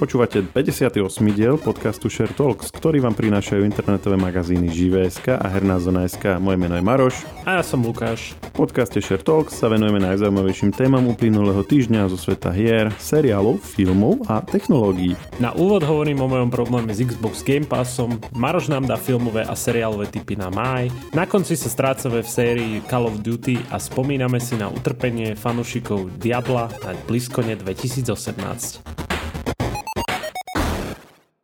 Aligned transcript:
Počúvate 0.00 0.40
58. 0.40 0.96
diel 1.36 1.60
podcastu 1.60 2.08
Share 2.08 2.32
Talks, 2.32 2.72
ktorý 2.72 3.04
vám 3.04 3.12
prinášajú 3.12 3.68
internetové 3.68 4.16
magazíny 4.16 4.72
Živé.sk 4.72 5.36
a 5.36 5.44
Herná 5.44 5.76
zona.sk. 5.76 6.40
Moje 6.40 6.56
meno 6.56 6.72
je 6.72 6.80
Maroš. 6.80 7.20
A 7.44 7.60
ja 7.60 7.62
som 7.62 7.84
Lukáš. 7.84 8.32
V 8.56 8.64
podcaste 8.64 8.96
Share 9.04 9.20
Talks 9.20 9.60
sa 9.60 9.68
venujeme 9.68 10.00
najzaujímavejším 10.00 10.72
témam 10.72 11.04
uplynulého 11.04 11.60
týždňa 11.68 12.08
zo 12.08 12.16
sveta 12.16 12.48
hier, 12.48 12.88
seriálov, 12.96 13.60
filmov 13.60 14.24
a 14.24 14.40
technológií. 14.40 15.20
Na 15.36 15.52
úvod 15.52 15.84
hovorím 15.84 16.24
o 16.24 16.32
mojom 16.32 16.48
probléme 16.48 16.96
s 16.96 17.04
Xbox 17.04 17.44
Game 17.44 17.68
Passom, 17.68 18.16
Maroš 18.32 18.72
nám 18.72 18.88
dá 18.88 18.96
filmové 18.96 19.44
a 19.44 19.52
seriálové 19.52 20.08
typy 20.08 20.32
na 20.32 20.48
máj, 20.48 20.88
na 21.12 21.28
konci 21.28 21.60
sa 21.60 21.68
strácame 21.68 22.24
v 22.24 22.28
sérii 22.32 22.74
Call 22.88 23.04
of 23.04 23.20
Duty 23.20 23.68
a 23.68 23.76
spomíname 23.76 24.40
si 24.40 24.56
na 24.56 24.72
utrpenie 24.72 25.36
fanúšikov 25.36 26.08
Diabla 26.16 26.72
na 26.88 26.96
Bliskone 27.04 27.52
2018. 27.52 29.09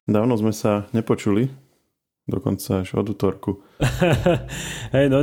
Dávno 0.06 0.38
sme 0.38 0.54
sa 0.54 0.86
nepočuli, 0.94 1.50
dokonca 2.30 2.86
až 2.86 2.94
od 2.94 3.10
útorku. 3.10 3.66
Hej, 4.94 5.06
no 5.10 5.18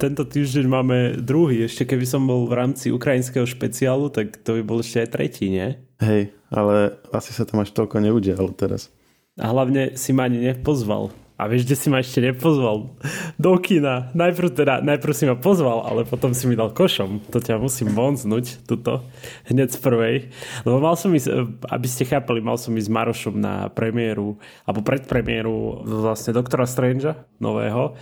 tento 0.00 0.24
týždeň 0.24 0.64
máme 0.72 0.98
druhý. 1.20 1.68
Ešte 1.68 1.84
keby 1.84 2.08
som 2.08 2.24
bol 2.24 2.48
v 2.48 2.56
rámci 2.56 2.88
ukrajinského 2.88 3.44
špeciálu, 3.44 4.08
tak 4.08 4.40
to 4.40 4.56
by 4.56 4.62
bol 4.64 4.80
ešte 4.80 5.04
aj 5.04 5.08
tretí, 5.12 5.52
nie? 5.52 5.76
Hej, 6.00 6.32
ale 6.48 6.96
asi 7.12 7.36
sa 7.36 7.44
tam 7.44 7.60
až 7.60 7.76
toľko 7.76 8.00
neudialo 8.00 8.56
teraz. 8.56 8.88
A 9.36 9.52
hlavne 9.52 10.00
si 10.00 10.16
ma 10.16 10.24
ani 10.24 10.40
nepozval. 10.48 11.12
A 11.42 11.50
vieš, 11.50 11.66
kde 11.66 11.74
si 11.74 11.90
ma 11.90 11.98
ešte 11.98 12.22
nepozval? 12.22 12.94
Do 13.34 13.58
kina. 13.58 14.14
Najprv, 14.14 14.48
teda, 14.54 14.78
najprv 14.78 15.10
si 15.10 15.26
ma 15.26 15.34
pozval, 15.34 15.82
ale 15.90 16.06
potom 16.06 16.30
si 16.30 16.46
mi 16.46 16.54
dal 16.54 16.70
košom. 16.70 17.18
To 17.34 17.42
ťa 17.42 17.58
musím 17.58 17.90
vonznúť, 17.90 18.62
tuto, 18.62 19.02
hneď 19.50 19.74
z 19.74 19.78
prvej. 19.82 20.16
Lebo 20.62 20.78
mal 20.78 20.94
som 20.94 21.10
ísť, 21.10 21.58
aby 21.66 21.86
ste 21.90 22.06
chápali, 22.06 22.38
mal 22.38 22.62
som 22.62 22.70
ísť 22.78 22.86
s 22.86 22.94
Marošom 22.94 23.34
na 23.42 23.66
premiéru, 23.74 24.38
alebo 24.62 24.86
predpremiéru 24.86 25.82
vlastne 25.82 26.30
Doktora 26.30 26.62
Strangea, 26.62 27.18
nového. 27.42 27.98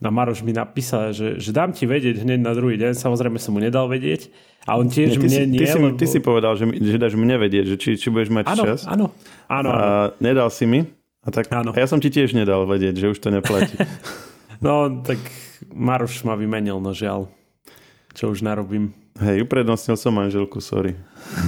A 0.00 0.08
Maroš 0.08 0.40
mi 0.40 0.56
napísal, 0.56 1.12
že, 1.12 1.36
že 1.36 1.52
dám 1.52 1.76
ti 1.76 1.84
vedieť 1.84 2.24
hneď 2.24 2.40
na 2.40 2.56
druhý 2.56 2.80
deň. 2.80 2.96
Samozrejme 2.96 3.36
som 3.36 3.52
mu 3.52 3.60
nedal 3.60 3.84
vedieť. 3.92 4.32
A 4.64 4.80
on 4.80 4.88
tiež 4.88 5.20
nie, 5.20 5.20
ty 5.20 5.24
mne 5.28 5.36
si, 5.36 5.42
nie, 5.52 5.60
ty, 5.60 5.66
si, 5.68 5.76
lebo... 5.76 5.96
ty 6.00 6.06
si 6.08 6.18
povedal, 6.24 6.56
že, 6.56 6.64
že 6.72 6.96
dáš 6.96 7.20
mne 7.20 7.36
vedieť, 7.36 7.64
že 7.68 7.76
či, 7.76 7.90
či 8.00 8.08
budeš 8.08 8.32
mať 8.32 8.44
áno, 8.48 8.64
čas. 8.64 8.88
Áno, 8.88 9.12
áno. 9.52 9.68
A 9.68 9.76
nedal 10.16 10.48
si 10.48 10.64
mi. 10.64 10.88
A, 11.20 11.28
tak, 11.28 11.52
Áno. 11.52 11.76
a 11.76 11.78
ja 11.78 11.84
som 11.84 12.00
ti 12.00 12.08
tiež 12.08 12.32
nedal 12.32 12.64
vedieť, 12.64 12.96
že 12.96 13.12
už 13.12 13.18
to 13.20 13.28
neplatí. 13.28 13.76
no, 14.64 15.04
tak 15.04 15.20
Maroš 15.68 16.24
ma 16.24 16.32
vymenil, 16.32 16.80
no 16.80 16.96
žiaľ. 16.96 17.28
Čo 18.16 18.32
už 18.32 18.40
narobím. 18.40 18.96
Hej, 19.20 19.44
uprednostnil 19.44 20.00
som 20.00 20.16
manželku, 20.16 20.64
sorry. 20.64 20.96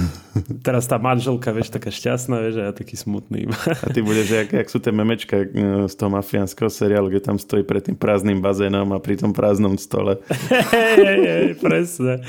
Teraz 0.67 0.85
tá 0.85 1.01
manželka, 1.01 1.49
vieš, 1.49 1.73
taká 1.73 1.89
šťastná, 1.89 2.37
vieš, 2.37 2.61
a 2.61 2.63
ja 2.69 2.73
taký 2.75 2.93
smutný. 2.93 3.49
a 3.65 3.87
ty 3.89 4.05
budeš, 4.05 4.29
jak, 4.29 4.49
jak 4.53 4.67
sú 4.69 4.77
tie 4.77 4.93
memečka 4.93 5.41
e, 5.41 5.47
z 5.89 5.95
toho 5.97 6.13
mafiánskeho 6.13 6.69
seriálu, 6.69 7.09
kde 7.09 7.25
tam 7.25 7.41
stojí 7.41 7.65
pred 7.65 7.81
tým 7.81 7.97
prázdnym 7.97 8.45
bazénom 8.45 8.93
a 8.93 9.01
pri 9.01 9.17
tom 9.17 9.33
prázdnom 9.33 9.73
stole. 9.81 10.21
hej, 10.77 11.01
hej, 11.01 11.21
hej, 11.25 11.47
presne. 11.57 12.21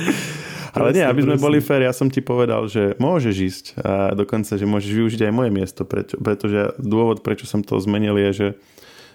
Ale 0.74 0.90
nie, 0.90 1.06
aby 1.06 1.22
sme 1.22 1.36
boli 1.38 1.62
fér, 1.62 1.86
ja 1.86 1.94
som 1.94 2.10
ti 2.10 2.18
povedal, 2.18 2.66
že 2.66 2.98
môžeš 2.98 3.34
ísť 3.38 3.64
a 3.78 4.10
dokonca, 4.12 4.58
že 4.58 4.66
môžeš 4.66 4.90
využiť 4.90 5.20
aj 5.30 5.32
moje 5.32 5.50
miesto, 5.54 5.86
prečo, 5.86 6.18
pretože 6.18 6.74
dôvod, 6.82 7.22
prečo 7.22 7.46
som 7.46 7.62
to 7.62 7.78
zmenil 7.78 8.18
je, 8.18 8.30
že 8.34 8.46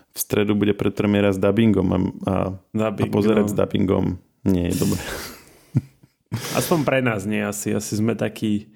v 0.10 0.18
stredu 0.18 0.56
bude 0.56 0.74
predpremiera 0.74 1.36
s 1.36 1.38
dubbingom 1.38 1.88
a, 1.92 1.98
a, 2.26 2.36
Dubbing, 2.72 3.12
a 3.12 3.14
pozerať 3.14 3.46
no. 3.46 3.52
s 3.52 3.56
dubbingom 3.56 4.06
nie 4.48 4.72
je 4.72 4.76
dobré. 4.80 5.02
Aspoň 6.60 6.80
pre 6.88 7.00
nás 7.04 7.26
nie 7.26 7.42
asi. 7.42 7.74
Asi 7.74 7.98
sme 7.98 8.14
takí 8.14 8.70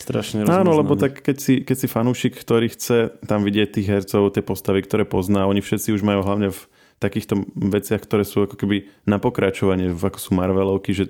strašne 0.00 0.46
rozmaznaní. 0.46 0.64
Áno, 0.64 0.72
lebo 0.80 0.96
tak 0.96 1.20
keď 1.20 1.36
si, 1.36 1.54
keď 1.60 1.76
si 1.76 1.86
fanúšik, 1.90 2.34
ktorý 2.38 2.72
chce 2.72 3.20
tam 3.26 3.44
vidieť 3.44 3.68
tých 3.68 3.90
hercov, 3.90 4.32
tie 4.32 4.40
postavy, 4.40 4.80
ktoré 4.80 5.04
pozná, 5.04 5.44
oni 5.44 5.60
všetci 5.60 5.92
už 5.92 6.02
majú 6.06 6.24
hlavne 6.24 6.54
v 6.54 6.60
takýchto 7.00 7.48
veciach, 7.56 8.00
ktoré 8.04 8.24
sú 8.24 8.44
ako 8.44 8.56
keby 8.60 8.88
na 9.08 9.16
pokračovanie, 9.16 9.92
ako 9.92 10.18
sú 10.20 10.30
Marvelovky, 10.36 10.92
že 10.92 11.08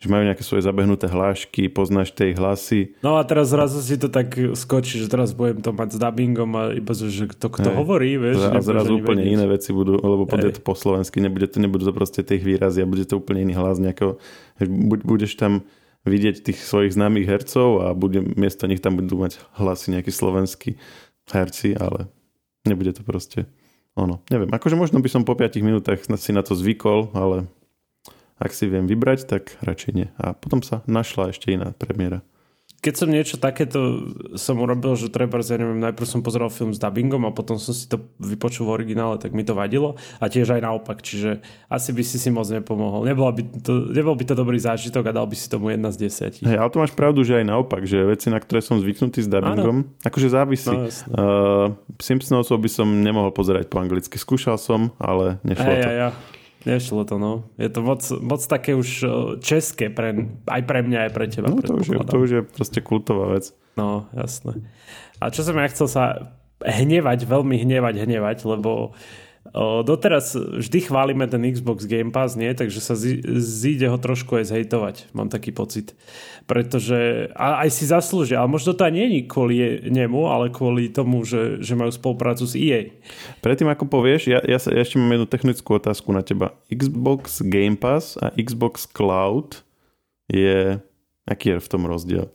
že 0.00 0.08
majú 0.08 0.24
nejaké 0.24 0.40
svoje 0.40 0.64
zabehnuté 0.64 1.12
hlášky, 1.12 1.68
poznáš 1.68 2.16
tie 2.16 2.32
hlasy. 2.32 2.96
No 3.04 3.20
a 3.20 3.22
teraz 3.28 3.52
zrazu 3.52 3.84
si 3.84 4.00
to 4.00 4.08
tak 4.08 4.32
skočí, 4.56 4.96
že 4.96 5.12
teraz 5.12 5.36
budem 5.36 5.60
to 5.60 5.76
mať 5.76 5.92
s 5.92 5.98
dubbingom 6.00 6.50
a 6.56 6.62
iba, 6.72 6.92
že 6.96 7.28
kto, 7.28 7.52
kto 7.52 7.68
hovorí, 7.76 8.16
vieš. 8.16 8.40
A 8.48 8.64
zrazu 8.64 8.96
úplne 8.96 9.28
vedieť. 9.28 9.36
iné 9.36 9.44
veci 9.44 9.76
budú, 9.76 10.00
lebo 10.00 10.24
bude 10.24 10.56
to 10.56 10.64
po 10.64 10.72
slovensky, 10.72 11.20
nebude 11.20 11.52
to, 11.52 11.60
nebudú 11.60 11.84
to 11.84 11.92
proste 11.92 12.24
tých 12.24 12.40
výrazy 12.40 12.80
a 12.80 12.88
bude 12.88 13.04
to 13.04 13.20
úplne 13.20 13.44
iný 13.44 13.60
hlas 13.60 13.76
nejakého, 13.76 14.16
budeš 15.04 15.36
tam 15.36 15.68
vidieť 16.08 16.48
tých 16.48 16.64
svojich 16.64 16.96
známych 16.96 17.28
hercov 17.28 17.84
a 17.84 17.92
bude, 17.92 18.24
miesto 18.24 18.64
nich 18.64 18.80
tam 18.80 18.96
budú 18.96 19.20
mať 19.20 19.36
hlasy 19.60 20.00
nejakí 20.00 20.08
slovenskí 20.08 20.80
herci, 21.28 21.76
ale 21.76 22.08
nebude 22.64 22.96
to 22.96 23.04
proste 23.04 23.44
ono. 23.92 24.24
Neviem, 24.32 24.48
akože 24.48 24.80
možno 24.80 25.04
by 25.04 25.12
som 25.12 25.28
po 25.28 25.36
5 25.36 25.60
minútach 25.60 26.00
si 26.00 26.32
na 26.32 26.40
to 26.40 26.56
zvykol, 26.56 27.12
ale 27.12 27.44
ak 28.40 28.56
si 28.56 28.66
viem 28.66 28.88
vybrať, 28.88 29.28
tak 29.28 29.60
radšej 29.60 29.92
nie. 29.92 30.08
A 30.16 30.32
potom 30.32 30.64
sa 30.64 30.80
našla 30.88 31.36
ešte 31.36 31.52
iná 31.52 31.76
premiéra. 31.76 32.24
Keď 32.80 32.94
som 32.96 33.12
niečo 33.12 33.36
takéto 33.36 34.08
som 34.40 34.56
urobil, 34.56 34.96
že 34.96 35.12
treba, 35.12 35.36
ja 35.44 35.60
neviem, 35.60 35.84
najprv 35.84 36.06
som 36.08 36.24
pozeral 36.24 36.48
film 36.48 36.72
s 36.72 36.80
dubbingom 36.80 37.28
a 37.28 37.36
potom 37.36 37.60
som 37.60 37.76
si 37.76 37.84
to 37.84 38.08
vypočul 38.16 38.72
v 38.72 38.80
originále, 38.80 39.20
tak 39.20 39.36
mi 39.36 39.44
to 39.44 39.52
vadilo. 39.52 40.00
A 40.16 40.32
tiež 40.32 40.56
aj 40.56 40.64
naopak, 40.64 41.04
čiže 41.04 41.44
asi 41.68 41.92
by 41.92 42.00
si 42.00 42.16
si 42.16 42.32
moc 42.32 42.48
nepomohol. 42.48 43.04
Nebol 43.04 43.28
by 43.36 43.42
to, 43.60 43.92
nebol 43.92 44.16
by 44.16 44.24
to 44.24 44.32
dobrý 44.32 44.56
zážitok 44.56 45.12
a 45.12 45.16
dal 45.20 45.28
by 45.28 45.36
si 45.36 45.52
tomu 45.52 45.68
jedna 45.68 45.92
z 45.92 46.08
desiatí. 46.08 46.40
Hej, 46.40 46.56
ale 46.56 46.72
to 46.72 46.80
máš 46.80 46.96
pravdu, 46.96 47.20
že 47.20 47.44
aj 47.44 47.52
naopak, 47.52 47.84
že 47.84 48.00
veci, 48.00 48.32
na 48.32 48.40
ktoré 48.40 48.64
som 48.64 48.80
zvyknutý 48.80 49.20
s 49.20 49.28
dubbingom, 49.28 49.84
ano. 49.84 50.00
akože 50.00 50.28
závisí. 50.32 50.72
No, 50.72 50.88
uh, 50.88 51.76
Simpsonovcov 52.00 52.56
by 52.64 52.70
som 52.72 52.88
nemohol 52.88 53.28
pozerať 53.36 53.68
po 53.68 53.76
anglicky. 53.76 54.16
Skúšal 54.16 54.56
som, 54.56 54.96
ale 54.96 55.36
nešlo 55.44 55.68
aj, 55.68 55.80
to. 55.84 55.88
Aj, 55.92 56.00
aj. 56.00 56.39
Nešlo 56.68 57.08
to, 57.08 57.16
no. 57.16 57.48
Je 57.56 57.72
to 57.72 57.80
moc, 57.80 58.04
moc 58.20 58.40
také 58.44 58.76
už 58.76 59.04
české, 59.40 59.88
pre, 59.88 60.28
aj 60.44 60.62
pre 60.68 60.84
mňa, 60.84 61.08
aj 61.08 61.12
pre 61.16 61.24
teba. 61.32 61.48
No 61.48 61.64
to 61.64 61.80
už, 61.80 61.86
je, 61.88 61.98
to 62.04 62.16
už 62.20 62.30
je 62.30 62.42
proste 62.44 62.80
kultová 62.84 63.32
vec. 63.32 63.56
No, 63.80 64.12
jasné. 64.12 64.60
A 65.24 65.32
čo 65.32 65.40
som 65.40 65.56
ja 65.56 65.72
chcel 65.72 65.88
sa 65.88 66.04
hnevať, 66.60 67.24
veľmi 67.24 67.56
hnevať, 67.64 68.04
hnevať, 68.04 68.38
lebo 68.44 68.92
uh, 68.92 68.94
Doteraz 69.56 70.38
vždy 70.38 70.78
chválime 70.86 71.26
ten 71.26 71.42
Xbox 71.42 71.82
Game 71.90 72.14
Pass, 72.14 72.38
nie? 72.38 72.54
Takže 72.54 72.78
sa 72.78 72.94
zíde 72.94 73.90
ho 73.90 73.98
trošku 73.98 74.38
aj 74.38 74.54
zhejtovať, 74.54 75.10
mám 75.10 75.26
taký 75.26 75.50
pocit. 75.50 75.98
Pretože 76.46 77.30
a 77.34 77.66
aj 77.66 77.70
si 77.74 77.84
zaslúžia, 77.90 78.38
ale 78.38 78.50
možno 78.50 78.78
to 78.78 78.86
nie 78.94 79.10
je 79.10 79.20
kvôli 79.26 79.82
nemu, 79.90 80.30
ale 80.30 80.54
kvôli 80.54 80.86
tomu, 80.94 81.26
že, 81.26 81.58
že 81.58 81.74
majú 81.74 81.90
spoluprácu 81.90 82.46
s 82.46 82.54
EA. 82.54 82.94
Predtým 83.42 83.66
ako 83.66 83.90
povieš, 83.90 84.30
ja, 84.30 84.38
ja, 84.46 84.62
sa, 84.62 84.70
ja 84.70 84.86
ešte 84.86 85.02
mám 85.02 85.18
jednu 85.18 85.26
technickú 85.26 85.74
otázku 85.74 86.14
na 86.14 86.22
teba. 86.22 86.54
Xbox 86.70 87.42
Game 87.42 87.74
Pass 87.74 88.14
a 88.22 88.30
Xbox 88.38 88.86
Cloud 88.86 89.66
je... 90.30 90.78
Aký 91.26 91.54
je 91.54 91.62
v 91.62 91.70
tom 91.70 91.86
rozdiel? 91.86 92.26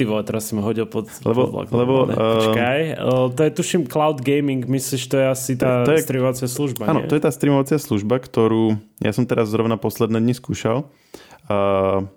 Ty 0.00 0.08
vole, 0.08 0.24
teraz 0.24 0.48
si 0.48 0.56
ma 0.56 0.64
hodil 0.64 0.88
pod, 0.88 1.12
lebo, 1.28 1.52
pod 1.52 1.68
lebo, 1.76 2.08
uh, 2.08 2.16
Počkaj, 2.16 2.80
uh, 2.96 3.28
to 3.36 3.40
je 3.44 3.50
tuším 3.52 3.84
cloud 3.84 4.24
gaming, 4.24 4.64
myslíš, 4.64 5.12
to 5.12 5.20
je 5.20 5.26
asi 5.28 5.52
tá 5.60 5.84
to 5.84 5.92
je, 5.92 6.00
streamovacia 6.00 6.48
služba, 6.48 6.88
Áno, 6.88 7.04
to 7.04 7.12
je 7.12 7.20
tá 7.20 7.28
streamovacia 7.28 7.76
služba, 7.76 8.16
ktorú 8.16 8.80
ja 9.04 9.12
som 9.12 9.28
teraz 9.28 9.52
zrovna 9.52 9.76
posledné 9.76 10.16
dni 10.16 10.32
skúšal. 10.32 10.88
Uh, 11.52 12.08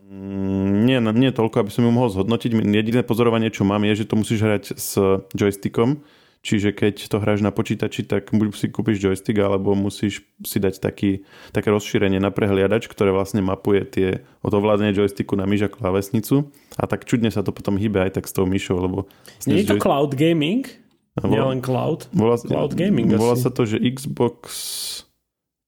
nie, 0.87 0.95
nie 1.03 1.35
toľko, 1.35 1.67
aby 1.67 1.75
som 1.75 1.83
ju 1.83 1.91
mohol 1.91 2.07
zhodnotiť. 2.07 2.55
Jediné 2.55 3.03
pozorovanie, 3.03 3.51
čo 3.51 3.67
mám, 3.67 3.83
je, 3.83 3.99
že 3.99 4.07
to 4.07 4.15
musíš 4.15 4.39
hrať 4.39 4.63
s 4.79 4.95
joystickom, 5.35 5.99
Čiže 6.43 6.75
keď 6.75 7.07
to 7.07 7.23
hráš 7.23 7.39
na 7.39 7.55
počítači, 7.55 8.03
tak 8.03 8.35
buď 8.35 8.51
si 8.51 8.67
kúpiš 8.67 8.99
joystick, 8.99 9.39
alebo 9.39 9.71
musíš 9.79 10.27
si 10.43 10.59
dať 10.59 10.83
taký, 10.83 11.23
také 11.55 11.71
rozšírenie 11.71 12.19
na 12.19 12.35
prehliadač, 12.35 12.91
ktoré 12.91 13.15
vlastne 13.15 13.39
mapuje 13.39 13.87
tie 13.87 14.07
odovládanie 14.43 14.91
joysticku 14.91 15.39
na 15.39 15.47
myš 15.47 15.65
a 15.65 15.69
klávesnicu. 15.71 16.51
A 16.75 16.83
tak 16.83 17.07
čudne 17.07 17.31
sa 17.31 17.47
to 17.47 17.55
potom 17.55 17.79
hýbe 17.79 18.03
aj 18.03 18.19
tak 18.19 18.27
s 18.27 18.35
tou 18.35 18.43
myšou, 18.43 18.75
lebo... 18.75 19.07
Nie 19.47 19.63
je 19.63 19.71
to 19.71 19.79
joystick... 19.79 19.87
cloud 19.87 20.11
gaming? 20.19 20.67
Nie 21.23 21.45
len 21.45 21.63
cloud? 21.63 22.11
Volá, 22.11 22.35
cloud 22.35 22.75
gaming 22.75 23.07
Volá 23.15 23.39
asi. 23.39 23.47
sa 23.47 23.51
to, 23.53 23.63
že 23.63 23.79
Xbox 23.79 24.43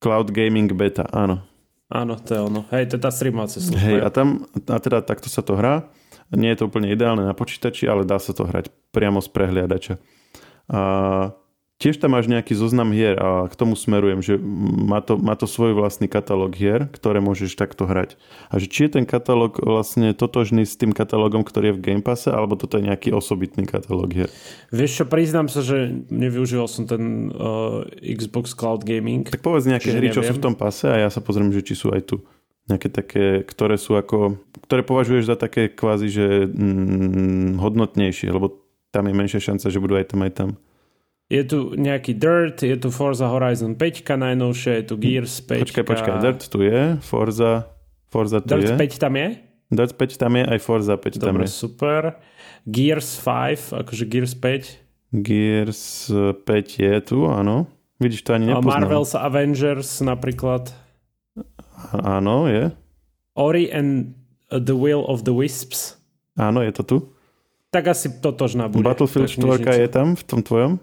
Cloud 0.01 0.33
Gaming 0.33 0.69
Beta, 0.73 1.07
áno. 1.09 1.41
Áno, 1.89 2.17
to 2.17 2.29
je 2.33 2.41
ono. 2.41 2.61
Hej, 2.73 2.94
to 2.94 2.94
je 2.97 3.01
tá 3.01 3.13
streamovacia 3.13 3.61
služba. 3.61 3.81
Hej, 3.81 4.00
a 4.01 4.09
tam, 4.09 4.50
a 4.69 4.77
teda 4.81 5.05
takto 5.05 5.29
sa 5.29 5.45
to 5.45 5.53
hrá. 5.53 5.89
Nie 6.33 6.57
je 6.57 6.65
to 6.65 6.67
úplne 6.69 6.89
ideálne 6.89 7.21
na 7.21 7.38
počítači, 7.38 7.85
ale 7.85 8.05
dá 8.05 8.17
sa 8.17 8.33
to 8.33 8.45
hrať 8.45 8.73
priamo 8.89 9.21
z 9.21 9.29
prehliadača. 9.29 10.01
A 10.69 10.81
tiež 11.75 12.00
tam 12.00 12.15
máš 12.15 12.31
nejaký 12.31 12.56
zoznam 12.56 12.95
hier 12.95 13.19
a 13.19 13.51
k 13.51 13.56
tomu 13.59 13.75
smerujem, 13.75 14.23
že 14.23 14.39
má 14.39 15.03
to, 15.03 15.19
má 15.19 15.35
to 15.35 15.44
svoj 15.44 15.75
vlastný 15.75 16.07
katalóg 16.07 16.56
hier, 16.56 16.88
ktoré 16.95 17.19
môžeš 17.19 17.59
takto 17.59 17.83
hrať. 17.83 18.15
A 18.47 18.57
že 18.57 18.71
či 18.71 18.88
je 18.88 19.00
ten 19.00 19.06
katalóg 19.06 19.59
vlastne 19.59 20.15
totožný 20.15 20.63
s 20.63 20.79
tým 20.79 20.95
katalógom, 20.95 21.44
ktorý 21.44 21.75
je 21.75 21.77
v 21.77 21.83
Game 21.83 22.03
Passe, 22.03 22.31
alebo 22.31 22.56
toto 22.56 22.79
je 22.79 22.88
nejaký 22.88 23.12
osobitný 23.12 23.67
katalóg 23.67 24.15
hier? 24.15 24.29
Vieš 24.71 25.03
čo, 25.03 25.06
priznám 25.06 25.51
sa, 25.51 25.59
že 25.59 25.91
nevyužíval 26.07 26.67
som 26.71 26.88
ten 26.88 27.29
uh, 27.35 27.83
Xbox 28.00 28.56
Cloud 28.56 28.88
Gaming. 28.88 29.27
Tak 29.27 29.44
povedz 29.44 29.67
nejaké 29.67 29.91
hry, 29.91 30.09
neviem. 30.09 30.15
čo 30.15 30.23
sú 30.23 30.33
v 30.39 30.44
tom 30.44 30.56
pase 30.56 30.88
a 30.88 30.95
ja 30.95 31.09
sa 31.12 31.19
pozriem, 31.19 31.51
že 31.51 31.59
či 31.59 31.75
sú 31.75 31.91
aj 31.91 32.07
tu 32.07 32.23
nejaké 32.65 32.89
také, 32.89 33.25
ktoré 33.45 33.77
sú 33.77 33.94
ako, 33.94 34.41
ktoré 34.65 34.81
považuješ 34.81 35.29
za 35.29 35.38
také 35.38 35.69
kvázi, 35.69 36.09
že 36.09 36.50
mm, 36.50 37.62
hodnotnejšie, 37.62 38.33
lebo 38.33 38.64
tam 38.95 39.12
je 39.12 39.13
menšia 39.13 39.44
šanca, 39.44 39.68
že 39.68 39.83
budú 39.83 40.00
aj 40.00 40.07
tam, 40.15 40.24
aj 40.24 40.31
tam. 40.31 40.50
Je 41.27 41.44
tu 41.44 41.75
nejaký 41.75 42.15
Dirt, 42.15 42.63
je 42.63 42.77
tu 42.80 42.88
Forza 42.94 43.27
Horizon 43.27 43.75
5 43.75 44.07
najnovšie, 44.07 44.71
je 44.80 44.83
tu 44.88 44.95
Gears 44.95 45.44
5. 45.44 45.68
Počkaj, 45.68 45.83
počkaj, 45.83 46.13
Dirt 46.24 46.47
tu 46.47 46.63
je, 46.63 46.95
Forza, 47.03 47.68
Forza 48.07 48.39
tu 48.39 48.56
Dirt 48.56 48.71
je. 48.71 48.77
5 48.80 49.03
tam 49.03 49.13
je? 49.19 49.27
Dirt 49.74 49.97
5 50.00 50.21
tam 50.21 50.31
je, 50.39 50.44
aj 50.47 50.59
Forza 50.63 50.95
5 50.95 51.19
tam 51.19 51.36
Dobre, 51.36 51.50
je. 51.50 51.51
super. 51.51 52.01
Gears 52.63 53.19
5, 53.19 53.83
akože 53.83 54.03
Gears 54.07 54.33
5. 54.38 54.80
Gears 55.25 55.81
5 56.13 56.45
je 56.80 56.94
tu, 57.03 57.25
áno. 57.27 57.68
Vidíš, 57.98 58.21
to 58.21 58.38
ani 58.38 58.51
nepoznám. 58.51 58.86
Marvel's 58.86 59.18
Avengers 59.18 60.03
napríklad. 60.06 60.71
Áno, 61.95 62.45
je. 62.45 62.69
Ori 63.33 63.71
and 63.74 64.13
the 64.51 64.75
Will 64.75 65.03
of 65.03 65.25
the 65.25 65.33
Wisps. 65.33 65.98
Áno, 66.38 66.62
je 66.62 66.71
to 66.75 66.83
tu. 66.83 66.98
Tak 67.75 67.92
asi 67.92 68.07
totožná 68.24 68.72
bude. 68.72 68.88
Battlefield 68.88 69.27
tá 69.27 69.36
knižnica. 69.36 69.75
4 69.75 69.83
je 69.83 69.89
tam 69.92 70.07
v 70.16 70.24
tom 70.24 70.39
tvojom? 70.39 70.80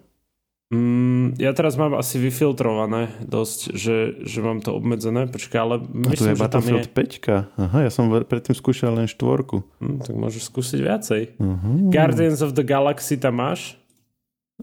Mm, 0.72 1.36
ja 1.36 1.52
teraz 1.52 1.76
mám 1.76 1.96
asi 1.96 2.16
vyfiltrované 2.16 3.12
dosť, 3.24 3.76
že, 3.76 3.96
že 4.24 4.38
mám 4.44 4.60
to 4.60 4.76
obmedzené. 4.76 5.24
Počkaj, 5.28 5.58
ale 5.60 5.74
A 5.80 6.08
myslím, 6.12 6.32
je 6.32 6.36
že 6.36 6.48
tam 6.48 6.64
je... 6.64 6.72
Battlefield 6.76 6.88
5. 6.92 7.60
Aha, 7.60 7.78
ja 7.84 7.90
som 7.92 8.08
predtým 8.08 8.52
skúšal 8.52 8.92
len 8.96 9.08
štvorku. 9.08 9.64
Hm, 9.80 10.04
tak 10.04 10.14
môžeš 10.16 10.52
skúsiť 10.52 10.80
viacej. 10.84 11.22
Uh-huh. 11.40 11.88
Guardians 11.88 12.44
of 12.44 12.52
the 12.52 12.64
Galaxy 12.64 13.16
tam 13.16 13.40
máš? 13.40 13.80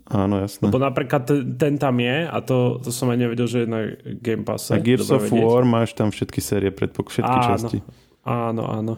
Áno, 0.10 0.38
jasné. 0.42 0.70
Lebo 0.70 0.78
napríklad 0.78 1.26
ten, 1.26 1.58
ten 1.58 1.74
tam 1.82 1.98
je 1.98 2.30
a 2.30 2.38
to, 2.46 2.78
to 2.82 2.90
som 2.94 3.10
aj 3.10 3.18
nevedel, 3.26 3.46
že 3.50 3.66
je 3.66 3.68
na 3.70 3.82
Game 4.22 4.46
Passe. 4.46 4.74
A 4.74 4.82
Gears 4.82 5.10
Dobre 5.10 5.18
of 5.18 5.22
vedieť. 5.30 5.46
War 5.46 5.66
máš 5.66 5.98
tam 5.98 6.14
všetky 6.14 6.40
série, 6.42 6.70
predpok, 6.70 7.10
všetky 7.10 7.38
Áno. 7.38 7.48
časti. 7.54 7.78
Áno, 8.22 8.64
áno. 8.70 8.94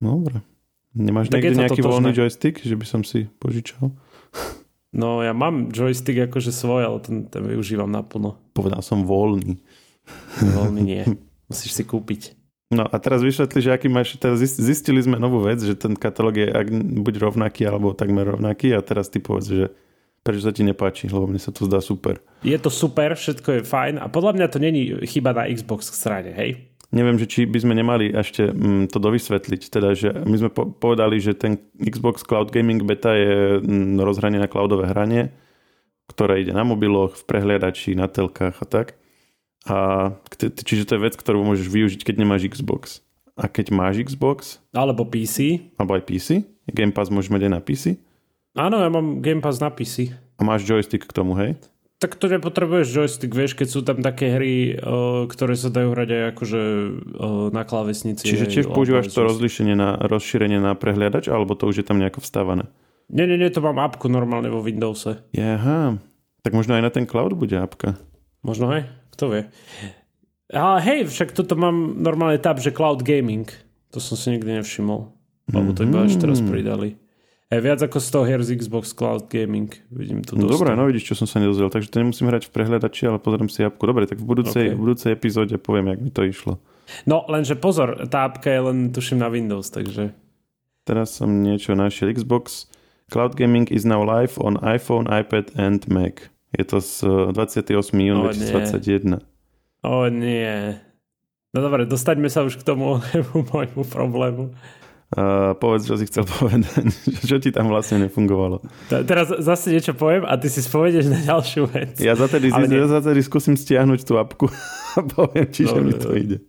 Dobre. 0.00 0.44
Nemáš 0.96 1.28
Tak 1.28 1.44
niekde 1.44 1.68
nejaký 1.68 1.80
voľný 1.84 2.12
joystick, 2.16 2.64
že 2.64 2.74
by 2.74 2.86
som 2.88 3.00
si 3.04 3.28
požičal? 3.38 3.92
No 4.88 5.20
ja 5.20 5.36
mám 5.36 5.68
joystick 5.68 6.16
akože 6.32 6.48
svoj, 6.48 6.82
ale 6.88 6.98
ten, 7.04 7.16
ten 7.28 7.44
využívam 7.44 7.92
naplno. 7.92 8.40
Povedal 8.56 8.80
som 8.80 9.04
voľný. 9.04 9.60
Voľný 10.40 10.80
nie. 10.80 11.02
Musíš 11.50 11.76
si 11.76 11.84
kúpiť. 11.84 12.38
No 12.68 12.84
a 12.84 12.96
teraz 13.00 13.24
vyšetli, 13.24 13.64
že 13.64 13.72
aký 13.72 13.88
máš, 13.88 14.20
teraz 14.20 14.44
zist- 14.44 14.60
zistili 14.60 15.00
sme 15.00 15.16
novú 15.16 15.40
vec, 15.40 15.56
že 15.60 15.72
ten 15.72 15.96
katalóg 15.96 16.36
je 16.36 16.48
ak, 16.52 16.68
buď 17.00 17.14
rovnaký, 17.24 17.64
alebo 17.64 17.96
takmer 17.96 18.28
rovnaký 18.28 18.76
a 18.76 18.84
teraz 18.84 19.08
ty 19.08 19.24
povedz, 19.24 19.48
že 19.48 19.66
prečo 20.20 20.44
sa 20.44 20.52
ti 20.52 20.60
nepáči, 20.68 21.08
lebo 21.08 21.24
mne 21.24 21.40
sa 21.40 21.48
to 21.48 21.64
zdá 21.64 21.80
super. 21.80 22.20
Je 22.44 22.56
to 22.60 22.68
super, 22.68 23.16
všetko 23.16 23.48
je 23.48 23.62
fajn 23.64 23.96
a 23.96 24.12
podľa 24.12 24.36
mňa 24.36 24.46
to 24.52 24.58
není 24.60 24.92
chyba 25.08 25.32
na 25.32 25.48
Xbox 25.48 25.88
strane, 25.88 26.36
hej? 26.36 26.68
Neviem, 26.88 27.20
že 27.20 27.28
či 27.28 27.44
by 27.44 27.58
sme 27.60 27.76
nemali 27.76 28.08
ešte 28.08 28.48
mm, 28.48 28.88
to 28.88 28.96
dovysvetliť, 28.96 29.62
teda, 29.68 29.92
že 29.92 30.08
my 30.24 30.36
sme 30.40 30.48
po- 30.48 30.72
povedali, 30.72 31.20
že 31.20 31.36
ten 31.36 31.60
Xbox 31.76 32.24
Cloud 32.24 32.48
Gaming 32.48 32.80
Beta 32.80 33.12
je 33.12 33.60
mm, 33.60 34.00
rozhranie 34.00 34.40
na 34.40 34.48
cloudové 34.48 34.88
hranie, 34.88 35.28
ktoré 36.08 36.40
ide 36.40 36.56
na 36.56 36.64
mobiloch, 36.64 37.12
v 37.12 37.24
prehliadači, 37.28 37.92
na 37.92 38.08
telkách 38.08 38.56
a 38.56 38.66
tak. 38.66 38.96
A 39.68 39.76
čiže 40.64 40.88
to 40.88 40.96
je 40.96 41.04
vec, 41.04 41.12
ktorú 41.12 41.44
môžeš 41.44 41.68
využiť, 41.68 42.00
keď 42.08 42.24
nemáš 42.24 42.48
Xbox. 42.48 43.04
A 43.36 43.52
keď 43.52 43.68
máš 43.68 44.00
Xbox, 44.08 44.56
Alebo 44.72 45.04
PC. 45.04 45.68
alebo 45.76 45.92
aj 45.92 46.08
PC, 46.08 46.42
Game 46.72 46.96
Pass 46.96 47.12
môžeš 47.12 47.28
mať 47.28 47.42
aj 47.46 47.52
na 47.52 47.60
PC, 47.60 47.84
Áno, 48.56 48.80
ja 48.80 48.88
mám 48.88 49.20
Game 49.20 49.44
Pass 49.44 49.60
na 49.60 49.68
PC. 49.68 50.10
a 50.10 50.40
máš 50.40 50.64
joystick 50.64 51.04
k 51.04 51.12
tomu, 51.12 51.36
hej? 51.36 51.54
Tak 51.98 52.14
to 52.14 52.30
nepotrebuješ 52.30 52.86
joystick, 52.94 53.34
vieš, 53.34 53.58
keď 53.58 53.68
sú 53.68 53.82
tam 53.82 53.98
také 54.06 54.30
hry, 54.30 54.78
uh, 54.78 55.26
ktoré 55.26 55.58
sa 55.58 55.66
dajú 55.66 55.90
hrať 55.90 56.08
aj 56.14 56.22
akože 56.30 56.62
uh, 56.62 57.50
na 57.50 57.66
klávesnici. 57.66 58.22
Čiže 58.22 58.46
tiež 58.46 58.66
používaš 58.70 59.10
to 59.10 59.26
rozlíšenie 59.26 59.74
na 59.74 59.98
rozšírenie 59.98 60.62
na 60.62 60.78
prehliadač, 60.78 61.26
alebo 61.26 61.58
to 61.58 61.66
už 61.66 61.82
je 61.82 61.86
tam 61.86 61.98
nejako 61.98 62.22
vstávané? 62.22 62.70
Nie, 63.10 63.26
nie, 63.26 63.34
nie, 63.34 63.50
to 63.50 63.58
mám 63.58 63.82
apku 63.82 64.06
normálne 64.06 64.46
vo 64.46 64.62
Windowse. 64.62 65.26
Jaha, 65.34 65.98
tak 66.46 66.52
možno 66.54 66.78
aj 66.78 66.86
na 66.86 66.90
ten 66.94 67.02
cloud 67.02 67.34
bude 67.34 67.58
apka. 67.58 67.98
Možno 68.46 68.70
hej, 68.70 68.86
kto 69.18 69.34
vie. 69.34 69.42
Ale 70.54 70.78
hej, 70.86 71.10
však 71.10 71.34
toto 71.34 71.58
mám 71.58 71.98
normálne 71.98 72.38
tab, 72.38 72.62
že 72.62 72.70
Cloud 72.70 73.02
Gaming. 73.02 73.50
To 73.90 73.98
som 73.98 74.14
si 74.14 74.32
nikdy 74.32 74.62
nevšimol. 74.62 75.12
Lebo 75.50 75.72
to 75.74 75.82
iba 75.82 76.04
až 76.06 76.14
teraz 76.20 76.38
Mhm. 76.40 76.48
pridali. 76.48 76.88
Hej, 77.48 77.64
viac 77.64 77.80
ako 77.80 77.96
100 77.96 78.28
hier 78.28 78.40
z 78.44 78.60
Xbox 78.60 78.92
Cloud 78.92 79.32
Gaming. 79.32 79.72
Vidím 79.88 80.20
tu 80.20 80.36
No 80.36 80.52
dobré, 80.52 80.76
no 80.76 80.84
vidíš, 80.84 81.12
čo 81.12 81.24
som 81.24 81.24
sa 81.24 81.40
nedozvedel, 81.40 81.72
takže 81.72 81.88
to 81.88 82.04
nemusím 82.04 82.28
hrať 82.28 82.52
v 82.52 82.52
prehľadači, 82.52 83.08
ale 83.08 83.16
pozriem 83.16 83.48
si 83.48 83.64
apku. 83.64 83.88
Dobre, 83.88 84.04
tak 84.04 84.20
v 84.20 84.28
budúcej, 84.28 84.64
Ok. 84.68 84.76
v 84.76 84.80
budúcej 84.84 85.10
epizóde 85.16 85.56
poviem, 85.56 85.96
jak 85.96 86.00
mi 86.04 86.10
to 86.12 86.28
išlo. 86.28 86.60
No, 87.08 87.24
lenže 87.24 87.56
pozor, 87.56 88.04
tá 88.12 88.28
apka 88.28 88.52
je 88.52 88.60
len, 88.60 88.78
tuším, 88.92 89.24
na 89.24 89.32
Windows, 89.32 89.72
takže... 89.72 90.12
Teraz 90.84 91.16
som 91.16 91.40
niečo 91.40 91.72
našiel. 91.72 92.12
Xbox 92.12 92.68
Cloud 93.08 93.32
Gaming 93.36 93.68
is 93.72 93.88
now 93.88 94.04
live 94.04 94.36
on 94.36 94.60
iPhone, 94.60 95.08
iPad 95.08 95.52
and 95.56 95.88
Mac. 95.88 96.28
Je 96.52 96.64
to 96.64 96.80
z 96.84 97.04
eh, 97.04 97.32
28. 97.32 97.96
júna 97.96 98.28
O, 98.28 98.32
nie. 98.32 98.44
2021. 98.44 99.24
O 99.84 100.08
nie. 100.12 100.76
No 101.56 101.64
dobre, 101.64 101.88
dostaňme 101.88 102.28
sa 102.28 102.44
už 102.44 102.60
k 102.60 102.64
tomu 102.64 103.00
môjmu 103.52 103.84
problému. 103.88 104.52
Uh, 105.08 105.56
povedz, 105.56 105.88
čo 105.88 105.96
si 105.96 106.04
chcel 106.04 106.28
povedať. 106.28 106.84
čo 107.32 107.40
ti 107.40 107.48
tam 107.48 107.72
vlastne 107.72 108.04
nefungovalo. 108.04 108.60
Te- 108.92 109.08
Teraz 109.08 109.32
zase 109.40 109.72
niečo 109.72 109.96
poviem 109.96 110.28
a 110.28 110.36
ty 110.36 110.52
si 110.52 110.60
spovedeš 110.60 111.08
na 111.08 111.24
ďalšiu 111.24 111.64
vec. 111.64 111.96
Ja 111.96 112.12
zatedy, 112.12 112.52
Ale 112.52 112.68
nie. 112.68 112.76
ja 112.76 112.92
zatedy 112.92 113.24
skúsim 113.24 113.56
stiahnuť 113.56 114.04
tú 114.04 114.20
apku 114.20 114.52
a 114.96 115.08
poviem 115.08 115.48
ti, 115.48 115.64
že 115.64 115.80
mi 115.80 115.96
to 115.96 116.12
ide. 116.12 116.44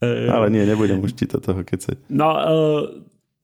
E, 0.00 0.24
Ale 0.24 0.48
nie, 0.48 0.64
nebudem 0.64 1.04
už 1.04 1.12
to 1.20 1.36
toho 1.36 1.60
kecať. 1.60 2.08
No, 2.08 2.32
uh, 2.32 2.82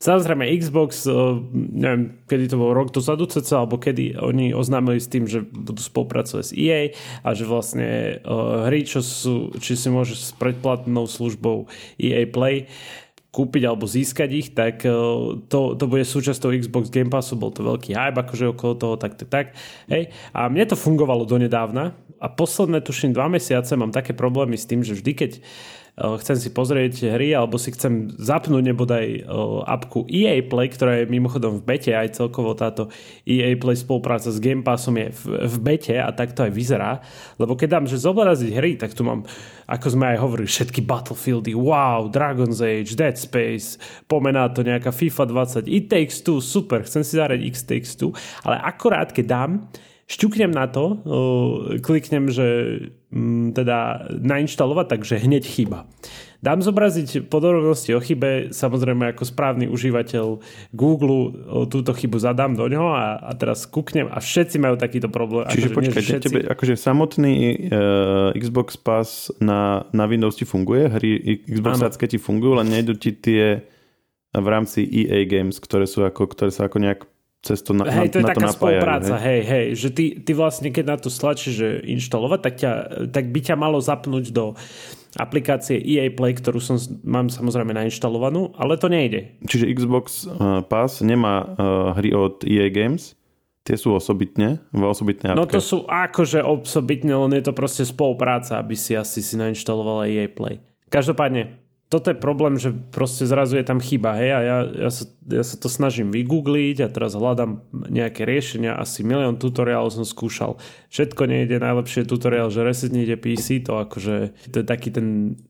samozrejme 0.01 0.49
Xbox, 0.57 1.05
uh, 1.05 1.37
neviem, 1.53 2.25
kedy 2.25 2.49
to 2.49 2.57
bol 2.57 2.73
rok 2.73 2.89
dozadu 2.89 3.29
ceca, 3.29 3.69
alebo 3.69 3.77
kedy 3.77 4.17
oni 4.17 4.57
oznámili 4.57 4.97
s 4.97 5.13
tým, 5.13 5.29
že 5.29 5.45
budú 5.45 5.85
spolupracovať 5.85 6.45
s 6.49 6.53
EA 6.57 6.97
a 7.21 7.37
že 7.37 7.45
vlastne 7.45 8.17
uh, 8.25 8.65
hry, 8.65 8.81
čo 8.89 9.05
sú, 9.05 9.53
či 9.61 9.77
si 9.77 9.93
môžeš 9.93 10.19
s 10.19 10.31
predplatnou 10.41 11.05
službou 11.05 11.69
EA 12.01 12.25
Play 12.25 12.65
kúpiť 13.29 13.63
alebo 13.69 13.85
získať 13.85 14.31
ich, 14.33 14.49
tak 14.57 14.83
uh, 14.89 15.37
to, 15.53 15.77
to 15.77 15.85
bude 15.85 16.05
súčasťou 16.05 16.57
Xbox 16.57 16.89
Game 16.89 17.13
Passu, 17.13 17.37
bol 17.37 17.53
to 17.53 17.61
veľký 17.61 17.93
hype 17.93 18.17
akože 18.17 18.57
okolo 18.57 18.73
toho, 18.75 18.95
tak, 18.97 19.21
tak, 19.21 19.29
tak. 19.29 19.47
Hej. 19.93 20.11
A 20.33 20.49
mne 20.49 20.65
to 20.65 20.81
fungovalo 20.81 21.29
donedávna 21.29 21.93
a 22.19 22.27
posledné, 22.27 22.81
tuším, 22.81 23.13
dva 23.13 23.29
mesiace 23.29 23.77
mám 23.77 23.93
také 23.93 24.17
problémy 24.17 24.57
s 24.57 24.67
tým, 24.67 24.81
že 24.81 24.97
vždy, 24.97 25.13
keď 25.13 25.33
uh, 25.39 25.78
chcem 25.99 26.37
si 26.39 26.49
pozrieť 26.55 27.11
hry 27.11 27.35
alebo 27.35 27.59
si 27.59 27.75
chcem 27.75 28.15
zapnúť 28.15 28.63
nebodaj 28.63 29.07
uh, 29.27 29.67
apku 29.67 30.07
EA 30.07 30.39
Play, 30.47 30.71
ktorá 30.71 31.03
je 31.03 31.11
mimochodom 31.11 31.59
v 31.59 31.67
bete, 31.67 31.91
aj 31.91 32.15
celkovo 32.15 32.55
táto 32.55 32.87
EA 33.27 33.59
Play 33.59 33.75
spolupráca 33.75 34.31
s 34.31 34.39
Game 34.39 34.63
Passom 34.63 34.95
je 34.95 35.11
v, 35.11 35.51
v 35.51 35.57
bete 35.59 35.99
a 35.99 36.15
tak 36.15 36.39
to 36.39 36.47
aj 36.47 36.53
vyzerá, 36.55 37.03
lebo 37.43 37.59
keď 37.59 37.69
dám, 37.79 37.87
že 37.91 37.99
zobraziť 37.99 38.51
hry, 38.55 38.79
tak 38.79 38.95
tu 38.95 39.03
mám, 39.03 39.27
ako 39.67 39.87
sme 39.99 40.15
aj 40.15 40.19
hovorili, 40.23 40.47
všetky 40.47 40.81
Battlefieldy, 40.87 41.53
wow, 41.59 42.07
Dragon's 42.07 42.63
Age, 42.63 42.95
Dead 42.95 43.19
Space, 43.19 43.77
pomená 44.07 44.47
to 44.55 44.63
nejaká 44.63 44.95
FIFA 44.95 45.27
20, 45.63 45.67
It 45.67 45.91
Takes 45.91 46.23
Two, 46.23 46.39
super, 46.39 46.87
chcem 46.87 47.03
si 47.03 47.19
zahrať 47.19 47.41
X 47.43 47.67
Takes 47.67 47.93
Two, 47.99 48.15
ale 48.47 48.63
akorát 48.63 49.11
keď 49.11 49.27
dám, 49.27 49.53
šťuknem 50.09 50.49
na 50.49 50.65
to, 50.65 51.05
kliknem, 51.85 52.33
že 52.33 52.47
mm, 53.13 53.53
teda 53.53 54.09
nainštalovať, 54.09 54.87
takže 54.89 55.21
hneď 55.21 55.45
chyba. 55.45 55.85
Dám 56.39 56.63
zobraziť 56.63 57.27
podrobnosti 57.27 57.91
o 57.93 58.01
chybe, 58.01 58.55
samozrejme 58.55 59.11
ako 59.11 59.27
správny 59.27 59.67
užívateľ 59.69 60.39
Google 60.71 61.35
túto 61.67 61.91
chybu 61.91 62.15
zadám 62.23 62.55
do 62.55 62.71
ňoho 62.71 62.95
a, 62.95 63.19
a 63.21 63.33
teraz 63.35 63.67
kúknem 63.67 64.07
a 64.07 64.23
všetci 64.23 64.57
majú 64.63 64.79
takýto 64.79 65.11
problém. 65.11 65.51
Čiže 65.51 65.75
Akože 65.75 65.75
nie, 65.75 65.77
počkaj, 65.77 66.01
že 66.01 66.09
všetci... 66.15 66.27
tebe, 66.31 66.41
akože 66.47 66.75
samotný 66.79 67.35
uh, 67.69 68.39
Xbox 68.39 68.79
Pass 68.79 69.35
na, 69.43 69.83
na 69.91 70.07
Windows 70.07 70.39
ti 70.39 70.47
funguje, 70.47 70.87
hry 70.89 71.43
Xbox 71.43 71.75
Áno. 71.83 71.85
Pass 71.91 71.99
ti 71.99 72.17
fungujú, 72.23 72.63
len 72.63 72.71
nejdu 72.71 72.95
ti 72.95 73.13
tie 73.13 73.67
v 74.31 74.47
rámci 74.47 74.87
EA 74.87 75.27
Games, 75.27 75.59
ktoré, 75.59 75.91
sú 75.91 76.07
ako, 76.07 76.31
ktoré 76.31 76.55
sa 76.55 76.71
ako 76.71 76.79
nejak 76.81 77.03
cez 77.39 77.63
to 77.63 77.71
na, 77.71 77.87
Hej, 77.87 78.11
to 78.11 78.19
je 78.19 78.27
na, 78.27 78.31
na 78.31 78.35
to 78.35 78.41
taká 78.43 78.49
napájajú. 78.51 78.59
spolupráca, 78.59 79.15
Hej? 79.15 79.23
hej, 79.23 79.41
hej, 79.47 79.67
že 79.79 79.89
ty, 79.95 80.05
ty 80.19 80.33
vlastne, 80.35 80.69
keď 80.75 80.85
na 80.85 80.97
to 80.99 81.09
stlačíš, 81.09 81.55
že 81.55 81.69
inštalovať, 81.87 82.41
tak, 82.43 82.55
ťa, 82.59 82.71
tak 83.15 83.25
by 83.31 83.41
ťa 83.41 83.55
malo 83.55 83.79
zapnúť 83.79 84.35
do 84.35 84.59
aplikácie 85.17 85.79
EA 85.79 86.11
Play, 86.13 86.35
ktorú 86.37 86.59
som, 86.59 86.77
mám 87.07 87.31
samozrejme 87.31 87.73
nainštalovanú, 87.73 88.53
ale 88.59 88.77
to 88.77 88.91
nejde. 88.91 89.39
Čiže 89.47 89.71
Xbox 89.71 90.27
uh, 90.27 90.61
Pass 90.67 91.01
nemá 91.01 91.47
uh, 91.47 91.47
hry 91.97 92.13
od 92.13 92.43
EA 92.45 92.69
Games, 92.69 93.15
tie 93.63 93.77
sú 93.79 93.95
osobitne, 93.95 94.65
v 94.75 94.83
osobitnej 94.85 95.37
No 95.37 95.45
to 95.45 95.63
sú 95.63 95.85
akože 95.87 96.41
osobitne, 96.41 97.15
len 97.15 97.37
je 97.37 97.45
to 97.45 97.53
proste 97.53 97.85
spolupráca, 97.85 98.59
aby 98.59 98.75
si 98.75 98.99
asi 98.99 99.21
si 99.21 99.39
nainštalovala 99.39 100.11
EA 100.11 100.27
Play. 100.27 100.59
Každopádne, 100.89 101.68
toto 101.89 102.13
je 102.13 102.21
problém, 102.21 102.61
že 102.61 102.69
proste 102.93 103.25
zrazu 103.25 103.57
je 103.57 103.65
tam 103.65 103.81
chyba, 103.81 104.21
hej, 104.21 104.31
a 104.37 104.41
ja, 104.45 104.59
ja, 104.69 104.91
sa, 104.93 105.09
ja 105.25 105.41
sa 105.41 105.57
to 105.57 105.73
snažím 105.73 106.13
vygoogliť 106.13 106.85
a 106.85 106.93
teraz 106.93 107.17
hľadám 107.17 107.65
nejaké 107.73 108.29
riešenia, 108.29 108.77
asi 108.77 109.01
milión 109.01 109.41
tutoriálov 109.41 109.97
som 109.97 110.05
skúšal. 110.05 110.61
Všetko 110.93 111.25
nejde, 111.25 111.57
najlepšie 111.57 112.05
tutoriál, 112.05 112.53
že 112.53 112.61
resetnite 112.61 113.17
PC, 113.17 113.65
to 113.65 113.81
akože, 113.81 114.37
to 114.53 114.57
je 114.61 114.67
taký 114.69 114.93
ten, 114.93 115.41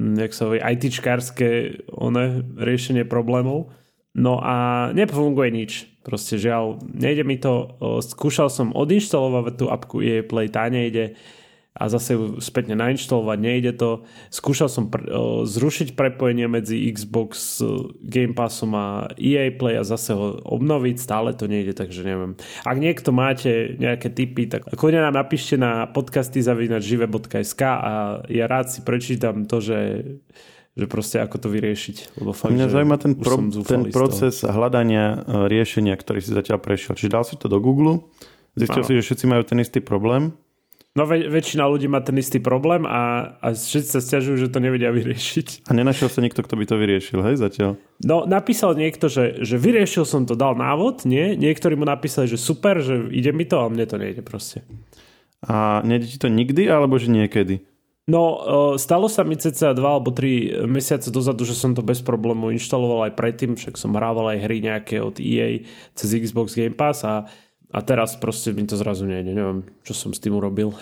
hm, 0.00 0.16
jak 0.16 0.32
sa 0.32 0.48
hovorí, 0.48 0.64
ITčkárske 0.64 1.48
one, 1.92 2.40
riešenie 2.56 3.04
problémov. 3.04 3.68
No 4.16 4.40
a 4.40 4.88
nepofunguje 4.96 5.48
nič. 5.52 5.72
Proste 6.04 6.36
žiaľ, 6.36 6.80
nejde 6.88 7.24
mi 7.24 7.40
to. 7.40 7.78
Skúšal 8.00 8.52
som 8.52 8.76
odinštalovať 8.76 9.54
tú 9.56 9.66
apku 9.72 10.04
EA 10.04 10.20
Play, 10.24 10.52
tá 10.52 10.68
nejde 10.68 11.16
a 11.72 11.88
zase 11.88 12.12
ju 12.12 12.24
spätne 12.36 12.76
nainštalovať, 12.76 13.38
nejde 13.40 13.72
to. 13.72 14.04
Skúšal 14.28 14.68
som 14.68 14.92
pr- 14.92 15.08
zrušiť 15.48 15.96
prepojenie 15.96 16.44
medzi 16.44 16.84
Xbox 16.92 17.64
Game 18.04 18.36
Passom 18.36 18.76
a 18.76 19.08
EA 19.16 19.48
Play 19.56 19.80
a 19.80 19.84
zase 19.84 20.12
ho 20.12 20.36
obnoviť, 20.36 21.00
stále 21.00 21.32
to 21.32 21.48
nejde, 21.48 21.72
takže 21.72 22.04
neviem. 22.04 22.36
Ak 22.68 22.76
niekto 22.76 23.16
máte 23.16 23.72
nejaké 23.80 24.12
tipy, 24.12 24.52
tak 24.52 24.68
kľudne 24.68 25.00
nám 25.00 25.16
napíšte 25.16 25.56
na 25.56 25.88
podcasty 25.88 26.44
zavinačive.sk 26.44 27.62
a 27.64 28.20
ja 28.28 28.44
rád 28.44 28.68
si 28.68 28.84
prečítam 28.84 29.48
to, 29.48 29.64
že 29.64 29.78
že 30.72 30.88
proste 30.88 31.20
ako 31.20 31.36
to 31.36 31.48
vyriešiť. 31.52 32.16
Lebo 32.16 32.32
fakt, 32.32 32.56
Mňa 32.56 32.72
zaujíma 32.72 32.96
ten, 32.96 33.12
pro, 33.12 33.36
ten 33.60 33.92
proces 33.92 34.40
hľadania 34.40 35.20
e, 35.20 35.44
riešenia, 35.44 35.92
ktorý 36.00 36.24
si 36.24 36.32
zatiaľ 36.32 36.64
prešiel. 36.64 36.96
Čiže 36.96 37.12
dal 37.12 37.28
si 37.28 37.36
to 37.36 37.44
do 37.44 37.60
Google, 37.60 38.08
zistil 38.56 38.80
ano. 38.80 38.88
si, 38.88 38.96
že 38.96 39.04
všetci 39.04 39.24
majú 39.28 39.44
ten 39.44 39.60
istý 39.60 39.84
problém 39.84 40.32
No 40.92 41.08
väč- 41.08 41.24
väčšina 41.24 41.64
ľudí 41.64 41.88
má 41.88 42.04
ten 42.04 42.20
istý 42.20 42.36
problém 42.36 42.84
a, 42.84 43.32
a 43.40 43.56
všetci 43.56 43.96
sa 43.96 44.00
stiažujú, 44.04 44.36
že 44.44 44.52
to 44.52 44.60
nevedia 44.60 44.92
vyriešiť. 44.92 45.64
A 45.64 45.72
nenašiel 45.72 46.12
sa 46.12 46.20
nikto, 46.20 46.44
kto 46.44 46.52
by 46.52 46.64
to 46.68 46.76
vyriešil, 46.76 47.24
hej, 47.24 47.40
zatiaľ? 47.40 47.80
No, 48.04 48.28
napísal 48.28 48.76
niekto, 48.76 49.08
že, 49.08 49.40
že 49.40 49.56
vyriešil 49.56 50.04
som 50.04 50.28
to, 50.28 50.36
dal 50.36 50.52
návod, 50.52 51.08
nie? 51.08 51.32
Niektorí 51.40 51.80
mu 51.80 51.88
napísali, 51.88 52.28
že 52.28 52.36
super, 52.36 52.84
že 52.84 53.08
ide 53.08 53.32
mi 53.32 53.48
to, 53.48 53.56
ale 53.56 53.72
mne 53.72 53.86
to 53.88 53.96
nejde 53.96 54.20
proste. 54.20 54.68
A 55.48 55.80
nejde 55.80 56.12
ti 56.12 56.20
to 56.20 56.28
nikdy, 56.28 56.68
alebo 56.68 57.00
že 57.00 57.08
niekedy? 57.08 57.64
No, 58.04 58.42
stalo 58.76 59.06
sa 59.06 59.22
mi 59.22 59.38
cca 59.38 59.72
2 59.72 59.78
alebo 59.78 60.10
3 60.10 60.66
mesiace 60.68 61.08
dozadu, 61.08 61.46
že 61.46 61.54
som 61.54 61.72
to 61.72 61.86
bez 61.86 62.02
problému 62.02 62.52
inštaloval 62.52 63.08
aj 63.08 63.16
predtým, 63.16 63.54
však 63.54 63.78
som 63.78 63.94
hrával 63.94 64.34
aj 64.34 64.38
hry 64.42 64.58
nejaké 64.58 64.98
od 64.98 65.22
EA 65.22 65.62
cez 65.94 66.10
Xbox 66.10 66.58
Game 66.58 66.74
Pass 66.74 67.06
a 67.06 67.30
a 67.72 67.78
teraz 67.80 68.20
proste 68.20 68.52
mi 68.52 68.68
to 68.68 68.76
zrazu 68.76 69.08
nejde. 69.08 69.32
Neviem, 69.32 69.64
čo 69.82 69.96
som 69.96 70.12
s 70.12 70.20
tým 70.20 70.36
urobil. 70.36 70.76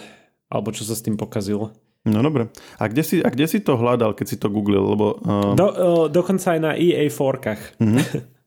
Alebo 0.50 0.74
čo 0.74 0.82
sa 0.82 0.98
s 0.98 1.06
tým 1.06 1.14
pokazilo. 1.14 1.70
No 2.02 2.24
dobre. 2.24 2.50
A 2.80 2.90
kde 2.90 3.02
si, 3.06 3.16
a 3.22 3.30
kde 3.30 3.46
si 3.46 3.62
to 3.62 3.78
hľadal, 3.78 4.18
keď 4.18 4.26
si 4.26 4.36
to 4.40 4.50
googlil? 4.50 4.82
Lebo, 4.82 5.20
uh... 5.22 5.54
Do, 5.54 5.66
uh, 5.70 6.06
dokonca 6.10 6.56
aj 6.56 6.60
na 6.60 6.72
EA 6.74 7.06
forkách. 7.12 7.78
Mm-hmm. 7.78 8.04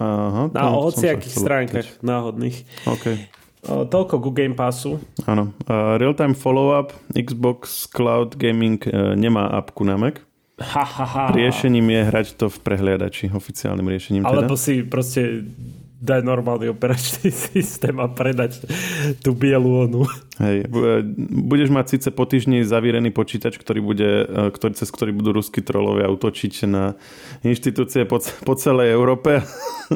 Aha, 0.00 0.52
na 0.52 0.70
hociakých 0.76 1.34
stránkach 1.34 1.88
pýtať. 1.88 2.04
náhodných. 2.04 2.56
Okay. 2.84 3.16
Uh, 3.60 3.84
toľko 3.84 4.24
ku 4.24 4.30
Game 4.32 4.56
Passu. 4.56 4.96
Áno. 5.28 5.52
Uh, 5.68 6.00
real-time 6.00 6.32
follow-up 6.32 6.96
Xbox 7.12 7.84
Cloud 7.86 8.40
Gaming 8.40 8.80
uh, 8.88 9.12
nemá 9.12 9.52
apku 9.52 9.84
na 9.84 10.00
Mac. 10.00 10.24
Ha, 10.60 10.84
ha, 10.84 11.06
ha. 11.08 11.24
Riešením 11.32 11.88
je 11.88 12.00
hrať 12.04 12.26
to 12.36 12.52
v 12.52 12.56
prehliadači, 12.60 13.32
oficiálnym 13.32 13.88
riešením. 13.88 14.28
Alebo 14.28 14.56
teda. 14.56 14.64
si 14.64 14.74
proste 14.84 15.48
dať 16.00 16.24
normálny 16.24 16.72
operačný 16.72 17.28
systém 17.52 17.92
a 18.00 18.08
predať 18.08 18.64
tú 19.20 19.36
bielu 19.36 19.86
onu. 19.86 20.08
Hej, 20.40 20.64
e, 20.64 21.04
budeš 21.44 21.68
mať 21.68 21.86
síce 21.96 22.08
po 22.08 22.24
týždni 22.24 22.64
zavírený 22.64 23.12
počítač, 23.12 23.60
ktorý 23.60 23.84
bude, 23.84 24.10
e, 24.24 24.48
ktorý, 24.48 24.72
cez 24.72 24.88
ktorý 24.88 25.12
budú 25.12 25.36
ruskí 25.36 25.60
trolovia 25.60 26.08
utočiť 26.08 26.64
na 26.64 26.96
inštitúcie 27.44 28.08
po, 28.08 28.16
po 28.20 28.54
celej 28.56 28.96
Európe 28.96 29.44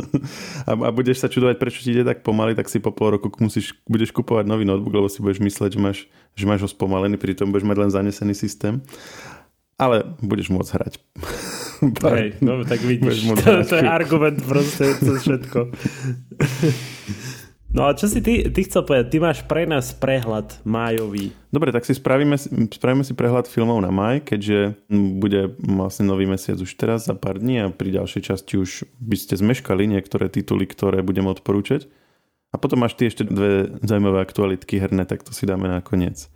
a, 0.69 0.73
a 0.77 0.91
budeš 0.93 1.25
sa 1.25 1.33
čudovať, 1.33 1.57
prečo 1.57 1.81
ti 1.81 1.97
ide 1.97 2.05
tak 2.05 2.21
pomaly, 2.21 2.53
tak 2.53 2.69
si 2.69 2.85
po 2.85 2.93
pol 2.93 3.17
roku 3.17 3.33
musíš, 3.41 3.73
budeš 3.89 4.13
kupovať 4.13 4.45
nový 4.45 4.69
notebook, 4.69 4.93
lebo 4.93 5.09
si 5.09 5.25
budeš 5.25 5.41
mysleť, 5.41 5.71
že 5.73 5.81
máš, 5.81 5.99
že 6.37 6.45
máš 6.45 6.61
ho 6.61 6.69
spomalený, 6.69 7.17
pritom 7.17 7.49
budeš 7.49 7.65
mať 7.65 7.79
len 7.81 7.91
zanesený 7.91 8.37
systém. 8.37 8.85
Ale 9.75 10.07
budeš 10.23 10.53
môcť 10.55 10.71
hrať. 10.71 10.95
Hej, 11.93 12.41
no 12.41 12.65
tak 12.65 12.81
vidíš, 12.81 13.37
to, 13.45 13.51
to 13.69 13.75
je 13.77 13.85
argument 13.85 14.41
proste, 14.47 14.97
to 15.03 15.19
všetko. 15.21 15.59
No 17.75 17.91
a 17.91 17.99
čo 17.99 18.07
si 18.07 18.23
ty, 18.23 18.47
ty 18.55 18.61
chcel 18.63 18.87
povedať? 18.87 19.11
Ty 19.11 19.19
máš 19.19 19.43
pre 19.51 19.67
nás 19.67 19.91
prehľad 19.91 20.63
májový. 20.63 21.35
Dobre, 21.51 21.75
tak 21.75 21.83
si 21.83 21.91
spravíme, 21.91 22.39
spravíme 22.71 23.03
si 23.03 23.19
prehľad 23.19 23.51
filmov 23.51 23.83
na 23.83 23.91
maj, 23.91 24.23
keďže 24.23 24.79
bude 25.19 25.59
vlastne 25.59 26.07
nový 26.07 26.23
mesiac 26.23 26.55
už 26.55 26.71
teraz 26.79 27.11
za 27.11 27.19
pár 27.19 27.43
dní 27.43 27.67
a 27.67 27.75
pri 27.75 27.99
ďalšej 27.99 28.23
časti 28.31 28.63
už 28.63 28.87
by 29.03 29.19
ste 29.19 29.35
zmeškali 29.35 29.91
niektoré 29.91 30.31
tituly, 30.31 30.71
ktoré 30.71 31.03
budem 31.03 31.27
odporúčať. 31.27 31.91
A 32.55 32.63
potom 32.63 32.79
máš 32.79 32.95
ty 32.95 33.11
ešte 33.11 33.27
dve 33.27 33.67
zaujímavé 33.83 34.23
aktualitky 34.23 34.79
herné, 34.79 35.03
tak 35.03 35.27
to 35.27 35.35
si 35.35 35.43
dáme 35.43 35.67
nakoniec. 35.67 36.31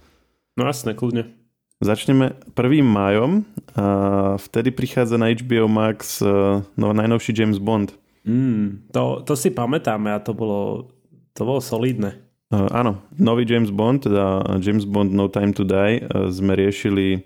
No 0.59 0.67
jasne, 0.67 0.99
kľudne. 0.99 1.38
Začneme 1.79 2.35
1. 2.55 2.83
májom. 2.83 3.47
A 3.79 4.35
vtedy 4.37 4.75
prichádza 4.75 5.15
na 5.15 5.31
HBO 5.31 5.71
Max 5.71 6.19
e, 6.19 6.27
no, 6.75 6.91
najnovší 6.91 7.31
James 7.31 7.63
Bond. 7.63 7.95
Mm, 8.27 8.91
to, 8.91 9.23
to 9.23 9.39
si 9.39 9.55
pamätáme 9.55 10.11
a 10.11 10.19
to 10.19 10.35
bolo, 10.35 10.91
to 11.33 11.47
bolo 11.47 11.63
solidné. 11.63 12.19
Uh, 12.49 12.65
áno, 12.73 13.05
nový 13.21 13.45
James 13.45 13.69
Bond, 13.69 14.09
teda 14.09 14.41
James 14.65 14.89
Bond 14.89 15.13
No 15.13 15.29
Time 15.29 15.53
to 15.53 15.69
Die, 15.69 16.01
uh, 16.01 16.33
sme 16.33 16.57
riešili 16.57 17.21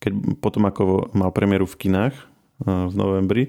keď 0.00 0.40
potom 0.40 0.64
ako 0.64 1.12
mal 1.12 1.28
premiéru 1.30 1.68
v 1.68 1.76
kinách 1.86 2.16
uh, 2.64 2.88
v 2.88 2.94
novembri. 2.96 3.44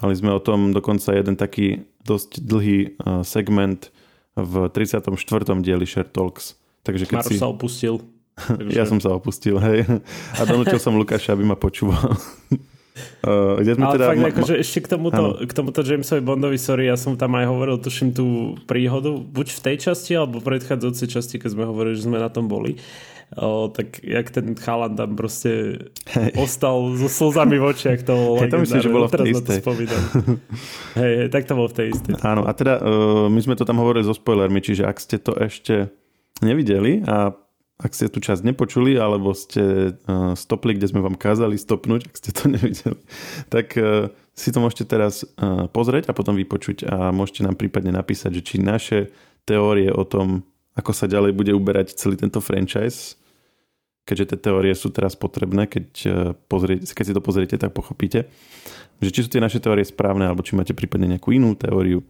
Mali 0.00 0.14
sme 0.16 0.32
o 0.34 0.40
tom 0.42 0.72
dokonca 0.72 1.14
jeden 1.14 1.36
taký 1.36 1.84
dosť 2.02 2.42
dlhý 2.42 2.96
uh, 2.98 3.22
segment 3.22 3.92
v 4.34 4.72
34. 4.72 5.12
dieli 5.60 5.84
Share 5.84 6.08
Talks. 6.08 6.56
Takže 6.82 7.06
keď 7.06 7.16
Maru 7.22 7.30
si... 7.30 7.36
sa 7.38 7.46
opustil. 7.52 8.00
Takže... 8.32 8.72
Ja 8.72 8.84
som 8.88 8.98
sa 8.98 9.12
opustil, 9.12 9.60
hej. 9.60 9.84
A 10.36 10.42
donútil 10.48 10.80
som 10.80 10.96
Lukáša, 10.96 11.36
aby 11.36 11.44
ma 11.44 11.56
počúval. 11.56 12.16
Uh, 13.24 13.56
kde 13.56 13.72
sme 13.80 13.88
Ale 13.88 13.94
teda... 13.96 14.06
fakt, 14.12 14.20
ma... 14.20 14.28
akože 14.28 14.54
ešte 14.60 14.78
k 14.84 14.88
tomuto, 14.92 15.40
k 15.40 15.52
tomuto 15.56 15.80
Jamesovi 15.80 16.20
Bondovi, 16.20 16.60
sorry, 16.60 16.92
ja 16.92 16.96
som 17.00 17.16
tam 17.16 17.32
aj 17.40 17.48
hovoril, 17.48 17.80
tuším 17.80 18.12
tú 18.12 18.56
príhodu, 18.68 19.16
buď 19.16 19.46
v 19.48 19.60
tej 19.64 19.76
časti, 19.88 20.12
alebo 20.12 20.44
v 20.44 20.52
predchádzajúcej 20.52 21.08
časti, 21.08 21.36
keď 21.40 21.56
sme 21.56 21.64
hovorili, 21.64 21.96
že 21.96 22.04
sme 22.04 22.20
na 22.20 22.28
tom 22.28 22.52
boli. 22.52 22.76
O, 23.32 23.72
tak 23.72 23.96
jak 24.04 24.28
ten 24.28 24.52
chalan 24.60 24.92
tam 24.92 25.16
proste 25.16 25.80
hey. 26.12 26.36
ostal 26.36 26.92
so 27.00 27.08
slzami 27.08 27.56
v 27.56 27.64
očiach, 27.64 28.04
to 28.04 28.12
bolo 28.12 28.44
hey, 28.44 28.52
to 28.52 28.60
myslím, 28.60 28.80
že 28.84 28.90
bolo 28.92 29.08
v 29.08 29.14
tej 29.16 29.28
istej. 29.40 29.58
hej, 31.00 31.12
hej, 31.16 31.28
tak 31.32 31.48
to 31.48 31.56
bolo 31.56 31.72
v 31.72 31.76
tej 31.80 31.86
istej. 31.96 32.12
Áno, 32.28 32.44
a 32.44 32.52
teda 32.52 32.76
uh, 32.76 33.32
my 33.32 33.40
sme 33.40 33.56
to 33.56 33.64
tam 33.64 33.80
hovorili 33.80 34.04
so 34.04 34.12
spoilermi, 34.12 34.60
čiže 34.60 34.84
ak 34.84 35.00
ste 35.00 35.16
to 35.16 35.32
ešte 35.32 35.88
nevideli 36.44 37.08
a 37.08 37.32
ak 37.82 37.92
ste 37.92 38.06
tu 38.06 38.22
čas 38.22 38.46
nepočuli, 38.46 38.94
alebo 38.94 39.34
ste 39.34 39.92
uh, 39.92 40.38
stopli, 40.38 40.78
kde 40.78 40.86
sme 40.86 41.02
vám 41.02 41.18
kázali 41.18 41.58
stopnúť, 41.58 42.06
ak 42.06 42.14
ste 42.14 42.30
to 42.30 42.46
nevideli, 42.54 42.98
tak 43.50 43.74
uh, 43.74 44.08
si 44.32 44.54
to 44.54 44.62
môžete 44.62 44.86
teraz 44.86 45.26
uh, 45.26 45.66
pozrieť 45.66 46.08
a 46.08 46.16
potom 46.16 46.38
vypočuť 46.38 46.86
a 46.86 47.10
môžete 47.10 47.42
nám 47.42 47.58
prípadne 47.58 47.90
napísať, 47.90 48.38
že 48.38 48.42
či 48.46 48.56
naše 48.62 49.10
teórie 49.42 49.90
o 49.90 50.06
tom, 50.06 50.46
ako 50.78 50.94
sa 50.94 51.10
ďalej 51.10 51.34
bude 51.34 51.52
uberať 51.52 51.98
celý 51.98 52.14
tento 52.14 52.38
franchise, 52.38 53.18
keďže 54.06 54.34
tie 54.34 54.38
teórie 54.50 54.72
sú 54.78 54.94
teraz 54.94 55.18
potrebné, 55.18 55.66
keď, 55.66 55.86
pozrie, 56.46 56.78
keď 56.80 57.04
si 57.04 57.14
to 57.14 57.22
pozriete, 57.22 57.54
tak 57.58 57.74
pochopíte, 57.74 58.30
že 59.02 59.10
či 59.10 59.26
sú 59.26 59.28
tie 59.28 59.42
naše 59.42 59.58
teórie 59.58 59.82
správne, 59.82 60.30
alebo 60.30 60.46
či 60.46 60.54
máte 60.54 60.74
prípadne 60.74 61.10
nejakú 61.10 61.34
inú 61.34 61.58
teóriu. 61.58 62.06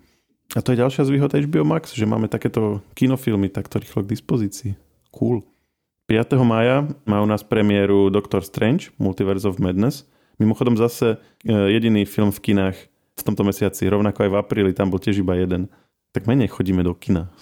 A 0.52 0.60
to 0.60 0.76
je 0.76 0.80
ďalšia 0.84 1.08
z 1.08 1.12
výhod 1.16 1.32
HBO 1.32 1.64
Max, 1.64 1.96
že 1.96 2.04
máme 2.04 2.28
takéto 2.28 2.84
kinofilmy 2.92 3.48
takto 3.48 3.80
rýchlo 3.80 4.04
k 4.04 4.12
dispozícii. 4.12 4.72
Cool. 5.08 5.44
5. 6.06 6.44
maja 6.44 6.88
má 7.06 7.22
u 7.22 7.26
nás 7.26 7.42
premiéru 7.42 8.10
Doctor 8.10 8.42
Strange, 8.42 8.90
Multiverse 8.98 9.48
of 9.48 9.58
Madness. 9.58 10.08
Mimochodom 10.38 10.76
zase 10.76 11.16
e, 11.46 11.52
jediný 11.52 12.04
film 12.04 12.32
v 12.32 12.40
kinách 12.40 12.76
v 13.12 13.22
tomto 13.22 13.44
mesiaci, 13.44 13.86
rovnako 13.86 14.26
aj 14.26 14.30
v 14.32 14.38
apríli, 14.40 14.72
tam 14.72 14.90
bol 14.90 14.98
tiež 14.98 15.20
iba 15.20 15.36
jeden. 15.36 15.68
Tak 16.12 16.28
menej 16.28 16.52
chodíme 16.52 16.84
do 16.84 16.92
kina. 16.92 17.32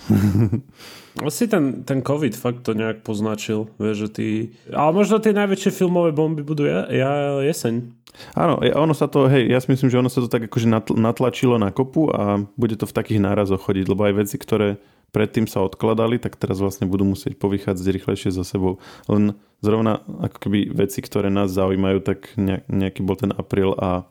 Asi 1.27 1.51
ten, 1.51 1.83
ten 1.83 2.07
COVID 2.07 2.39
fakt 2.39 2.63
to 2.63 2.71
nejak 2.71 3.03
poznačil, 3.03 3.67
vieš, 3.83 4.07
že 4.07 4.09
ty... 4.15 4.27
Ale 4.71 4.95
možno 4.95 5.19
tie 5.19 5.35
najväčšie 5.35 5.75
filmové 5.75 6.15
bomby 6.15 6.47
budú 6.47 6.71
ja, 6.71 6.87
ja 6.87 7.43
jeseň. 7.43 7.91
Áno, 8.39 8.63
ono 8.63 8.95
sa 8.95 9.11
to, 9.11 9.27
hej, 9.27 9.51
ja 9.51 9.59
si 9.59 9.75
myslím, 9.75 9.91
že 9.91 9.99
ono 9.99 10.11
sa 10.11 10.23
to 10.23 10.31
tak 10.31 10.47
akože 10.47 10.71
natlačilo 10.95 11.59
na 11.59 11.75
kopu 11.75 12.11
a 12.15 12.47
bude 12.55 12.79
to 12.79 12.87
v 12.87 12.95
takých 12.95 13.23
nárazoch 13.23 13.63
chodiť, 13.67 13.91
lebo 13.91 14.07
aj 14.07 14.15
veci, 14.23 14.37
ktoré 14.39 14.79
predtým 15.11 15.51
sa 15.51 15.63
odkladali, 15.67 16.23
tak 16.23 16.39
teraz 16.39 16.63
vlastne 16.63 16.87
budú 16.87 17.07
musieť 17.07 17.37
povychádzať 17.39 17.87
rýchlejšie 17.87 18.31
za 18.31 18.47
sebou. 18.47 18.79
Len 19.11 19.35
zrovna 19.61 20.03
ako 20.07 20.39
keby 20.49 20.73
veci, 20.73 21.03
ktoré 21.03 21.29
nás 21.29 21.53
zaujímajú, 21.53 21.99
tak 22.03 22.35
nejaký 22.71 23.03
bol 23.03 23.19
ten 23.19 23.35
apríl 23.35 23.75
a 23.77 24.07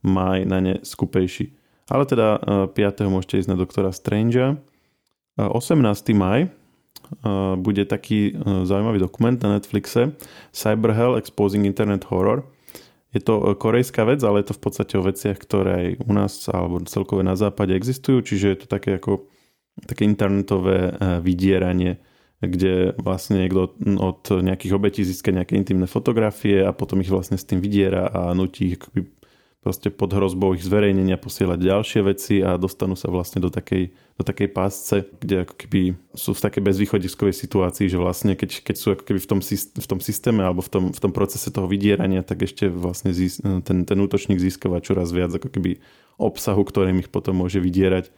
maj 0.00 0.48
na 0.48 0.58
ne 0.60 0.74
skupejší. 0.80 1.52
Ale 1.90 2.06
teda 2.06 2.40
5. 2.70 2.76
E, 2.76 3.10
môžete 3.10 3.42
ísť 3.42 3.50
na 3.50 3.58
doktora 3.58 3.90
Strange. 3.90 4.56
18. 5.36 5.82
maj 6.14 6.46
e, 6.46 6.48
bude 7.58 7.82
taký 7.84 8.30
e, 8.30 8.64
zaujímavý 8.64 9.02
dokument 9.02 9.36
na 9.42 9.58
Netflixe 9.58 10.14
Cyber 10.54 10.94
Hell 10.94 11.18
Exposing 11.18 11.66
Internet 11.66 12.06
Horror. 12.06 12.46
Je 13.10 13.18
to 13.18 13.58
korejská 13.58 14.06
vec, 14.06 14.22
ale 14.22 14.46
je 14.46 14.54
to 14.54 14.58
v 14.58 14.62
podstate 14.62 14.94
o 14.94 15.02
veciach, 15.02 15.34
ktoré 15.34 15.72
aj 15.74 15.88
u 16.06 16.12
nás 16.14 16.32
alebo 16.46 16.78
celkové 16.86 17.26
na 17.26 17.34
západe 17.34 17.74
existujú, 17.74 18.22
čiže 18.22 18.46
je 18.54 18.58
to 18.62 18.66
také 18.70 19.02
ako 19.02 19.26
také 19.86 20.04
internetové 20.04 20.90
eh, 20.90 21.20
vydieranie, 21.20 22.00
kde 22.40 22.96
vlastne 22.96 23.44
niekto 23.44 23.76
od 24.00 24.22
nejakých 24.32 24.72
obetí 24.72 25.04
získa 25.04 25.28
nejaké 25.28 25.60
intimné 25.60 25.84
fotografie 25.84 26.64
a 26.64 26.72
potom 26.72 27.04
ich 27.04 27.12
vlastne 27.12 27.36
s 27.36 27.44
tým 27.44 27.60
vydiera 27.60 28.08
a 28.08 28.32
nutí 28.32 28.76
ich 28.76 28.80
proste 29.60 29.92
pod 29.92 30.08
hrozbou 30.16 30.56
ich 30.56 30.64
zverejnenia 30.64 31.20
posielať 31.20 31.60
ďalšie 31.60 32.00
veci 32.00 32.34
a 32.40 32.56
dostanú 32.56 32.96
sa 32.96 33.12
vlastne 33.12 33.44
do 33.44 33.52
takej, 33.52 33.92
do 34.16 34.24
takej 34.24 34.48
pásce, 34.48 35.04
kde 35.20 35.44
ako 35.44 35.54
keby 35.60 35.80
sú 36.16 36.32
v 36.32 36.40
takej 36.48 36.62
bezvýchodiskovej 36.64 37.36
situácii, 37.36 37.92
že 37.92 38.00
vlastne 38.00 38.32
keď, 38.40 38.64
keď 38.64 38.76
sú 38.80 38.96
ako 38.96 39.04
keby 39.04 39.20
v 39.20 39.28
tom, 39.28 39.40
v 39.44 39.86
tom 39.86 40.00
systéme 40.00 40.40
alebo 40.40 40.64
v 40.64 40.70
tom, 40.72 40.84
v 40.96 41.00
tom 41.00 41.12
procese 41.12 41.52
toho 41.52 41.68
vydierania, 41.68 42.24
tak 42.24 42.48
ešte 42.48 42.72
vlastne 42.72 43.12
zís, 43.12 43.36
ten, 43.44 43.84
ten 43.84 43.98
útočník 44.00 44.40
získava 44.40 44.80
čoraz 44.80 45.12
viac 45.12 45.36
ako 45.36 45.52
keby 45.52 45.76
obsahu, 46.16 46.64
ktorým 46.64 47.04
ich 47.04 47.12
potom 47.12 47.36
môže 47.44 47.60
vydierať. 47.60 48.08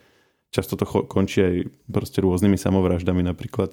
Často 0.53 0.77
to 0.77 0.85
končí 1.09 1.41
aj 1.41 1.55
proste 1.89 2.21
rôznymi 2.21 2.61
samovraždami 2.61 3.25
napríklad. 3.25 3.73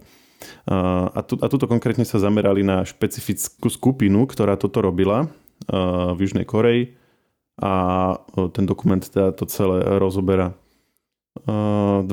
A, 0.64 1.20
tu, 1.28 1.36
a 1.44 1.48
tuto 1.52 1.68
konkrétne 1.68 2.08
sa 2.08 2.24
zamerali 2.24 2.64
na 2.64 2.88
špecifickú 2.88 3.68
skupinu, 3.68 4.24
ktorá 4.24 4.56
toto 4.56 4.80
robila 4.80 5.28
v 5.68 6.18
Južnej 6.24 6.48
Koreji 6.48 6.96
a 7.60 8.16
ten 8.56 8.64
dokument 8.64 9.04
teda 9.04 9.36
to 9.36 9.44
celé 9.44 9.84
rozoberá. 10.00 10.56
20. 11.46 12.08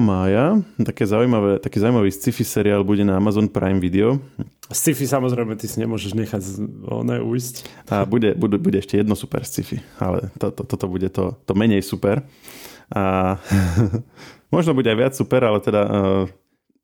mája 0.00 0.60
také 0.80 1.04
zaujímavé, 1.04 1.60
taký 1.60 1.80
zaujímavý 1.80 2.08
sci-fi 2.12 2.44
seriál 2.44 2.84
bude 2.84 3.04
na 3.04 3.16
Amazon 3.16 3.48
Prime 3.48 3.80
Video. 3.80 4.20
Sci-fi 4.72 5.04
samozrejme 5.04 5.56
ty 5.56 5.68
si 5.68 5.80
nemôžeš 5.80 6.16
nechať 6.16 6.42
oné 6.88 7.20
ujsť. 7.20 7.88
A 7.92 8.08
bude, 8.08 8.32
bude, 8.32 8.56
bude 8.56 8.80
ešte 8.80 8.96
jedno 8.96 9.12
super 9.12 9.44
sci-fi, 9.44 9.80
ale 10.00 10.32
to, 10.40 10.48
to, 10.52 10.62
toto 10.64 10.86
bude 10.88 11.08
to, 11.12 11.36
to 11.44 11.52
menej 11.52 11.84
super. 11.84 12.24
A 12.92 13.36
možno 14.54 14.76
bude 14.76 14.92
aj 14.92 14.98
viac 15.00 15.14
super, 15.16 15.40
ale 15.42 15.58
teda 15.64 15.80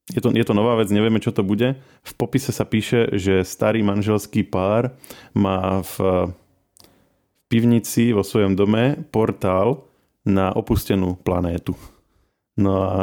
je 0.08 0.20
to, 0.24 0.32
je 0.32 0.44
to 0.44 0.56
nová 0.56 0.80
vec, 0.80 0.88
nevieme, 0.88 1.20
čo 1.20 1.36
to 1.36 1.44
bude. 1.44 1.76
V 2.00 2.12
popise 2.16 2.48
sa 2.48 2.64
píše, 2.64 3.12
že 3.12 3.44
starý 3.44 3.84
manželský 3.84 4.48
pár 4.48 4.96
má 5.36 5.84
v 5.84 5.96
pivnici 7.52 8.16
vo 8.16 8.24
svojom 8.24 8.56
dome 8.56 9.04
portál 9.12 9.84
na 10.24 10.52
opustenú 10.52 11.16
planétu. 11.20 11.76
No 12.56 12.72
a 12.84 12.94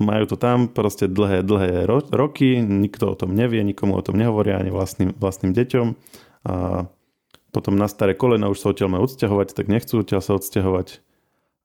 majú 0.00 0.24
to 0.32 0.36
tam 0.40 0.72
proste 0.72 1.08
dlhé, 1.12 1.44
dlhé 1.44 1.84
ro- 1.84 2.08
roky, 2.08 2.60
nikto 2.60 3.12
o 3.12 3.18
tom 3.18 3.36
nevie, 3.36 3.60
nikomu 3.60 4.00
o 4.00 4.04
tom 4.04 4.16
nehovoria, 4.16 4.56
ani 4.56 4.72
vlastným, 4.72 5.12
vlastným 5.16 5.52
deťom. 5.52 5.86
A 6.48 6.84
potom 7.52 7.76
na 7.76 7.84
staré 7.84 8.16
kolena 8.16 8.48
už 8.48 8.64
sa 8.64 8.72
odtiaľ 8.72 8.96
majú 8.96 9.04
odsťahovať, 9.04 9.48
tak 9.52 9.68
nechcú 9.68 10.00
odtiaľ 10.00 10.24
sa 10.24 10.40
odsťahovať 10.40 11.04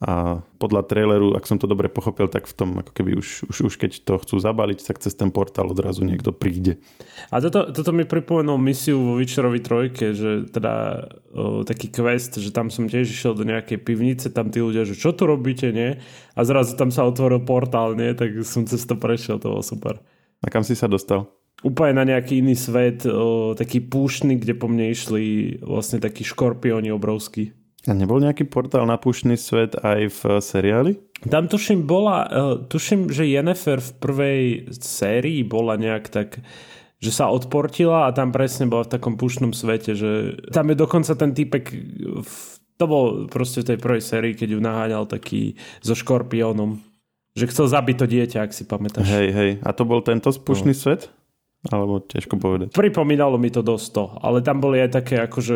a 0.06 0.46
podľa 0.62 0.86
traileru, 0.86 1.34
ak 1.34 1.50
som 1.50 1.58
to 1.58 1.66
dobre 1.66 1.90
pochopil, 1.90 2.30
tak 2.30 2.46
v 2.46 2.54
tom, 2.54 2.78
ako 2.78 2.94
keby 2.94 3.18
už, 3.18 3.50
už, 3.50 3.74
už 3.74 3.76
keď 3.82 4.06
to 4.06 4.22
chcú 4.22 4.38
zabaliť, 4.38 4.86
tak 4.86 5.02
cez 5.02 5.18
ten 5.18 5.34
portál 5.34 5.74
odrazu 5.74 6.06
niekto 6.06 6.30
príde. 6.30 6.78
A 7.34 7.42
toto, 7.42 7.74
toto 7.74 7.90
mi 7.90 8.06
pripomenul 8.06 8.62
misiu 8.62 9.02
vo 9.02 9.18
Witcherovi 9.18 9.66
trojke, 9.66 10.14
že 10.14 10.46
teda 10.54 11.10
o, 11.34 11.66
taký 11.66 11.90
quest, 11.90 12.38
že 12.38 12.54
tam 12.54 12.70
som 12.70 12.86
tiež 12.86 13.10
išiel 13.10 13.34
do 13.34 13.50
nejakej 13.50 13.82
pivnice, 13.82 14.30
tam 14.30 14.54
tí 14.54 14.62
ľudia, 14.62 14.86
že 14.86 14.94
čo 14.94 15.10
tu 15.10 15.26
robíte, 15.26 15.74
nie? 15.74 15.98
A 16.38 16.40
zrazu 16.46 16.78
tam 16.78 16.94
sa 16.94 17.10
otvoril 17.10 17.42
portál, 17.42 17.98
nie? 17.98 18.14
Tak 18.14 18.46
som 18.46 18.70
cez 18.70 18.86
to 18.86 18.94
prešiel, 18.94 19.42
to 19.42 19.58
bolo 19.58 19.66
super. 19.66 19.98
A 20.46 20.54
kam 20.54 20.62
si 20.62 20.78
sa 20.78 20.86
dostal? 20.86 21.34
Úplne 21.66 21.98
na 21.98 22.06
nejaký 22.14 22.46
iný 22.46 22.54
svet, 22.54 23.10
o, 23.10 23.58
taký 23.58 23.82
púštny, 23.82 24.38
kde 24.38 24.54
po 24.54 24.70
mne 24.70 24.94
išli 24.94 25.58
vlastne 25.66 25.98
takí 25.98 26.22
škorpióni 26.22 26.94
obrovskí. 26.94 27.58
A 27.86 27.94
nebol 27.94 28.18
nejaký 28.18 28.50
portál 28.50 28.90
na 28.90 28.98
púšny 28.98 29.38
svet 29.38 29.78
aj 29.78 30.10
v 30.10 30.22
seriáli? 30.42 30.92
Tam 31.30 31.46
tuším 31.46 31.86
bola, 31.86 32.18
uh, 32.26 32.56
tuším, 32.66 33.14
že 33.14 33.30
Jennifer 33.30 33.78
v 33.78 33.92
prvej 34.02 34.42
sérii 34.82 35.46
bola 35.46 35.78
nejak 35.78 36.10
tak 36.10 36.42
že 36.96 37.12
sa 37.12 37.30
odportila 37.30 38.10
a 38.10 38.16
tam 38.16 38.34
presne 38.34 38.66
bola 38.66 38.88
v 38.88 38.98
takom 38.98 39.14
púšnom 39.20 39.52
svete, 39.52 39.94
že 39.94 40.42
tam 40.50 40.72
je 40.72 40.78
dokonca 40.80 41.14
ten 41.14 41.38
typek 41.38 41.70
v, 42.24 42.34
to 42.80 42.86
bol 42.90 43.30
proste 43.30 43.62
v 43.62 43.76
tej 43.76 43.78
prvej 43.78 44.02
sérii, 44.02 44.34
keď 44.34 44.58
ju 44.58 44.60
naháňal 44.64 45.04
taký 45.06 45.54
so 45.86 45.94
škorpiónom. 45.94 46.82
Že 47.36 47.52
chcel 47.52 47.66
zabiť 47.68 47.96
to 48.00 48.06
dieťa, 48.08 48.40
ak 48.48 48.52
si 48.56 48.64
pamätáš. 48.64 49.12
Hej, 49.12 49.28
hej. 49.36 49.52
A 49.60 49.76
to 49.76 49.84
bol 49.84 50.00
tento 50.00 50.32
spúšný 50.32 50.72
no. 50.72 50.80
svet? 50.80 51.12
Alebo 51.68 52.00
ťažko 52.00 52.40
povedať. 52.40 52.68
Pripomínalo 52.72 53.36
mi 53.36 53.52
to 53.52 53.60
dosť 53.60 53.88
to, 53.92 54.06
ale 54.24 54.40
tam 54.40 54.64
boli 54.64 54.80
aj 54.80 55.02
také 55.02 55.20
akože 55.20 55.56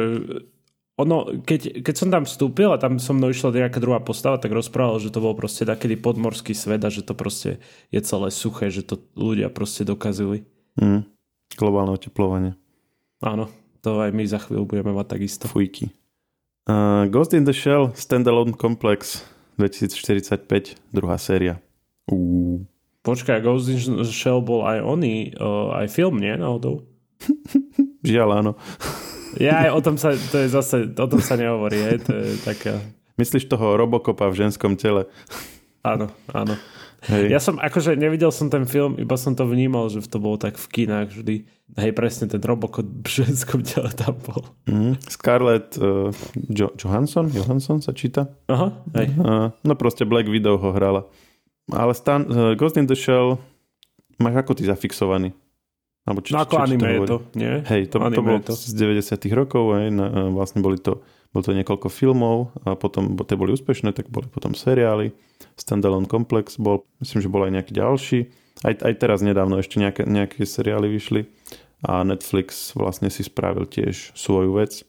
ono, 0.99 1.39
keď, 1.47 1.79
keď 1.79 1.95
som 1.95 2.11
tam 2.11 2.27
vstúpil 2.27 2.75
a 2.75 2.81
tam 2.81 2.99
so 2.99 3.15
mnou 3.15 3.31
išla 3.31 3.55
nejaká 3.55 3.79
druhá 3.79 4.03
postava, 4.03 4.35
tak 4.35 4.51
rozprával, 4.51 4.99
že 4.99 5.15
to 5.15 5.23
bol 5.23 5.31
proste 5.31 5.63
takedy 5.63 5.95
podmorský 5.95 6.51
svet 6.51 6.83
a 6.83 6.91
že 6.91 7.07
to 7.07 7.15
proste 7.15 7.63
je 7.87 7.99
celé 8.03 8.27
suché, 8.35 8.67
že 8.67 8.83
to 8.83 8.99
ľudia 9.15 9.47
proste 9.47 9.87
dokazili. 9.87 10.43
Mm, 10.75 11.07
globálne 11.55 11.95
oteplovanie. 11.95 12.59
Áno, 13.23 13.47
to 13.79 14.03
aj 14.03 14.11
my 14.11 14.23
za 14.27 14.43
chvíľu 14.43 14.67
budeme 14.67 14.91
mať 14.91 15.07
takisto. 15.15 15.47
Fujky. 15.47 15.95
Uh, 16.67 17.07
Ghost 17.07 17.31
in 17.31 17.47
the 17.47 17.55
Shell 17.55 17.95
Standalone 17.95 18.53
Complex 18.59 19.23
2045, 19.55 20.75
druhá 20.91 21.15
séria. 21.15 21.63
Uh. 22.11 22.67
Počkaj, 23.07 23.39
Ghost 23.39 23.71
in 23.71 24.03
the 24.03 24.03
Shell 24.03 24.43
bol 24.43 24.67
aj 24.67 24.83
oný, 24.83 25.31
uh, 25.39 25.79
aj 25.79 25.87
film, 25.95 26.19
nie? 26.19 26.35
Náhodou? 26.35 26.83
Žiaľ, 28.07 28.29
áno. 28.43 28.51
Ja 29.37 29.69
o 29.75 29.79
tom 29.83 30.01
sa, 30.01 30.17
to 30.17 30.41
je 30.41 30.47
zase, 30.49 30.89
o 30.89 31.07
tom 31.07 31.21
sa 31.21 31.37
nehovorí, 31.37 31.77
hej, 31.77 32.01
to 32.01 32.17
je 32.17 32.33
taká... 32.41 32.81
Myslíš 33.19 33.51
toho 33.51 33.77
Robocopa 33.77 34.31
v 34.31 34.47
ženskom 34.47 34.79
tele? 34.79 35.05
Áno, 35.85 36.09
áno. 36.33 36.55
Hej. 37.07 37.31
Ja 37.31 37.39
som, 37.39 37.55
akože 37.55 37.95
nevidel 37.95 38.27
som 38.27 38.51
ten 38.51 38.67
film, 38.67 38.99
iba 38.99 39.15
som 39.15 39.31
to 39.31 39.47
vnímal, 39.47 39.87
že 39.87 40.03
to 40.03 40.19
bolo 40.19 40.35
tak 40.35 40.59
v 40.59 40.67
kinách 40.67 41.15
vždy. 41.15 41.35
Hej, 41.79 41.91
presne 41.95 42.27
ten 42.27 42.43
Robocop 42.43 42.83
v 42.83 43.07
ženskom 43.07 43.63
tele 43.63 43.87
tam 43.95 44.19
bol. 44.19 44.43
Mm, 44.67 44.99
Scarlett 45.07 45.79
uh, 45.79 46.11
jo- 46.51 46.75
Johansson? 46.75 47.31
Johansson 47.31 47.79
sa 47.79 47.95
číta? 47.95 48.27
Aha, 48.51 48.75
hej. 48.99 49.15
Uh, 49.15 49.55
no 49.63 49.73
proste 49.79 50.03
Black 50.03 50.27
Widow 50.27 50.59
ho 50.59 50.75
hrala. 50.75 51.07
Ale 51.71 51.95
Stan, 51.95 52.27
uh, 52.27 52.51
Ghost 52.59 52.75
in 52.75 52.89
the 52.89 52.97
Shell 52.99 53.39
máš 54.19 54.43
ako 54.43 54.59
ty 54.59 54.67
zafixovaný? 54.67 55.31
Alebo 56.09 56.25
či, 56.25 56.33
no 56.33 56.41
ako 56.41 56.57
či, 56.57 56.63
anime 56.65 56.81
či 56.81 56.89
to 56.89 56.89
je 56.89 57.05
to, 57.05 57.17
nie? 57.37 57.53
Hej, 57.69 57.81
to, 57.93 57.97
to 58.01 58.21
bolo 58.25 58.39
to. 58.41 58.53
z 58.57 58.73
90 58.73 59.13
rokov, 59.37 59.63
aj, 59.77 59.85
na, 59.93 60.05
e, 60.09 60.21
vlastne 60.33 60.65
boli 60.65 60.81
to, 60.81 61.05
bolo 61.29 61.43
to 61.45 61.53
niekoľko 61.53 61.87
filmov 61.93 62.49
a 62.65 62.73
potom 62.73 63.13
tie 63.13 63.37
boli 63.37 63.53
úspešné, 63.53 63.93
tak 63.93 64.09
boli 64.09 64.25
potom 64.25 64.57
seriály. 64.57 65.13
Standalone 65.53 66.09
Complex 66.09 66.57
bol, 66.57 66.81
myslím, 66.97 67.21
že 67.21 67.29
bol 67.29 67.45
aj 67.45 67.61
nejaký 67.61 67.73
ďalší. 67.77 68.19
Aj, 68.65 68.73
aj 68.73 68.93
teraz 68.97 69.21
nedávno 69.21 69.61
ešte 69.61 69.77
nejaké, 69.77 70.09
nejaké 70.09 70.49
seriály 70.49 70.89
vyšli 70.89 71.29
a 71.85 72.01
Netflix 72.01 72.73
vlastne 72.73 73.07
si 73.13 73.21
spravil 73.21 73.69
tiež 73.69 74.17
svoju 74.17 74.57
vec 74.57 74.83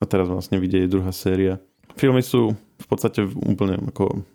a 0.00 0.08
teraz 0.08 0.26
vlastne 0.26 0.58
vidie 0.58 0.88
druhá 0.88 1.12
séria. 1.12 1.60
Filmy 1.94 2.24
sú 2.24 2.58
v 2.58 2.86
podstate 2.90 3.22
úplne 3.22 3.78
ako 3.92 4.26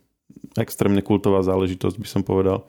extrémne 0.55 1.03
kultová 1.03 1.43
záležitosť, 1.43 1.99
by 1.99 2.07
som 2.07 2.21
povedal. 2.23 2.63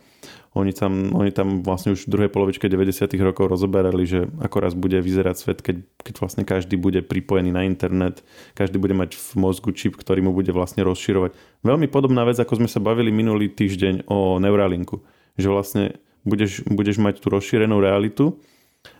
Oni 0.50 0.74
tam, 0.74 1.14
oni 1.14 1.30
tam 1.30 1.62
vlastne 1.62 1.94
už 1.94 2.10
v 2.10 2.10
druhej 2.10 2.30
polovičke 2.34 2.66
90. 2.66 3.06
rokov 3.22 3.46
rozoberali, 3.46 4.02
že 4.02 4.26
ako 4.42 4.56
raz 4.58 4.74
bude 4.74 4.98
vyzerať 4.98 5.36
svet, 5.38 5.58
keď, 5.62 5.86
keď 6.02 6.14
vlastne 6.18 6.42
každý 6.42 6.74
bude 6.74 7.06
pripojený 7.06 7.54
na 7.54 7.62
internet, 7.62 8.26
každý 8.58 8.82
bude 8.82 8.90
mať 8.98 9.14
v 9.14 9.30
mozgu 9.38 9.70
čip, 9.70 9.94
ktorý 9.94 10.26
mu 10.26 10.34
bude 10.34 10.50
vlastne 10.50 10.82
rozširovať. 10.82 11.38
Veľmi 11.62 11.86
podobná 11.86 12.26
vec, 12.26 12.34
ako 12.42 12.58
sme 12.58 12.68
sa 12.68 12.82
bavili 12.82 13.14
minulý 13.14 13.46
týždeň 13.46 14.10
o 14.10 14.42
Neuralinku. 14.42 15.06
Že 15.38 15.48
vlastne 15.54 15.84
budeš, 16.26 16.66
budeš 16.66 16.98
mať 16.98 17.22
tú 17.22 17.30
rozšírenú 17.30 17.78
realitu 17.78 18.42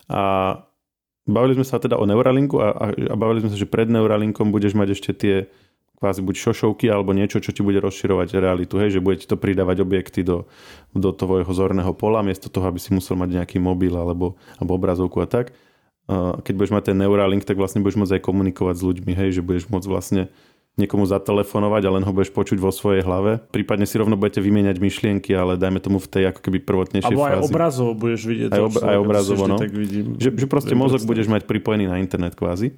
a 0.07 0.55
bavili 1.27 1.59
sme 1.59 1.67
sa 1.67 1.83
teda 1.83 1.99
o 1.99 2.07
Neuralinku 2.07 2.63
a, 2.63 2.71
a, 2.71 2.87
a 2.95 3.15
bavili 3.19 3.43
sme 3.43 3.51
sa, 3.51 3.59
že 3.59 3.67
pred 3.67 3.91
Neuralinkom 3.91 4.55
budeš 4.55 4.79
mať 4.79 4.89
ešte 4.95 5.11
tie 5.19 5.37
kvázi 6.01 6.25
buď 6.25 6.37
šošovky 6.49 6.89
alebo 6.89 7.13
niečo, 7.13 7.45
čo 7.45 7.53
ti 7.53 7.61
bude 7.61 7.77
rozširovať 7.77 8.41
realitu, 8.41 8.81
hej, 8.81 8.97
že 8.97 9.05
bude 9.05 9.21
ti 9.21 9.29
to 9.29 9.37
pridávať 9.37 9.85
objekty 9.85 10.25
do, 10.25 10.49
do 10.97 11.13
tvojho 11.13 11.53
zorného 11.53 11.93
pola, 11.93 12.25
miesto 12.25 12.49
toho, 12.49 12.73
aby 12.73 12.81
si 12.81 12.97
musel 12.97 13.21
mať 13.21 13.37
nejaký 13.37 13.61
mobil 13.61 13.93
alebo, 13.93 14.41
alebo 14.57 14.81
obrazovku 14.81 15.21
a 15.21 15.29
tak. 15.29 15.53
Keď 16.11 16.55
budeš 16.57 16.73
mať 16.73 16.91
ten 16.91 16.97
Neuralink, 16.99 17.45
tak 17.45 17.61
vlastne 17.61 17.85
budeš 17.85 18.01
môcť 18.01 18.17
aj 18.17 18.23
komunikovať 18.25 18.75
s 18.81 18.83
ľuďmi, 18.83 19.13
hej, 19.13 19.31
že 19.39 19.43
budeš 19.45 19.69
môcť 19.69 19.87
vlastne 19.87 20.33
niekomu 20.81 21.05
zatelefonovať 21.05 21.83
a 21.85 21.91
len 22.01 22.03
ho 22.09 22.13
budeš 22.17 22.33
počuť 22.33 22.57
vo 22.57 22.73
svojej 22.73 23.05
hlave. 23.05 23.45
Prípadne 23.53 23.85
si 23.85 24.01
rovno 24.01 24.17
budete 24.17 24.41
vymieňať 24.41 24.81
myšlienky, 24.81 25.37
ale 25.37 25.61
dajme 25.61 25.85
tomu 25.85 26.01
v 26.01 26.09
tej 26.09 26.25
ako 26.33 26.41
keby 26.41 26.65
prvotnejšej 26.65 27.13
Alebo 27.13 27.29
fázi. 27.29 27.37
aj 27.37 27.45
obrazovo 27.45 27.93
budeš 27.93 28.23
vidieť. 28.25 28.51
Aj, 28.57 28.63
ob, 28.65 28.75
aj 28.81 28.97
obrazovo, 28.97 29.45
no. 29.45 29.61
Tak 29.61 29.71
vidím, 29.71 30.17
že, 30.17 30.33
že 30.33 30.47
proste 30.49 30.73
mozog 30.73 31.05
budeš 31.05 31.29
mať 31.29 31.45
pripojený 31.45 31.85
na 31.93 32.01
internet 32.01 32.33
kvázi. 32.33 32.73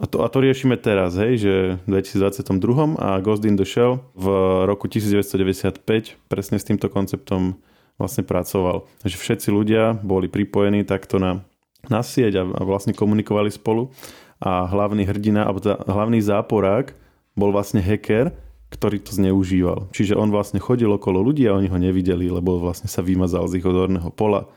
A 0.00 0.08
to, 0.08 0.24
a 0.24 0.32
to 0.32 0.40
riešime 0.40 0.80
teraz, 0.80 1.12
hej, 1.20 1.44
že 1.44 1.54
v 1.84 2.00
2022 2.00 2.96
a 2.96 3.20
Ghost 3.20 3.44
in 3.44 3.60
the 3.60 3.68
Shell 3.68 4.00
v 4.16 4.26
roku 4.64 4.88
1995 4.88 5.84
presne 6.24 6.56
s 6.56 6.64
týmto 6.64 6.88
konceptom 6.88 7.60
vlastne 8.00 8.24
pracoval. 8.24 8.88
Takže 9.04 9.20
všetci 9.20 9.48
ľudia 9.52 10.00
boli 10.00 10.32
pripojení 10.32 10.88
takto 10.88 11.20
na, 11.20 11.44
na 11.92 12.00
sieť 12.00 12.40
a, 12.40 12.44
a 12.48 12.62
vlastne 12.64 12.96
komunikovali 12.96 13.52
spolu 13.52 13.92
a 14.40 14.64
hlavný 14.72 15.04
hrdina, 15.04 15.44
alebo 15.44 15.60
teda 15.60 15.84
hlavný 15.84 16.24
záporák 16.24 16.96
bol 17.36 17.52
vlastne 17.52 17.84
hacker, 17.84 18.32
ktorý 18.72 19.04
to 19.04 19.12
zneužíval. 19.12 19.92
Čiže 19.92 20.16
on 20.16 20.32
vlastne 20.32 20.64
chodil 20.64 20.88
okolo 20.88 21.20
ľudí 21.20 21.44
a 21.44 21.60
oni 21.60 21.68
ho 21.68 21.76
nevideli, 21.76 22.32
lebo 22.32 22.56
vlastne 22.56 22.88
sa 22.88 23.04
vymazal 23.04 23.44
z 23.52 23.60
ich 23.60 23.68
odorného 23.68 24.08
pola, 24.08 24.48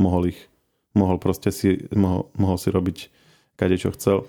mohol 0.00 0.32
ich, 0.32 0.40
mohol 0.96 1.20
proste 1.20 1.52
si, 1.52 1.84
mohol, 1.92 2.32
mohol 2.40 2.56
si 2.56 2.72
robiť 2.72 3.12
kade 3.60 3.76
čo 3.76 3.92
chcel. 3.92 4.24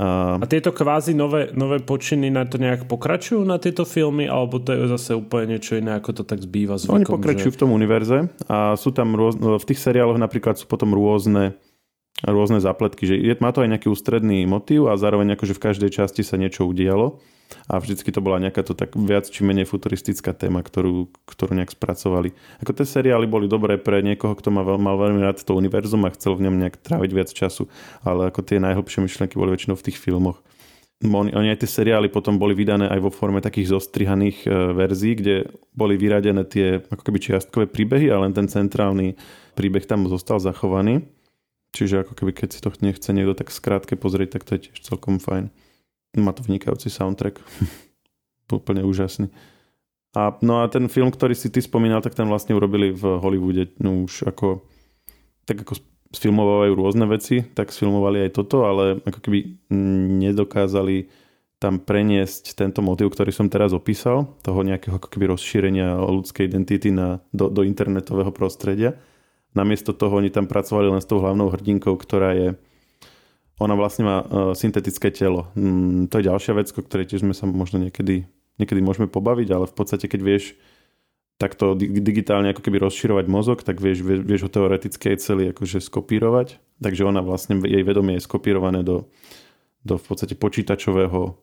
A, 0.00 0.40
tieto 0.48 0.72
kvázi 0.72 1.12
nové, 1.12 1.52
nové 1.52 1.78
počiny 1.78 2.32
na 2.32 2.48
to 2.48 2.56
nejak 2.56 2.88
pokračujú 2.88 3.44
na 3.44 3.60
tieto 3.60 3.84
filmy, 3.84 4.24
alebo 4.24 4.56
to 4.58 4.72
je 4.72 4.88
zase 4.88 5.10
úplne 5.12 5.56
niečo 5.56 5.76
iné, 5.76 6.00
ako 6.00 6.10
to 6.16 6.22
tak 6.24 6.40
zbýva 6.40 6.80
zvykom? 6.80 6.96
Oni 6.96 7.06
pokračujú 7.06 7.52
že... 7.52 7.56
v 7.56 7.60
tom 7.60 7.70
univerze 7.76 8.32
a 8.48 8.74
sú 8.74 8.90
tam 8.90 9.12
rôz... 9.14 9.36
v 9.36 9.66
tých 9.68 9.80
seriáloch 9.80 10.16
napríklad 10.16 10.56
sú 10.56 10.64
potom 10.64 10.96
rôzne 10.96 11.54
rôzne 12.22 12.62
zapletky, 12.62 13.02
že 13.02 13.14
má 13.42 13.50
to 13.50 13.66
aj 13.66 13.72
nejaký 13.74 13.88
ústredný 13.90 14.46
motív 14.46 14.86
a 14.86 14.94
zároveň 14.94 15.34
akože 15.34 15.58
v 15.58 15.64
každej 15.70 15.90
časti 15.90 16.22
sa 16.22 16.38
niečo 16.38 16.62
udialo 16.68 17.18
a 17.68 17.78
vždycky 17.78 18.08
to 18.12 18.20
bola 18.24 18.42
nejaká 18.42 18.62
to 18.66 18.72
tak 18.76 18.94
viac 18.94 19.28
či 19.28 19.46
menej 19.46 19.68
futuristická 19.68 20.32
téma, 20.36 20.60
ktorú, 20.60 21.12
ktorú 21.26 21.52
nejak 21.56 21.72
spracovali. 21.72 22.32
Ako 22.64 22.72
tie 22.76 22.86
seriály 22.86 23.28
boli 23.28 23.46
dobré 23.48 23.76
pre 23.80 24.00
niekoho, 24.00 24.36
kto 24.36 24.52
mal, 24.52 24.66
mal 24.76 24.96
veľmi 24.98 25.22
rád 25.22 25.40
to 25.42 25.56
univerzum 25.56 26.04
a 26.06 26.14
chcel 26.14 26.36
v 26.36 26.48
ňom 26.48 26.60
nejak 26.60 26.80
tráviť 26.80 27.10
viac 27.12 27.30
času, 27.30 27.68
ale 28.02 28.28
ako 28.28 28.44
tie 28.44 28.60
najhlbšie 28.60 29.04
myšlienky 29.04 29.36
boli 29.36 29.54
väčšinou 29.54 29.76
v 29.76 29.86
tých 29.90 29.98
filmoch. 29.98 30.42
Oni, 31.02 31.34
oni 31.34 31.50
aj 31.50 31.66
tie 31.66 31.82
seriály 31.82 32.14
potom 32.14 32.38
boli 32.38 32.54
vydané 32.54 32.86
aj 32.86 33.02
vo 33.02 33.10
forme 33.10 33.42
takých 33.42 33.74
zostrihaných 33.74 34.46
e, 34.46 34.48
verzií, 34.70 35.18
kde 35.18 35.50
boli 35.74 35.98
vyradené 35.98 36.46
tie 36.46 36.78
ako 36.78 37.02
keby 37.02 37.18
čiastkové 37.18 37.66
príbehy, 37.66 38.06
ale 38.06 38.30
len 38.30 38.34
ten 38.38 38.46
centrálny 38.46 39.18
príbeh 39.58 39.82
tam 39.82 40.06
zostal 40.06 40.38
zachovaný. 40.38 41.02
Čiže 41.74 42.06
ako 42.06 42.14
keby 42.14 42.32
keď 42.36 42.48
si 42.54 42.60
to 42.62 42.70
nechce 42.84 43.10
niekto 43.10 43.34
tak 43.34 43.50
skrátke 43.50 43.98
pozrieť, 43.98 44.38
tak 44.38 44.42
to 44.46 44.54
je 44.54 44.70
tiež 44.70 44.78
celkom 44.84 45.18
fajn. 45.18 45.50
Má 46.16 46.32
to 46.36 46.44
vynikajúci 46.44 46.92
soundtrack. 46.92 47.40
Úplne 48.52 48.84
úžasný. 48.84 49.32
A, 50.12 50.36
no 50.44 50.60
a 50.60 50.68
ten 50.68 50.92
film, 50.92 51.08
ktorý 51.08 51.32
si 51.32 51.48
ty 51.48 51.64
spomínal, 51.64 52.04
tak 52.04 52.12
ten 52.12 52.28
vlastne 52.28 52.52
urobili 52.52 52.92
v 52.92 53.16
Hollywoode. 53.16 53.72
No 53.80 54.04
už 54.04 54.28
ako, 54.28 54.60
tak 55.48 55.64
ako 55.64 55.80
sfilmovajú 56.12 56.72
rôzne 56.76 57.08
veci, 57.08 57.40
tak 57.40 57.72
sfilmovali 57.72 58.28
aj 58.28 58.30
toto, 58.36 58.68
ale 58.68 59.00
ako 59.08 59.18
keby 59.24 59.56
nedokázali 60.20 61.08
tam 61.56 61.80
preniesť 61.80 62.52
tento 62.52 62.84
motiv, 62.84 63.08
ktorý 63.08 63.32
som 63.32 63.48
teraz 63.48 63.72
opísal, 63.72 64.36
toho 64.44 64.60
nejakého 64.60 65.00
ako 65.00 65.08
keby 65.08 65.32
rozšírenia 65.32 65.96
ľudskej 65.96 66.44
identity 66.44 66.92
na, 66.92 67.24
do, 67.32 67.48
do 67.48 67.64
internetového 67.64 68.34
prostredia 68.34 69.00
Namiesto 69.52 69.92
toho 69.92 70.16
oni 70.16 70.32
tam 70.32 70.48
pracovali 70.48 70.88
len 70.88 71.02
s 71.04 71.08
tou 71.08 71.20
hlavnou 71.20 71.52
hrdinkou, 71.52 71.92
ktorá 72.00 72.32
je 72.32 72.48
ona 73.62 73.78
vlastne 73.78 74.02
má 74.02 74.16
uh, 74.20 74.26
syntetické 74.58 75.14
telo. 75.14 75.46
Mm, 75.54 76.10
to 76.10 76.18
je 76.18 76.26
ďalšia 76.26 76.52
vec, 76.58 76.68
o 76.74 76.82
ktorej 76.82 77.14
tiež 77.14 77.22
sme 77.22 77.32
sa 77.32 77.46
možno 77.46 77.78
niekedy, 77.78 78.26
niekedy 78.58 78.80
môžeme 78.82 79.06
pobaviť, 79.06 79.48
ale 79.54 79.70
v 79.70 79.74
podstate 79.74 80.10
keď 80.10 80.20
vieš 80.20 80.58
takto 81.38 81.74
digitálne 81.78 82.54
ako 82.54 82.62
keby 82.62 82.86
rozširovať 82.86 83.26
mozog, 83.26 83.58
tak 83.66 83.82
vieš, 83.82 84.06
vieš, 84.06 84.20
vieš 84.22 84.42
ho 84.46 84.50
teoreticky 84.50 85.14
aj 85.14 85.18
celý 85.22 85.44
akože 85.50 85.82
skopírovať. 85.82 86.62
Takže 86.78 87.02
ona 87.02 87.22
vlastne, 87.22 87.58
jej 87.62 87.82
vedomie 87.82 88.18
je 88.18 88.26
skopírované 88.26 88.86
do, 88.86 89.10
do 89.82 89.98
v 89.98 90.04
podstate 90.06 90.38
počítačového 90.38 91.34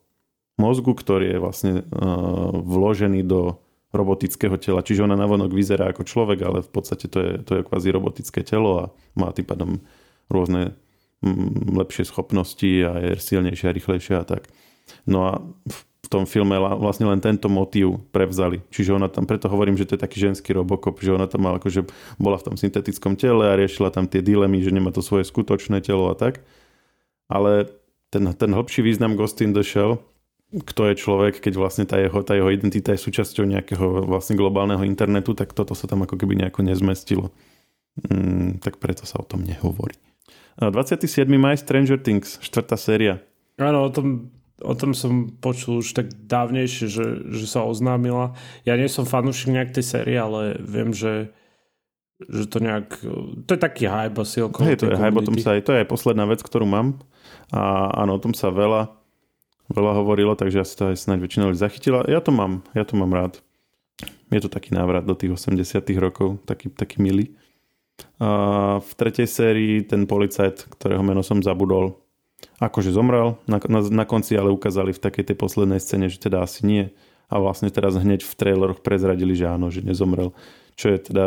mozgu, 0.60 0.92
ktorý 0.92 1.36
je 1.36 1.40
vlastne 1.40 1.72
uh, 1.84 2.52
vložený 2.52 3.24
do 3.28 3.60
robotického 3.90 4.56
tela. 4.62 4.86
Čiže 4.86 5.04
ona 5.10 5.18
navonok 5.18 5.50
vyzerá 5.50 5.90
ako 5.90 6.06
človek, 6.06 6.40
ale 6.46 6.60
v 6.62 6.72
podstate 6.72 7.10
to 7.10 7.20
je, 7.20 7.32
to 7.42 7.52
je 7.60 7.66
kvázi 7.66 7.90
robotické 7.90 8.46
telo 8.46 8.72
a 8.78 8.84
má 9.18 9.34
tým 9.34 9.48
pádom 9.50 9.82
rôzne 10.30 10.78
lepšie 11.76 12.08
schopnosti 12.08 12.72
a 12.86 12.92
je 13.00 13.12
silnejšia 13.20 13.76
rýchlejšia 13.76 14.24
a 14.24 14.26
tak. 14.26 14.48
No 15.04 15.20
a 15.28 15.34
v 15.70 16.08
tom 16.08 16.26
filme 16.26 16.58
vlastne 16.58 17.06
len 17.06 17.22
tento 17.22 17.52
motív 17.52 18.02
prevzali. 18.10 18.64
Čiže 18.74 18.98
ona 18.98 19.12
tam, 19.12 19.30
preto 19.30 19.52
hovorím, 19.52 19.78
že 19.78 19.86
to 19.86 19.94
je 19.94 20.02
taký 20.02 20.18
ženský 20.18 20.58
robokop, 20.58 20.98
že 21.04 21.14
ona 21.14 21.30
tam 21.30 21.46
mala 21.46 21.62
akože 21.62 21.86
bola 22.18 22.40
v 22.40 22.46
tom 22.50 22.56
syntetickom 22.58 23.14
tele 23.14 23.46
a 23.46 23.60
riešila 23.60 23.94
tam 23.94 24.10
tie 24.10 24.24
dilemy, 24.24 24.64
že 24.64 24.74
nemá 24.74 24.90
to 24.90 25.06
svoje 25.06 25.28
skutočné 25.28 25.86
telo 25.86 26.10
a 26.10 26.16
tak. 26.18 26.42
Ale 27.30 27.70
ten, 28.10 28.26
ten 28.34 28.52
hĺbší 28.56 28.82
význam 28.82 29.14
Ghost 29.14 29.38
in 29.46 29.54
the 29.54 29.62
Shell 29.62 30.02
kto 30.50 30.90
je 30.90 30.96
človek, 30.98 31.46
keď 31.46 31.54
vlastne 31.62 31.86
tá 31.86 32.02
jeho, 32.02 32.26
tá 32.26 32.34
jeho 32.34 32.50
identita 32.50 32.90
je 32.90 33.06
súčasťou 33.06 33.46
nejakého 33.46 34.10
vlastne 34.10 34.34
globálneho 34.34 34.82
internetu, 34.82 35.38
tak 35.38 35.54
toto 35.54 35.78
sa 35.78 35.86
tam 35.86 36.10
ako 36.10 36.18
keby 36.18 36.42
nejako 36.42 36.66
nezmestilo. 36.66 37.30
Mm, 38.10 38.58
tak 38.58 38.82
preto 38.82 39.06
sa 39.06 39.22
o 39.22 39.26
tom 39.30 39.46
nehovorí. 39.46 39.94
27. 40.60 41.24
maj 41.40 41.64
Stranger 41.64 41.96
Things, 41.96 42.36
štvrtá 42.44 42.76
séria. 42.76 43.24
Áno, 43.56 43.88
o 43.88 43.92
tom, 43.92 44.28
o 44.60 44.76
tom 44.76 44.92
som 44.92 45.32
počul 45.40 45.80
už 45.80 45.96
tak 45.96 46.12
dávnejšie, 46.12 46.92
že, 46.92 47.06
že 47.32 47.46
sa 47.48 47.64
oznámila. 47.64 48.36
Ja 48.68 48.76
nie 48.76 48.92
som 48.92 49.08
fanúšik 49.08 49.56
nejak 49.56 49.72
tej 49.72 49.86
série, 49.88 50.20
ale 50.20 50.60
viem, 50.60 50.92
že 50.92 51.32
že 52.20 52.52
to 52.52 52.60
nejak, 52.60 53.00
to 53.48 53.52
je 53.56 53.62
taký 53.64 53.88
hype 53.88 54.20
asi 54.20 54.44
okolo 54.44 54.68
Hej, 54.68 54.84
to 54.84 54.92
je 54.92 55.00
hype, 55.00 55.16
o 55.16 55.24
tom 55.24 55.40
sa 55.40 55.56
aj, 55.56 55.64
to 55.64 55.72
je 55.72 55.80
aj 55.80 55.88
posledná 55.88 56.28
vec, 56.28 56.44
ktorú 56.44 56.68
mám 56.68 57.00
a 57.48 57.88
áno, 57.96 58.20
o 58.20 58.20
tom 58.20 58.36
sa 58.36 58.52
veľa 58.52 58.92
veľa 59.70 59.92
hovorilo, 60.02 60.34
takže 60.34 60.66
asi 60.66 60.74
to 60.76 60.84
aj 60.92 60.98
snáď 60.98 61.30
väčšina 61.30 61.48
ľudí 61.50 61.62
zachytila. 61.62 62.02
Ja 62.10 62.20
to 62.20 62.34
mám, 62.34 62.66
ja 62.74 62.84
to 62.84 62.98
mám 62.98 63.14
rád. 63.14 63.40
Je 64.34 64.42
to 64.42 64.50
taký 64.50 64.74
návrat 64.74 65.06
do 65.06 65.14
tých 65.14 65.34
80 65.34 65.86
rokov, 66.02 66.42
taký, 66.46 66.74
taký 66.74 67.02
milý. 67.02 67.34
A 68.20 68.30
v 68.84 68.92
tretej 68.96 69.28
sérii 69.28 69.82
ten 69.84 70.06
policajt, 70.06 70.70
ktorého 70.76 71.04
meno 71.06 71.24
som 71.24 71.40
zabudol, 71.40 72.00
akože 72.60 72.92
zomrel, 72.92 73.40
na, 73.48 73.60
na, 73.68 73.80
na 73.84 74.06
konci 74.08 74.36
ale 74.36 74.52
ukázali 74.52 74.96
v 74.96 75.04
takej 75.04 75.32
tej 75.32 75.38
poslednej 75.40 75.80
scéne, 75.80 76.12
že 76.12 76.20
teda 76.20 76.44
asi 76.44 76.68
nie. 76.68 76.84
A 77.30 77.38
vlastne 77.38 77.70
teraz 77.70 77.94
hneď 77.96 78.26
v 78.26 78.34
traileroch 78.36 78.82
prezradili, 78.82 79.38
že 79.38 79.48
áno, 79.48 79.70
že 79.70 79.86
nezomrel. 79.86 80.34
Čo 80.74 80.92
je 80.92 80.98
teda 81.00 81.26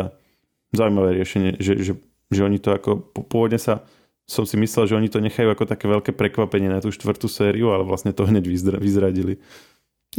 zaujímavé 0.75 1.15
riešenie, 1.21 1.61
že, 1.61 1.79
že, 1.79 1.93
že 2.33 2.41
oni 2.43 2.59
to 2.59 2.75
ako 2.75 3.13
pôvodne 3.29 3.61
sa 3.61 3.85
som 4.23 4.47
si 4.47 4.55
myslel, 4.55 4.87
že 4.87 4.95
oni 4.95 5.09
to 5.11 5.19
nechajú 5.19 5.51
ako 5.51 5.67
také 5.67 5.85
veľké 5.91 6.11
prekvapenie 6.15 6.71
na 6.71 6.79
tú 6.79 6.89
štvrtú 6.95 7.27
sériu, 7.27 7.75
ale 7.75 7.83
vlastne 7.83 8.15
to 8.15 8.23
hneď 8.23 8.47
vyzradili. 8.79 9.43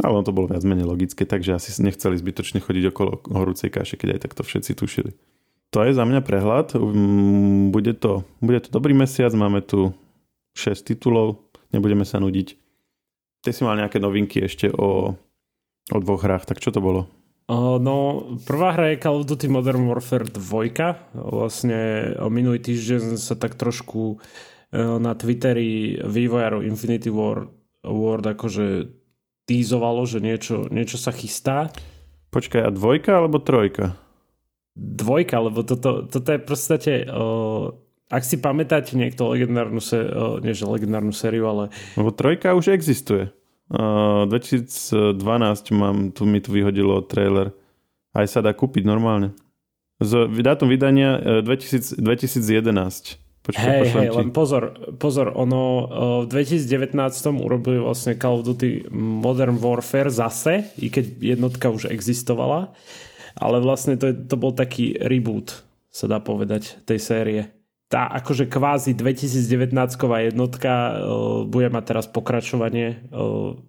Ale 0.03 0.13
on 0.13 0.27
to 0.27 0.35
bolo 0.35 0.51
viac 0.51 0.61
menej 0.61 0.85
logické, 0.85 1.23
takže 1.23 1.55
asi 1.55 1.71
nechceli 1.81 2.19
zbytočne 2.19 2.59
chodiť 2.59 2.91
okolo 2.91 3.11
horúcej 3.31 3.71
kaše, 3.71 3.95
keď 3.95 4.19
aj 4.19 4.21
takto 4.29 4.41
všetci 4.43 4.71
tušili. 4.75 5.11
To 5.75 5.83
je 5.83 5.91
za 5.91 6.07
mňa 6.07 6.23
prehľad. 6.23 6.79
Um, 6.79 7.67
bude 7.75 7.91
to, 7.99 8.23
bude 8.39 8.63
to 8.63 8.71
dobrý 8.71 8.95
mesiac, 8.95 9.35
máme 9.35 9.59
tu 9.59 9.91
6 10.55 10.87
titulov, 10.87 11.51
nebudeme 11.75 12.07
sa 12.07 12.23
nudiť. 12.23 12.55
Ty 13.43 13.51
si 13.51 13.61
mal 13.67 13.75
nejaké 13.75 13.99
novinky 13.99 14.39
ešte 14.39 14.71
o, 14.71 15.19
o 15.91 15.97
dvoch 15.99 16.23
hrách, 16.23 16.47
tak 16.47 16.63
čo 16.63 16.71
to 16.71 16.79
bolo? 16.79 17.11
No, 17.51 18.25
prvá 18.47 18.73
hra 18.73 18.95
je 18.95 19.03
Call 19.03 19.21
of 19.21 19.27
Duty 19.27 19.51
Modern 19.51 19.83
Warfare 19.85 20.31
2. 20.31 21.13
Vlastne 21.13 22.15
minulý 22.31 22.57
týždeň 22.63 23.19
sa 23.19 23.35
tak 23.35 23.59
trošku 23.59 24.15
e, 24.15 24.79
na 24.79 25.11
Twitteri 25.13 25.99
vývojárov 26.01 26.65
Infinity 26.65 27.11
War, 27.11 27.51
World 27.85 28.25
akože 28.25 28.89
týzovalo, 29.45 30.07
že 30.09 30.23
niečo, 30.23 30.71
niečo 30.73 30.97
sa 30.97 31.13
chystá. 31.13 31.69
Počkaj, 32.33 32.65
a 32.65 32.73
dvojka 32.73 33.11
alebo 33.21 33.37
trojka? 33.37 34.04
Dvojka, 34.75 35.39
lebo 35.39 35.63
toto, 35.63 36.03
toto 36.03 36.29
je 36.31 36.39
v 36.39 36.45
podstate... 36.45 36.91
Uh, 37.07 37.71
ak 38.05 38.21
si 38.21 38.37
pamätáte 38.37 38.93
niekto 38.93 39.33
legendárnu, 39.33 39.81
se, 39.81 39.97
uh, 39.97 40.37
nie 40.43 40.53
že 40.53 40.69
legendárnu 40.69 41.15
sériu, 41.15 41.49
ale... 41.49 41.73
Lebo 41.97 42.13
trojka 42.13 42.53
už 42.53 42.75
existuje. 42.75 43.33
2012 43.65 45.17
mám, 45.73 46.13
tu 46.13 46.29
mi 46.29 46.37
tu 46.37 46.53
vyhodilo 46.53 47.01
trailer. 47.01 47.49
Aj 48.13 48.29
sa 48.29 48.45
dá 48.45 48.53
kúpiť 48.53 48.85
normálne. 48.85 49.33
Z 49.97 50.29
dátum 50.29 50.69
vydania 50.69 51.41
2000, 51.41 51.97
2011. 51.97 53.17
Počkej, 53.45 53.61
hej, 53.61 53.89
hej, 53.93 54.09
len 54.09 54.33
pozor, 54.33 54.73
pozor, 54.97 55.29
ono 55.37 55.85
v 56.25 56.33
2019 56.33 56.97
urobili 57.45 57.77
vlastne 57.77 58.17
Call 58.17 58.41
of 58.41 58.45
Duty 58.49 58.89
Modern 58.97 59.61
Warfare 59.61 60.09
zase, 60.09 60.73
i 60.81 60.89
keď 60.89 61.37
jednotka 61.37 61.69
už 61.69 61.93
existovala, 61.93 62.73
ale 63.35 63.59
vlastne 63.59 63.99
to, 63.99 64.15
to 64.15 64.35
bol 64.39 64.55
taký 64.55 64.95
reboot, 64.99 65.63
sa 65.91 66.07
dá 66.07 66.23
povedať, 66.23 66.79
tej 66.87 66.99
série 66.99 67.55
tá 67.85 68.09
akože 68.09 68.49
kvázi 68.49 68.97
2019 68.97 69.71
jednotka 70.33 70.73
uh, 70.97 71.45
bude 71.45 71.69
mať 71.69 71.83
teraz 71.85 72.05
pokračovanie. 72.09 73.05
Uh, 73.13 73.61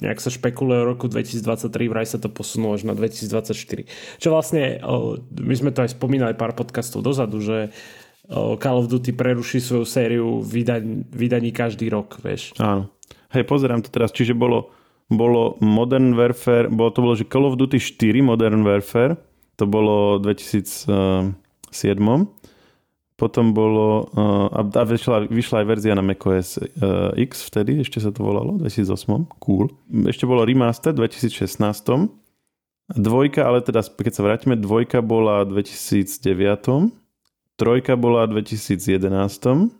nejak 0.00 0.18
sa 0.18 0.32
špekuluje 0.32 0.82
o 0.82 0.90
roku 0.96 1.06
2023, 1.06 1.70
vraj 1.92 2.08
sa 2.08 2.18
to 2.18 2.32
posunulo 2.32 2.74
až 2.74 2.88
na 2.88 2.96
2024. 2.96 3.86
Čo 4.18 4.28
vlastne, 4.32 4.80
uh, 4.80 5.20
my 5.36 5.54
sme 5.54 5.70
to 5.76 5.84
aj 5.84 5.92
spomínali 5.92 6.32
pár 6.34 6.56
podcastov 6.56 7.04
dozadu, 7.04 7.38
že 7.44 7.68
uh, 7.68 8.56
Call 8.56 8.80
of 8.80 8.88
Duty 8.88 9.12
preruší 9.12 9.60
svoju 9.60 9.84
sériu 9.84 10.40
vydaní, 10.40 11.04
vydaní 11.12 11.52
každý 11.52 11.92
rok, 11.92 12.18
vieš. 12.24 12.56
Áno. 12.56 12.90
Hej, 13.30 13.44
pozerám 13.44 13.84
to 13.84 13.92
teraz, 13.92 14.14
čiže 14.14 14.32
bolo, 14.32 14.72
bolo 15.10 15.56
Modern 15.60 16.16
Warfare, 16.16 16.68
bolo 16.72 16.90
to 16.90 17.00
bolo, 17.04 17.14
že 17.16 17.28
Call 17.28 17.48
of 17.48 17.60
Duty 17.60 17.78
4 17.80 18.24
Modern 18.24 18.64
Warfare, 18.64 19.16
to 19.56 19.64
bolo 19.68 20.18
2007 20.18 20.90
potom 23.14 23.54
bolo, 23.54 24.10
uh, 24.18 24.50
a 24.50 24.82
vyšla, 24.82 25.30
vyšla 25.30 25.62
aj 25.62 25.66
verzia 25.70 25.94
na 25.94 26.02
macOS 26.02 26.58
uh, 26.58 27.14
X 27.14 27.46
vtedy, 27.46 27.78
ešte 27.86 28.02
sa 28.02 28.10
to 28.10 28.26
volalo, 28.26 28.58
2008, 28.58 29.30
cool. 29.38 29.70
Ešte 30.10 30.26
bolo 30.26 30.42
remaster 30.42 30.90
v 30.98 31.06
2016. 31.06 32.10
Dvojka, 32.90 33.46
ale 33.46 33.62
teda 33.62 33.86
keď 33.86 34.12
sa 34.18 34.22
vrátime, 34.26 34.58
dvojka 34.58 34.98
bola 34.98 35.46
v 35.46 35.62
2009. 35.62 36.90
Trojka 37.54 37.94
bola 37.94 38.26
v 38.26 38.42
2011. 38.42 39.70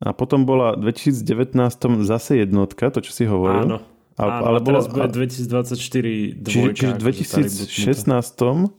A 0.00 0.08
potom 0.14 0.46
bola 0.46 0.78
v 0.78 0.94
2019 0.94 2.06
zase 2.06 2.38
jednotka, 2.38 2.88
to 2.94 3.02
čo 3.02 3.12
si 3.12 3.26
hovoril. 3.26 3.66
Áno. 3.66 3.78
A, 4.20 4.44
Áno, 4.44 4.52
ale 4.52 4.58
teraz 4.60 4.84
bolo, 4.84 5.08
bude 5.08 5.32
2024 5.32 6.44
dvojka. 6.44 6.76
Čiže, 6.76 6.76
čiže 6.76 6.92
v 6.92 7.00
2016 7.64 8.76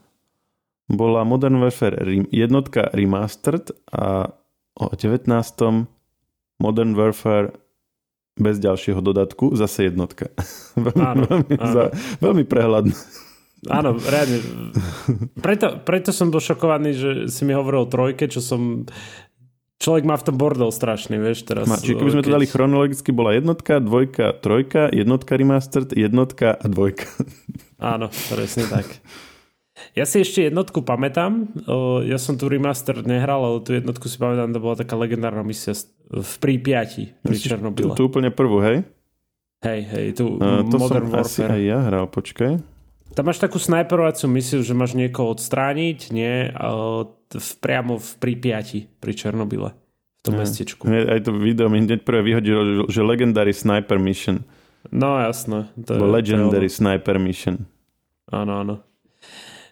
bola 0.91 1.25
Modern 1.25 1.58
Warfare 1.58 1.97
jednotka 2.30 2.93
remastered 2.93 3.73
a 3.89 4.38
o 4.77 4.86
19. 4.93 5.25
Modern 6.62 6.93
Warfare 6.93 7.58
bez 8.38 8.62
ďalšieho 8.62 9.01
dodatku 9.01 9.58
zase 9.58 9.89
jednotka. 9.89 10.30
veľmi, 10.77 11.01
áno, 11.01 11.23
veľmi, 11.25 11.56
áno. 11.58 11.73
Za, 11.73 11.84
veľmi 12.21 12.43
prehľadné. 12.45 12.95
Áno, 13.69 13.93
reálne. 13.93 14.41
Preto, 15.38 15.82
preto 15.86 16.10
som 16.10 16.34
bol 16.34 16.41
šokovaný, 16.41 16.97
že 16.97 17.10
si 17.30 17.45
mi 17.45 17.54
hovoril 17.54 17.86
o 17.86 17.91
trojke, 17.91 18.25
čo 18.25 18.41
som 18.41 18.89
Človek 19.82 20.06
má 20.06 20.13
v 20.13 20.26
tom 20.30 20.38
bordel 20.38 20.70
strašný, 20.70 21.17
vieš, 21.17 21.41
teraz. 21.41 21.65
Ma, 21.65 21.82
čiže 21.82 21.98
keby 21.98 22.12
sme 22.13 22.22
keď... 22.22 22.28
to 22.30 22.36
dali 22.38 22.46
chronologicky, 22.46 23.10
bola 23.10 23.34
jednotka, 23.34 23.82
dvojka, 23.82 24.38
trojka, 24.38 24.94
jednotka 24.94 25.34
remastered, 25.34 25.89
jednotka 25.98 26.54
a 26.54 26.65
dvojka. 26.70 27.10
Áno, 27.98 28.13
presne 28.30 28.70
tak. 28.70 28.86
Ja 29.98 30.06
si 30.06 30.22
ešte 30.22 30.46
jednotku 30.46 30.86
pamätám, 30.86 31.50
ja 32.06 32.22
som 32.22 32.38
tu 32.38 32.46
remaster 32.46 33.02
nehral, 33.02 33.41
ale 33.41 33.58
tú 33.65 33.74
jednotku 33.74 34.06
si 34.06 34.22
pamätám, 34.22 34.54
to 34.54 34.62
bola 34.62 34.78
taká 34.78 34.94
legendárna 34.94 35.41
misia 35.41 35.74
v 36.13 36.34
Prípiati, 36.38 37.17
pri 37.26 37.36
Černobyle. 37.41 37.98
Tu, 37.98 38.06
tu 38.06 38.06
úplne 38.06 38.30
prvú, 38.30 38.62
hej? 38.62 38.86
Hej, 39.65 39.82
hej, 39.89 40.06
tu 40.13 40.38
uh, 40.38 40.62
to 40.70 40.78
Modern 40.78 41.10
som 41.10 41.17
Warfare. 41.17 41.26
asi 41.26 41.41
aj 41.46 41.62
ja 41.65 41.80
hral, 41.89 42.06
počkaj. 42.13 42.52
Tam 43.12 43.28
máš 43.28 43.43
takú 43.43 43.60
snajperovaciu 43.60 44.32
misiu, 44.32 44.63
že 44.63 44.71
máš 44.71 44.95
niekoho 44.95 45.36
odstrániť, 45.36 46.15
nie? 46.15 46.47
V, 47.32 47.52
priamo 47.60 48.00
v 48.00 48.12
Prípiati, 48.24 48.88
pri 48.88 49.12
Černobyle. 49.12 49.76
V 50.21 50.21
tom 50.24 50.39
ja. 50.39 50.47
mestečku. 50.47 50.88
Aj 50.88 51.19
to 51.19 51.36
video 51.36 51.67
mi 51.67 51.84
hneď 51.84 52.08
prvé 52.08 52.24
vyhodilo, 52.24 52.88
že 52.88 53.04
Legendary 53.04 53.52
Sniper 53.52 54.00
Mission. 54.00 54.47
No 54.93 55.19
jasné. 55.19 55.67
To 55.88 55.91
je, 55.93 56.00
Legendary 56.00 56.71
to... 56.71 56.76
Sniper 56.80 57.19
Mission. 57.19 57.67
Áno, 58.32 58.63
áno. 58.63 58.76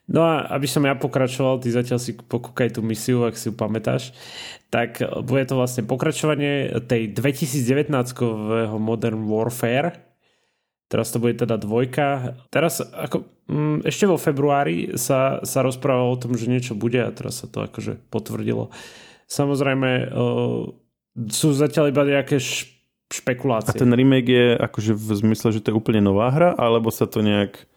No 0.10 0.26
a 0.26 0.50
aby 0.58 0.66
som 0.66 0.82
ja 0.90 0.98
pokračoval, 0.98 1.62
ty 1.62 1.70
zatiaľ 1.70 2.02
si 2.02 2.18
pokúkaj 2.18 2.74
tú 2.74 2.82
misiu, 2.82 3.30
ak 3.30 3.38
si 3.38 3.54
ju 3.54 3.54
pamätáš, 3.54 4.10
tak 4.74 5.06
bude 5.22 5.46
to 5.46 5.54
vlastne 5.54 5.86
pokračovanie 5.86 6.82
tej 6.90 7.14
2019 7.14 7.94
Modern 8.82 9.30
Warfare, 9.30 10.09
Teraz 10.90 11.14
to 11.14 11.22
bude 11.22 11.38
teda 11.38 11.62
dvojka. 11.62 12.34
Teraz 12.50 12.82
ako, 12.82 13.22
mm, 13.46 13.86
ešte 13.86 14.10
vo 14.10 14.18
februári 14.18 14.98
sa, 14.98 15.38
sa 15.46 15.62
rozprávalo 15.62 16.18
o 16.18 16.22
tom, 16.22 16.34
že 16.34 16.50
niečo 16.50 16.74
bude 16.74 16.98
a 16.98 17.14
teraz 17.14 17.46
sa 17.46 17.48
to 17.48 17.62
akože 17.62 18.02
potvrdilo. 18.10 18.74
Samozrejme 19.30 20.10
uh, 20.10 20.66
sú 21.30 21.54
zatiaľ 21.54 21.94
iba 21.94 22.10
nejaké 22.10 22.42
špekulácie. 23.14 23.70
A 23.70 23.78
ten 23.78 23.94
remake 23.94 24.34
je 24.34 24.48
akože 24.58 24.98
v 24.98 25.12
zmysle, 25.14 25.54
že 25.54 25.62
to 25.62 25.70
je 25.70 25.78
úplne 25.78 26.02
nová 26.02 26.34
hra, 26.34 26.58
alebo 26.58 26.90
sa 26.90 27.06
to 27.06 27.22
nejak 27.22 27.69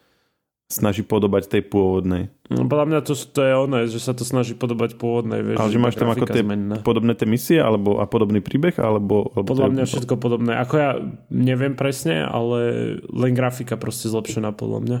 snaží 0.71 1.05
podobať 1.05 1.49
tej 1.53 1.61
pôvodnej. 1.69 2.33
No, 2.49 2.65
podľa 2.65 2.85
mňa 2.89 2.99
to, 3.05 3.13
to 3.13 3.41
je 3.45 3.53
ono, 3.53 3.77
že 3.85 3.99
sa 4.01 4.17
to 4.17 4.25
snaží 4.25 4.57
podobať 4.57 4.97
pôvodnej. 4.97 5.45
Vieš, 5.45 5.57
Ale 5.61 5.69
že 5.69 5.79
máš 5.79 5.95
tam 5.95 6.09
ako 6.09 6.25
tie 6.25 6.41
zmenná. 6.41 6.81
podobné 6.81 7.13
tie 7.13 7.29
misie 7.29 7.59
alebo, 7.61 8.01
a 8.01 8.05
podobný 8.09 8.41
príbeh? 8.41 8.77
Alebo, 8.81 9.29
alebo 9.33 9.47
podľa 9.47 9.69
mňa 9.69 9.83
všetko 9.85 10.17
podobné. 10.17 10.57
Ako 10.57 10.73
ja 10.77 10.91
neviem 11.29 11.77
presne, 11.77 12.25
ale 12.25 12.59
len 13.05 13.31
grafika 13.37 13.77
proste 13.77 14.09
zlepšená 14.09 14.53
podľa 14.53 14.79
mňa. 14.81 14.99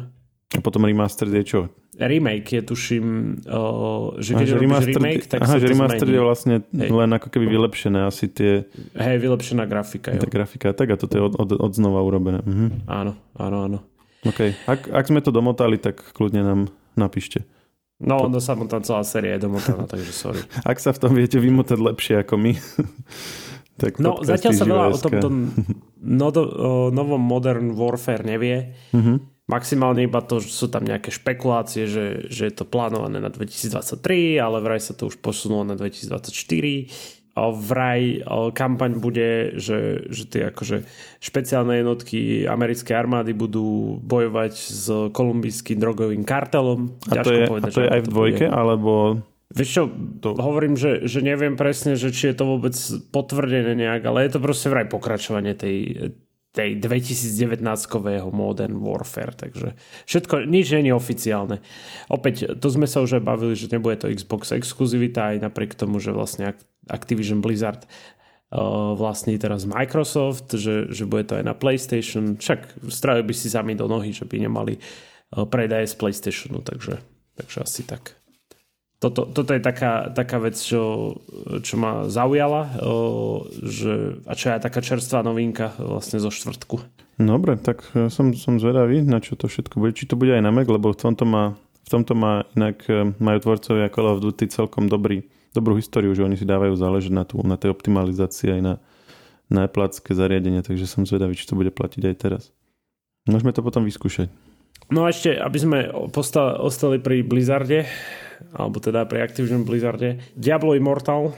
A 0.53 0.61
potom 0.61 0.85
remaster 0.85 1.25
je 1.33 1.43
čo? 1.43 1.59
Remake 1.97 2.57
je 2.57 2.61
tuším, 2.61 3.05
uh, 3.45 4.17
že 4.17 4.33
keď 4.33 4.47
aha, 4.53 4.61
remaster, 4.61 4.97
remake, 4.97 5.25
tak 5.29 5.39
aha, 5.45 5.49
sa 5.49 5.57
že 5.61 5.65
remaster 5.69 6.05
zmení. 6.09 6.17
je 6.17 6.21
vlastne 6.25 6.55
Hej. 6.73 6.89
len 6.89 7.09
ako 7.13 7.27
keby 7.29 7.45
vylepšené 7.49 7.99
asi 8.05 8.25
tie... 8.29 8.65
Hej, 8.97 9.17
vylepšená 9.21 9.65
grafika. 9.69 10.13
Jo. 10.13 10.21
Tá 10.21 10.29
grafika, 10.29 10.73
tak 10.73 10.93
a 10.93 10.95
toto 10.97 11.13
je 11.13 11.21
od, 11.21 11.33
od, 11.37 11.49
od 11.57 11.71
znova 11.73 12.01
urobené. 12.01 12.41
Mhm. 12.45 12.85
Áno, 12.89 13.13
áno, 13.37 13.57
áno. 13.65 13.79
OK. 14.23 14.55
Ak, 14.67 14.87
ak 14.87 15.05
sme 15.07 15.19
to 15.19 15.35
domotali, 15.35 15.75
tak 15.75 15.99
kľudne 16.15 16.41
nám 16.43 16.59
napíšte. 16.95 17.43
No, 18.03 18.27
no 18.27 18.39
sa 18.43 18.59
tam 18.59 18.83
celá 18.83 19.03
séria 19.07 19.39
je 19.39 19.47
domotaná, 19.47 19.87
takže 19.87 20.11
sorry. 20.11 20.41
Ak 20.69 20.83
sa 20.83 20.91
v 20.91 20.99
tom 20.99 21.15
viete 21.15 21.39
vymotať 21.39 21.79
lepšie 21.79 22.15
ako 22.25 22.35
my, 22.35 22.51
tak 23.81 24.01
No, 24.03 24.19
zatiaľ 24.19 24.51
sa 24.51 24.65
veľa 24.67 24.85
o 24.91 24.99
tomto 24.99 25.27
no, 26.19 26.27
novom 26.91 27.23
Modern 27.23 27.71
Warfare 27.71 28.27
nevie. 28.27 28.75
Uh-huh. 28.91 29.23
Maximálne 29.47 30.03
iba 30.07 30.23
to, 30.23 30.39
že 30.39 30.51
sú 30.51 30.67
tam 30.71 30.87
nejaké 30.87 31.11
špekulácie, 31.11 31.83
že, 31.87 32.31
že 32.31 32.47
je 32.47 32.53
to 32.55 32.63
plánované 32.63 33.19
na 33.19 33.27
2023, 33.27 34.39
ale 34.39 34.63
vraj 34.63 34.79
sa 34.79 34.95
to 34.95 35.11
už 35.11 35.19
posunulo 35.19 35.67
na 35.67 35.75
2024 35.75 37.22
vraj 37.33 38.21
kampaň 38.53 39.01
bude, 39.01 39.57
že, 39.57 40.05
že 40.13 40.23
tie 40.29 40.41
akože 40.53 40.85
špeciálne 41.17 41.81
jednotky 41.81 42.45
americkej 42.45 42.93
armády 42.93 43.33
budú 43.33 43.97
bojovať 44.05 44.53
s 44.53 44.85
kolumbijským 45.09 45.81
drogovým 45.81 46.21
kartelom. 46.21 46.93
A 47.09 47.25
to 47.25 47.33
je, 47.33 47.45
povedať, 47.49 47.71
a 47.71 47.73
to 47.73 47.81
je 47.81 47.89
aj 47.89 48.01
v 48.05 48.09
dvojke, 48.09 48.45
bude. 48.45 48.53
alebo... 48.53 48.91
Vieš 49.53 49.69
čo, 49.69 49.83
to... 50.21 50.33
hovorím, 50.37 50.77
že, 50.77 51.05
že 51.05 51.21
neviem 51.21 51.53
presne, 51.57 51.93
že 51.93 52.09
či 52.09 52.33
je 52.33 52.37
to 52.37 52.45
vôbec 52.57 52.73
potvrdené 53.13 53.77
nejak, 53.77 54.01
ale 54.05 54.25
je 54.25 54.37
to 54.37 54.39
proste 54.41 54.69
vraj 54.69 54.89
pokračovanie 54.89 55.53
tej, 55.53 55.77
tej 56.53 56.77
2019-kového 56.77 58.29
Modern 58.29 58.77
Warfare, 58.77 59.33
takže 59.33 59.73
všetko, 60.05 60.45
nič 60.45 60.69
není 60.77 60.93
oficiálne. 60.93 61.65
Opäť, 62.13 62.53
to 62.61 62.67
sme 62.69 62.85
sa 62.85 63.01
už 63.01 63.17
aj 63.17 63.23
bavili, 63.25 63.57
že 63.57 63.73
nebude 63.73 63.97
to 63.97 64.13
Xbox 64.13 64.53
exkluzivita, 64.53 65.33
aj 65.33 65.49
napriek 65.49 65.73
tomu, 65.73 65.97
že 65.97 66.13
vlastne 66.13 66.53
Activision 66.85 67.41
Blizzard 67.41 67.89
uh, 67.89 68.93
vlastní 68.93 69.41
teraz 69.41 69.65
Microsoft, 69.65 70.53
že, 70.53 70.93
že 70.93 71.09
bude 71.09 71.25
to 71.25 71.41
aj 71.41 71.43
na 71.43 71.57
PlayStation, 71.57 72.37
však 72.37 72.85
strávil 72.85 73.25
by 73.25 73.33
si 73.33 73.49
sami 73.49 73.73
do 73.73 73.89
nohy, 73.89 74.13
že 74.13 74.29
by 74.29 74.45
nemali 74.45 74.77
uh, 74.77 75.49
predaje 75.49 75.89
z 75.89 75.97
PlayStationu, 75.97 76.61
takže, 76.61 77.01
takže 77.33 77.57
asi 77.65 77.81
tak 77.81 78.22
toto, 79.03 79.27
toto 79.27 79.51
je 79.51 79.59
taká, 79.59 80.07
taká 80.15 80.39
vec, 80.39 80.55
čo, 80.55 81.15
čo 81.59 81.75
ma 81.75 82.07
zaujala 82.07 82.79
o, 82.79 83.43
že, 83.59 84.23
a 84.23 84.31
čo 84.31 84.47
je 84.47 84.63
taká 84.63 84.79
čerstvá 84.79 85.19
novinka 85.27 85.75
vlastne 85.75 86.23
zo 86.23 86.31
štvrtku. 86.31 86.79
Dobre, 87.19 87.59
tak 87.59 87.83
e, 87.91 88.07
som, 88.07 88.31
som 88.31 88.63
zvedavý, 88.63 89.03
na 89.03 89.19
čo 89.19 89.35
to 89.35 89.51
všetko 89.51 89.83
bude. 89.83 89.91
Či 89.99 90.07
to 90.07 90.15
bude 90.15 90.31
aj 90.31 90.39
na 90.39 90.55
Mac, 90.55 90.71
lebo 90.71 90.95
v 90.95 90.99
tomto 91.03 91.27
má, 91.27 91.59
v 91.83 91.89
tomto 91.91 92.15
má 92.15 92.47
inak 92.55 92.79
e, 92.87 93.11
majú 93.19 93.37
tvorcovia 93.43 93.91
Call 93.91 94.07
of 94.07 94.23
Duty 94.23 94.47
celkom 94.47 94.87
dobrý, 94.87 95.27
dobrú 95.51 95.75
históriu, 95.75 96.15
že 96.15 96.23
oni 96.23 96.39
si 96.39 96.47
dávajú 96.47 96.71
záležať 96.79 97.11
na, 97.11 97.27
tú, 97.27 97.43
na 97.43 97.59
tej 97.59 97.75
optimalizácii 97.75 98.55
aj 98.55 98.61
na, 98.63 98.73
na 99.51 99.67
Appleské 99.67 100.15
zariadenie, 100.15 100.63
takže 100.63 100.87
som 100.87 101.03
zvedavý, 101.03 101.35
či 101.35 101.43
to 101.43 101.59
bude 101.59 101.75
platiť 101.75 102.01
aj 102.07 102.15
teraz. 102.15 102.43
Môžeme 103.27 103.51
to 103.51 103.59
potom 103.59 103.83
vyskúšať. 103.83 104.31
No 104.93 105.07
a 105.07 105.09
ešte, 105.09 105.33
aby 105.33 105.57
sme 105.57 105.79
ostali 106.61 107.01
pri 107.01 107.25
Blizzarde, 107.25 107.87
alebo 108.53 108.77
teda 108.77 109.07
pri 109.07 109.23
Activision 109.23 109.65
Blizzarde. 109.65 110.19
Diablo 110.35 110.75
Immortal, 110.75 111.33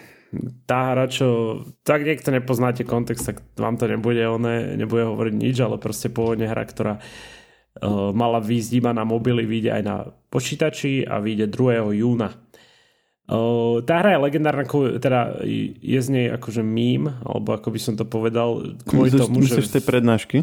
tá 0.67 0.91
hra, 0.91 1.07
čo 1.07 1.61
tak 1.85 2.03
niekto 2.03 2.33
nepoznáte 2.33 2.83
kontext, 2.83 3.23
tak 3.23 3.37
vám 3.55 3.79
to 3.79 3.87
nebude, 3.87 4.19
one, 4.27 4.75
nebude 4.75 5.07
hovoriť 5.07 5.33
nič, 5.37 5.55
ale 5.61 5.79
proste 5.79 6.11
pôvodne 6.11 6.49
hra, 6.49 6.63
ktorá 6.65 6.93
uh, 6.99 8.11
mala 8.11 8.43
výjsť 8.43 8.71
iba 8.75 8.91
na 8.91 9.07
mobily, 9.07 9.47
vyjde 9.47 9.71
aj 9.71 9.83
na 9.85 9.95
počítači 10.27 11.07
a 11.07 11.21
vyjde 11.23 11.47
2. 11.47 11.95
júna. 11.95 12.35
Uh, 13.25 13.81
tá 13.81 14.03
hra 14.03 14.17
je 14.17 14.23
legendárna, 14.27 14.65
teda 15.01 15.41
je 15.81 15.99
z 16.01 16.09
nej 16.11 16.27
akože 16.29 16.61
mím, 16.61 17.09
alebo 17.25 17.57
ako 17.57 17.73
by 17.73 17.79
som 17.79 17.93
to 17.97 18.05
povedal, 18.05 18.75
kvôli 18.85 19.09
myslíš, 19.09 19.21
tomu, 19.21 19.41
že... 19.41 19.65
tej 19.65 19.83
prednášky? 19.87 20.37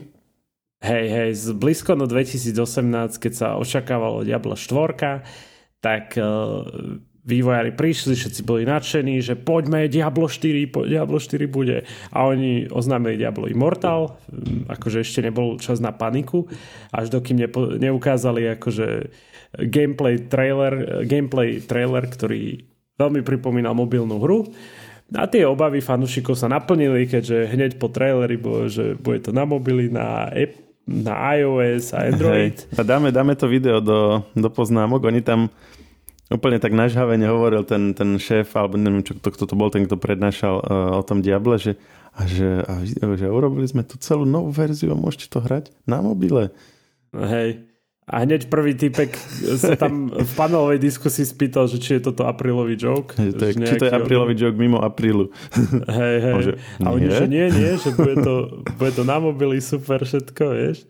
Hej, 0.83 1.07
hej, 1.15 1.31
z 1.39 1.47
BlizzConu 1.55 2.11
2018, 2.11 3.23
keď 3.23 3.33
sa 3.39 3.49
očakávalo 3.55 4.27
Diablo 4.27 4.59
4, 4.59 5.23
tak 5.79 6.19
uh, 6.19 6.67
vývojári 7.23 7.71
prišli, 7.79 8.19
všetci 8.19 8.43
boli 8.43 8.67
nadšení, 8.67 9.23
že 9.23 9.39
poďme, 9.39 9.87
Diablo 9.87 10.27
4, 10.27 10.75
po, 10.75 10.83
Diablo 10.83 11.23
4 11.23 11.47
bude. 11.47 11.87
A 12.11 12.27
oni 12.27 12.67
oznámili 12.67 13.15
Diablo 13.15 13.47
Immortal, 13.47 14.19
um, 14.27 14.67
akože 14.67 15.07
ešte 15.07 15.23
nebol 15.23 15.55
čas 15.63 15.79
na 15.79 15.95
paniku, 15.95 16.51
až 16.91 17.15
dokým 17.15 17.39
nepo, 17.47 17.79
neukázali 17.79 18.59
akože 18.59 19.07
gameplay 19.71 20.19
trailer, 20.27 21.07
gameplay 21.07 21.63
trailer, 21.63 22.11
ktorý 22.11 22.59
veľmi 22.99 23.23
pripomínal 23.23 23.79
mobilnú 23.79 24.19
hru. 24.19 24.51
A 25.15 25.31
tie 25.31 25.47
obavy 25.47 25.79
fanúšikov 25.79 26.35
sa 26.35 26.51
naplnili, 26.51 27.07
keďže 27.07 27.55
hneď 27.55 27.79
po 27.79 27.87
traileri 27.87 28.35
bolo, 28.35 28.67
že 28.67 28.99
bude 28.99 29.23
to 29.23 29.31
na 29.31 29.47
mobily, 29.47 29.87
na 29.87 30.27
app, 30.27 30.72
na 30.87 31.15
iOS 31.39 31.95
a 31.95 32.11
Android. 32.11 32.57
Hej. 32.59 32.79
A 32.79 32.83
dáme, 32.83 33.15
dáme 33.15 33.39
to 33.39 33.47
video 33.47 33.79
do, 33.79 34.27
do 34.35 34.49
poznámok. 34.51 35.07
Oni 35.07 35.23
tam 35.23 35.49
úplne 36.33 36.59
tak 36.59 36.73
nažhavene 36.73 37.29
hovoril 37.29 37.63
ten, 37.63 37.93
ten 37.93 38.17
šéf, 38.17 38.57
alebo 38.57 38.81
neviem, 38.81 39.05
čo, 39.05 39.15
kto, 39.21 39.29
kto 39.31 39.45
to 39.53 39.55
bol, 39.55 39.69
ten, 39.69 39.85
kto 39.85 40.01
prednášal 40.01 40.55
uh, 40.65 40.99
o 40.99 41.03
tom 41.05 41.21
Diable, 41.21 41.61
že, 41.61 41.77
a 42.17 42.25
že, 42.25 42.65
a, 42.65 42.83
že 43.17 43.27
urobili 43.29 43.69
sme 43.69 43.85
tu 43.85 44.01
celú 44.01 44.25
novú 44.25 44.49
verziu 44.51 44.93
a 44.93 44.99
môžete 44.99 45.29
to 45.29 45.39
hrať 45.45 45.71
na 45.85 46.01
mobile. 46.01 46.51
Hej. 47.13 47.72
A 48.03 48.27
hneď 48.27 48.51
prvý 48.51 48.75
typek 48.75 49.15
sa 49.63 49.79
tam 49.79 50.11
v 50.11 50.33
panelovej 50.35 50.83
diskusii 50.83 51.23
spýtal, 51.23 51.71
že 51.71 51.79
či 51.79 51.97
je 51.97 52.11
toto 52.11 52.27
aprílový 52.27 52.75
joke. 52.75 53.15
Je 53.15 53.31
to, 53.31 53.55
či 53.55 53.79
to 53.79 53.87
je 53.87 53.95
aprílový 53.95 54.35
joke 54.35 54.59
mimo 54.59 54.83
aprílu. 54.83 55.31
Hej, 55.87 56.17
hej. 56.19 56.35
Môže, 56.35 56.53
a 56.83 56.87
oni, 56.91 57.07
že 57.07 57.27
nie, 57.31 57.47
nie, 57.47 57.79
že 57.79 57.95
bude 57.95 58.19
to, 58.19 58.35
bude 58.75 58.93
to 58.99 59.07
na 59.07 59.23
mobily 59.23 59.63
super 59.63 60.03
všetko, 60.03 60.45
vieš. 60.51 60.83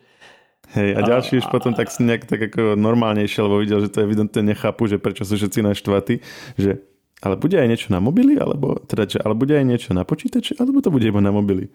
Hej, 0.73 0.97
a, 0.97 1.05
a 1.05 1.09
ďalší 1.13 1.45
už 1.45 1.53
potom 1.53 1.77
tak 1.77 1.93
nejak 1.93 2.25
tak 2.25 2.49
ako 2.49 2.81
normálnejšie, 2.81 3.45
lebo 3.45 3.61
videl, 3.61 3.85
že 3.85 3.93
to 3.93 4.01
evidentne 4.01 4.41
nechápu, 4.49 4.89
že 4.89 4.97
prečo 4.97 5.29
sú 5.29 5.37
všetci 5.37 5.61
naštvatí, 5.61 6.25
že 6.57 6.81
ale 7.23 7.37
bude 7.37 7.61
aj 7.61 7.69
niečo 7.69 7.89
na 7.93 8.01
mobily, 8.01 8.41
alebo 8.41 8.81
teda, 8.83 9.05
že, 9.07 9.21
ale 9.21 9.37
bude 9.37 9.53
aj 9.53 9.69
niečo 9.69 9.93
na 9.93 10.03
počítači, 10.03 10.57
alebo 10.57 10.81
to 10.81 10.89
bude 10.89 11.05
iba 11.05 11.21
na 11.21 11.31
mobily 11.31 11.69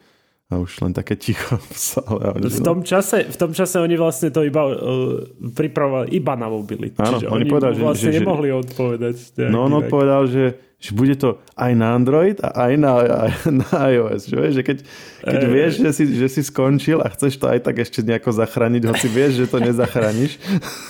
a 0.47 0.63
už 0.63 0.79
len 0.79 0.95
také 0.95 1.19
ticho 1.19 1.60
v 1.60 1.75
sále. 1.75 2.39
V 2.39 2.63
tom, 2.63 2.79
čase, 2.79 3.27
v 3.27 3.36
tom 3.36 3.51
čase 3.51 3.83
oni 3.83 3.99
vlastne 3.99 4.31
to 4.31 4.47
iba 4.47 4.63
uh, 4.63 5.19
pripravovali 5.51 6.15
iba 6.15 6.39
na 6.39 6.47
mobily. 6.47 6.95
Áno, 6.95 7.19
Čiže 7.19 7.27
oni, 7.27 7.36
oni 7.36 7.45
povedali, 7.51 7.73
vlastne 7.83 8.12
že, 8.15 8.17
nemohli 8.23 8.49
odpovedať. 8.55 9.15
No 9.51 9.67
on 9.67 9.83
odpovedal, 9.83 10.23
že 10.31 10.43
že 10.77 10.93
bude 10.93 11.17
to 11.17 11.41
aj 11.57 11.73
na 11.73 11.97
Android 11.97 12.38
a 12.38 12.69
aj 12.69 12.73
na, 12.77 12.91
aj 13.01 13.31
na 13.49 13.69
iOS. 13.89 14.29
Že, 14.29 14.38
že 14.53 14.62
keď, 14.62 14.77
keď 15.25 15.41
e, 15.41 15.49
vieš, 15.49 15.71
že 15.81 15.89
si, 15.89 16.03
že 16.13 16.27
si 16.29 16.41
skončil 16.45 17.01
a 17.01 17.10
chceš 17.10 17.41
to 17.41 17.49
aj 17.49 17.65
tak 17.65 17.81
ešte 17.81 18.05
nejako 18.05 18.29
zachrániť, 18.29 18.86
hoci 18.86 19.10
vieš, 19.10 19.41
že 19.41 19.45
to 19.49 19.57
nezachrániš. 19.57 20.38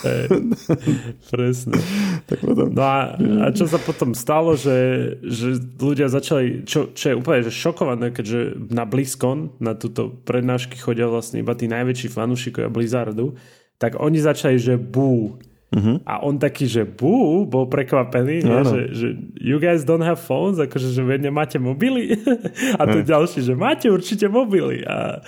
E, 0.03 0.27
presne. 1.31 1.79
Tak 2.27 2.43
potom... 2.43 2.75
No 2.75 2.83
a, 2.83 3.15
a 3.15 3.47
čo 3.55 3.71
sa 3.71 3.79
potom 3.79 4.11
stalo, 4.11 4.59
že, 4.59 5.15
že 5.23 5.55
ľudia 5.79 6.11
začali, 6.11 6.67
čo, 6.67 6.91
čo 6.91 7.05
je 7.11 7.15
úplne 7.15 7.47
že 7.47 7.55
šokované, 7.55 8.11
keďže 8.11 8.67
na 8.67 8.83
BlizzCon, 8.83 9.55
na 9.63 9.79
túto 9.79 10.11
prednášky 10.27 10.75
chodia 10.75 11.07
vlastne 11.07 11.39
iba 11.39 11.55
tí 11.55 11.71
najväčší 11.71 12.11
fanúšikovia 12.11 12.67
Blizzardu, 12.67 13.39
tak 13.79 13.95
oni 13.95 14.19
začali, 14.19 14.59
že 14.59 14.75
bú, 14.75 15.39
Uh-huh. 15.67 15.99
A 16.07 16.23
on 16.23 16.39
taký, 16.39 16.63
že 16.63 16.87
bú, 16.87 17.43
bol 17.43 17.67
prekvapený, 17.67 18.39
nie? 18.39 18.59
Že, 18.63 18.81
že 18.95 19.07
you 19.35 19.59
guys 19.59 19.83
don't 19.83 20.03
have 20.03 20.15
phones, 20.15 20.63
akože 20.63 20.95
že 20.95 21.03
vy 21.03 21.19
nemáte 21.19 21.59
mobily. 21.59 22.15
a 22.79 22.87
to 22.87 23.03
uh. 23.03 23.05
ďalší, 23.05 23.43
že 23.43 23.51
máte 23.51 23.91
určite 23.91 24.31
mobily. 24.31 24.87
A 24.87 25.19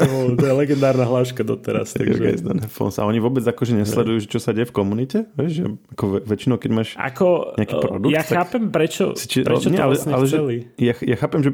to, 0.00 0.04
bol, 0.08 0.24
to 0.32 0.44
je 0.48 0.54
legendárna 0.56 1.04
hláška 1.04 1.44
doteraz. 1.44 1.92
Takže... 2.00 2.08
You 2.08 2.24
guys 2.24 2.40
don't 2.40 2.64
have 2.64 2.72
phones. 2.72 2.96
A 2.96 3.04
oni 3.04 3.20
vôbec 3.20 3.44
akože 3.44 3.76
nesledujú, 3.76 4.32
čo 4.32 4.40
sa 4.40 4.56
deje 4.56 4.72
v 4.72 4.74
komunite? 4.74 5.28
Vieš, 5.36 5.52
že 5.52 5.64
ako 5.92 6.04
väčšinou, 6.24 6.56
keď 6.56 6.70
máš 6.72 6.88
ako, 6.96 7.60
nejaký 7.60 7.76
produkt. 7.76 8.12
Ja 8.16 8.24
chápem, 8.24 8.72
prečo, 8.72 9.12
či, 9.12 9.44
prečo 9.44 9.68
nie, 9.68 9.76
to 9.76 9.84
ale, 9.84 9.92
vlastne 9.92 10.12
ale, 10.16 10.24
chceli. 10.24 10.56
Že, 10.80 10.84
ja, 10.88 10.92
ja 11.04 11.16
chápem, 11.20 11.40
že 11.44 11.50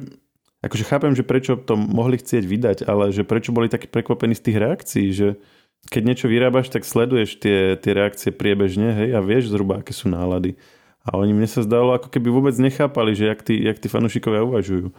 akože 0.62 0.84
chápem, 0.86 1.12
že 1.14 1.22
prečo 1.26 1.58
to 1.58 1.74
mohli 1.74 2.18
chcieť 2.18 2.44
vydať, 2.46 2.78
ale 2.86 3.10
že 3.10 3.26
prečo 3.26 3.50
boli 3.50 3.66
takí 3.66 3.90
prekvapení 3.90 4.34
z 4.38 4.42
tých 4.46 4.56
reakcií, 4.62 5.06
že 5.10 5.28
keď 5.88 6.02
niečo 6.04 6.26
vyrábaš, 6.28 6.68
tak 6.68 6.84
sleduješ 6.84 7.40
tie, 7.40 7.74
tie 7.80 7.92
reakcie 7.96 8.30
priebežne 8.30 8.92
hej, 8.92 9.10
a 9.16 9.20
vieš 9.24 9.52
zhruba, 9.52 9.80
aké 9.80 9.96
sú 9.96 10.12
nálady. 10.12 10.60
A 11.08 11.16
oni 11.16 11.32
mne 11.32 11.48
sa 11.48 11.64
zdalo, 11.64 11.96
ako 11.96 12.12
keby 12.12 12.28
vôbec 12.28 12.54
nechápali, 12.60 13.16
že 13.16 13.24
jak 13.32 13.40
tí, 13.40 13.56
jak 13.64 13.80
tí 13.80 13.88
fanúšikovia 13.88 14.44
uvažujú. 14.44 14.92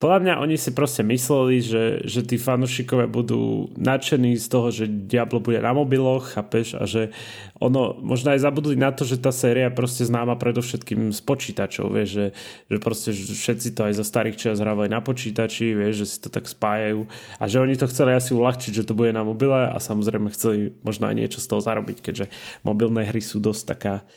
Podľa 0.00 0.18
mňa 0.24 0.34
oni 0.40 0.56
si 0.56 0.72
proste 0.72 1.04
mysleli, 1.04 1.60
že, 1.60 2.00
že 2.08 2.24
tí 2.24 2.40
fanúšikovia 2.40 3.04
budú 3.04 3.68
nadšení 3.76 4.32
z 4.40 4.46
toho, 4.48 4.72
že 4.72 4.88
Diablo 4.88 5.44
bude 5.44 5.60
na 5.60 5.76
mobiloch, 5.76 6.32
chápeš, 6.32 6.72
a 6.72 6.88
že 6.88 7.12
ono, 7.60 8.00
možno 8.00 8.32
aj 8.32 8.40
zabudli 8.40 8.80
na 8.80 8.96
to, 8.96 9.04
že 9.04 9.20
tá 9.20 9.28
séria 9.28 9.68
proste 9.68 10.08
známa 10.08 10.40
predovšetkým 10.40 11.12
z 11.12 11.20
počítačov, 11.20 11.92
vieš, 11.92 12.16
že, 12.16 12.26
že 12.72 12.76
proste 12.80 13.12
všetci 13.12 13.76
to 13.76 13.92
aj 13.92 14.00
za 14.00 14.04
starých 14.08 14.40
čas 14.40 14.56
hrávajú 14.56 14.88
na 14.88 15.04
počítači, 15.04 15.76
vieš, 15.76 15.94
že 16.00 16.06
si 16.16 16.18
to 16.24 16.32
tak 16.32 16.48
spájajú. 16.48 17.04
A 17.36 17.44
že 17.44 17.60
oni 17.60 17.76
to 17.76 17.84
chceli 17.84 18.16
asi 18.16 18.32
uľahčiť, 18.32 18.72
že 18.80 18.88
to 18.88 18.96
bude 18.96 19.12
na 19.12 19.20
mobile 19.20 19.68
a 19.68 19.76
samozrejme 19.76 20.32
chceli 20.32 20.72
možno 20.80 21.12
aj 21.12 21.16
niečo 21.20 21.44
z 21.44 21.48
toho 21.52 21.60
zarobiť, 21.60 22.00
keďže 22.00 22.32
mobilné 22.64 23.04
hry 23.04 23.20
sú 23.20 23.36
dosť 23.36 23.62
taká, 23.76 24.08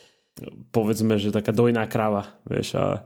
povedzme, 0.72 1.20
že 1.20 1.36
taká 1.36 1.52
dojná 1.52 1.84
kráva, 1.92 2.40
vieš, 2.48 2.80
a 2.80 3.04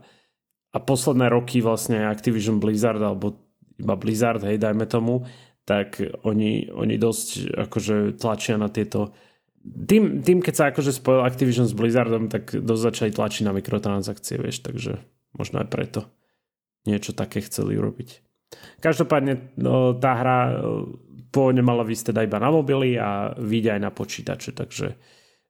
a 0.72 0.78
posledné 0.78 1.32
roky 1.32 1.64
vlastne 1.64 2.04
Activision 2.04 2.60
Blizzard 2.60 3.00
alebo 3.00 3.40
iba 3.78 3.94
Blizzard, 3.94 4.42
hej, 4.44 4.60
dajme 4.60 4.84
tomu, 4.84 5.24
tak 5.64 6.00
oni, 6.24 6.72
oni 6.72 6.96
dosť 6.96 7.56
akože 7.68 8.18
tlačia 8.18 8.56
na 8.56 8.72
tieto 8.72 9.12
tým, 9.68 10.24
tým, 10.24 10.38
keď 10.40 10.54
sa 10.54 10.64
akože 10.70 10.96
spojil 10.96 11.26
Activision 11.26 11.66
s 11.68 11.76
Blizzardom, 11.76 12.30
tak 12.32 12.54
dosť 12.56 12.82
začali 12.82 13.10
tlačiť 13.12 13.42
na 13.44 13.52
mikrotransakcie, 13.52 14.40
vieš, 14.40 14.64
takže 14.64 15.02
možno 15.36 15.60
aj 15.60 15.68
preto 15.68 16.00
niečo 16.88 17.12
také 17.12 17.44
chceli 17.44 17.76
urobiť. 17.76 18.24
Každopádne 18.80 19.60
no, 19.60 19.92
tá 19.98 20.16
hra 20.16 20.38
e, 20.48 20.52
pôvodne 21.28 21.60
mala 21.60 21.84
výsť 21.84 22.14
teda 22.14 22.24
iba 22.24 22.40
na 22.40 22.48
mobily 22.48 22.96
a 22.96 23.36
vyjde 23.36 23.76
aj 23.76 23.80
na 23.82 23.90
počítače, 23.92 24.56
takže 24.56 24.96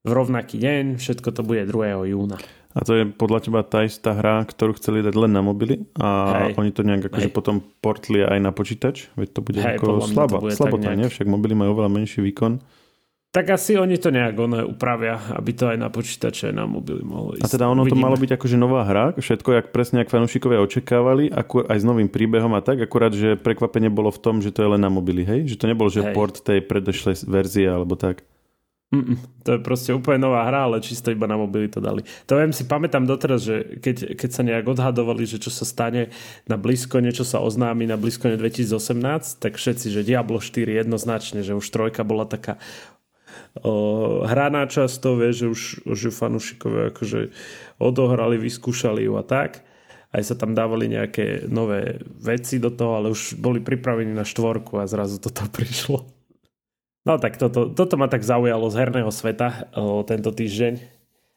v 0.03 0.11
rovnaký 0.11 0.59
deň, 0.59 0.99
všetko 0.99 1.29
to 1.31 1.43
bude 1.47 1.63
2. 1.69 2.11
júna. 2.11 2.39
A 2.79 2.87
to 2.87 2.95
je 2.95 3.05
podľa 3.11 3.43
teba 3.43 3.61
tá 3.67 3.83
istá 3.83 4.15
hra, 4.15 4.47
ktorú 4.47 4.79
chceli 4.79 5.03
dať 5.03 5.19
len 5.19 5.35
na 5.35 5.43
mobily 5.43 5.83
a 5.99 6.39
Hej. 6.47 6.63
oni 6.63 6.71
to 6.71 6.87
nejak 6.87 7.11
akože 7.11 7.35
potom 7.35 7.59
portli 7.83 8.23
aj 8.23 8.39
na 8.39 8.55
počítač? 8.55 9.11
Veď 9.19 9.29
to 9.35 9.41
bude 9.43 9.59
Hej, 9.59 9.83
ako 9.83 10.07
slabá, 10.07 10.39
slabota, 10.55 10.95
nejak... 10.95 10.99
nie? 11.03 11.07
Však 11.11 11.27
mobily 11.27 11.59
majú 11.59 11.75
oveľa 11.75 11.91
menší 11.91 12.23
výkon. 12.23 12.63
Tak 13.29 13.51
asi 13.51 13.77
oni 13.77 14.01
to 14.01 14.09
nejak 14.09 14.39
ono 14.41 14.65
upravia, 14.65 15.21
aby 15.37 15.53
to 15.53 15.69
aj 15.69 15.77
na 15.77 15.93
počítače, 15.93 16.49
aj 16.49 16.55
na 16.55 16.65
mobily 16.65 17.05
mohlo 17.05 17.37
ísť. 17.37 17.45
A 17.45 17.53
teda 17.53 17.69
ono 17.69 17.85
Uvidíme. 17.85 18.01
to 18.01 18.05
malo 18.09 18.17
byť 18.17 18.31
akože 18.41 18.57
nová 18.57 18.89
hra, 18.89 19.13
všetko, 19.21 19.49
jak 19.53 19.67
presne, 19.69 20.01
ak 20.01 20.09
fanúšikovia 20.09 20.65
očakávali, 20.65 21.29
akur, 21.29 21.69
aj 21.69 21.77
s 21.77 21.85
novým 21.85 22.09
príbehom 22.09 22.57
a 22.57 22.65
tak, 22.65 22.81
akurát, 22.81 23.13
že 23.13 23.37
prekvapenie 23.37 23.93
bolo 23.93 24.09
v 24.09 24.23
tom, 24.23 24.41
že 24.41 24.49
to 24.49 24.65
je 24.65 24.69
len 24.73 24.81
na 24.81 24.89
mobily, 24.89 25.29
hej? 25.29 25.45
Že 25.45 25.57
to 25.61 25.67
nebol, 25.69 25.93
že 25.93 26.09
hej. 26.09 26.17
port 26.17 26.41
tej 26.41 26.65
predošlej 26.65 27.29
verzie 27.29 27.69
alebo 27.69 28.01
tak. 28.01 28.25
Mm-mm, 28.89 29.21
to 29.45 29.53
je 29.53 29.61
proste 29.61 29.93
úplne 29.93 30.25
nová 30.25 30.49
hra, 30.49 30.65
ale 30.65 30.81
čisto 30.81 31.13
iba 31.13 31.29
na 31.29 31.37
mobily 31.37 31.69
to 31.69 31.77
dali. 31.77 32.01
To 32.25 32.41
viem 32.41 32.57
si 32.57 32.65
pamätám 32.65 33.05
doteraz, 33.05 33.45
že 33.45 33.77
keď, 33.85 34.17
keď 34.17 34.31
sa 34.33 34.41
nejak 34.41 34.65
odhadovali, 34.65 35.29
že 35.29 35.37
čo 35.37 35.53
sa 35.53 35.69
stane 35.69 36.09
na 36.49 36.57
blízko, 36.57 37.05
niečo 37.05 37.21
sa 37.21 37.45
oznámi 37.45 37.85
na 37.85 38.01
blízko 38.01 38.33
2018, 38.33 39.45
tak 39.45 39.61
všetci, 39.61 39.93
že 39.93 40.09
Diablo 40.09 40.41
4 40.41 40.73
jednoznačne, 40.73 41.45
že 41.45 41.53
už 41.53 41.69
trojka 41.69 42.01
bola 42.01 42.25
taká 42.25 42.57
o, 43.61 44.25
hraná 44.25 44.65
často, 44.65 45.21
vie, 45.21 45.37
že 45.37 45.53
už, 45.53 45.85
ju 45.85 46.09
fanúšikovia 46.09 46.89
akože 46.89 47.29
odohrali, 47.77 48.41
vyskúšali 48.41 49.05
ju 49.05 49.21
a 49.21 49.25
tak. 49.25 49.69
Aj 50.09 50.25
sa 50.25 50.33
tam 50.33 50.57
dávali 50.57 50.89
nejaké 50.89 51.45
nové 51.53 52.01
veci 52.25 52.57
do 52.57 52.73
toho, 52.73 53.05
ale 53.05 53.13
už 53.13 53.37
boli 53.37 53.61
pripravení 53.61 54.17
na 54.17 54.25
štvorku 54.25 54.81
a 54.81 54.89
zrazu 54.89 55.21
toto 55.21 55.45
prišlo. 55.57 56.18
No 57.09 57.17
tak 57.17 57.41
toto, 57.41 57.73
toto 57.73 57.97
ma 57.97 58.05
tak 58.05 58.21
zaujalo 58.21 58.69
z 58.69 58.85
herného 58.85 59.09
sveta 59.09 59.73
o, 59.73 60.05
tento 60.05 60.29
týždeň. 60.29 60.77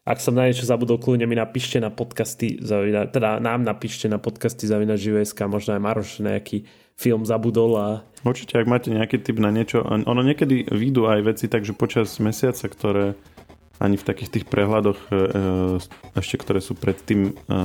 Ak 0.03 0.19
som 0.19 0.35
na 0.35 0.51
niečo 0.51 0.67
zabudol, 0.67 0.99
kľudne 0.99 1.23
mi 1.23 1.39
napíšte 1.39 1.79
na 1.79 1.87
podcasty, 1.87 2.59
zavina, 2.59 3.07
teda 3.07 3.39
nám 3.39 3.63
napíšte 3.63 4.11
na 4.11 4.19
podcasty 4.19 4.67
zavina 4.67 4.99
živeská, 4.99 5.47
možno 5.47 5.79
aj 5.79 5.81
Maroš 5.81 6.19
nejaký 6.19 6.67
film 6.99 7.23
zabudol 7.23 7.71
a... 7.79 7.87
Určite, 8.27 8.59
ak 8.59 8.67
máte 8.67 8.91
nejaký 8.91 9.23
typ 9.23 9.39
na 9.39 9.47
niečo, 9.47 9.79
ono 9.87 10.21
niekedy 10.25 10.67
výjdu 10.67 11.07
aj 11.07 11.19
veci, 11.23 11.45
takže 11.47 11.71
počas 11.71 12.11
mesiaca, 12.19 12.67
ktoré 12.67 13.15
ani 13.79 13.95
v 13.95 14.07
takých 14.11 14.29
tých 14.29 14.45
prehľadoch 14.51 14.99
e, 15.07 15.13
e 15.15 15.19
ešte, 16.19 16.35
ktoré 16.37 16.59
sú 16.59 16.75
predtým 16.75 17.31
e, 17.31 17.61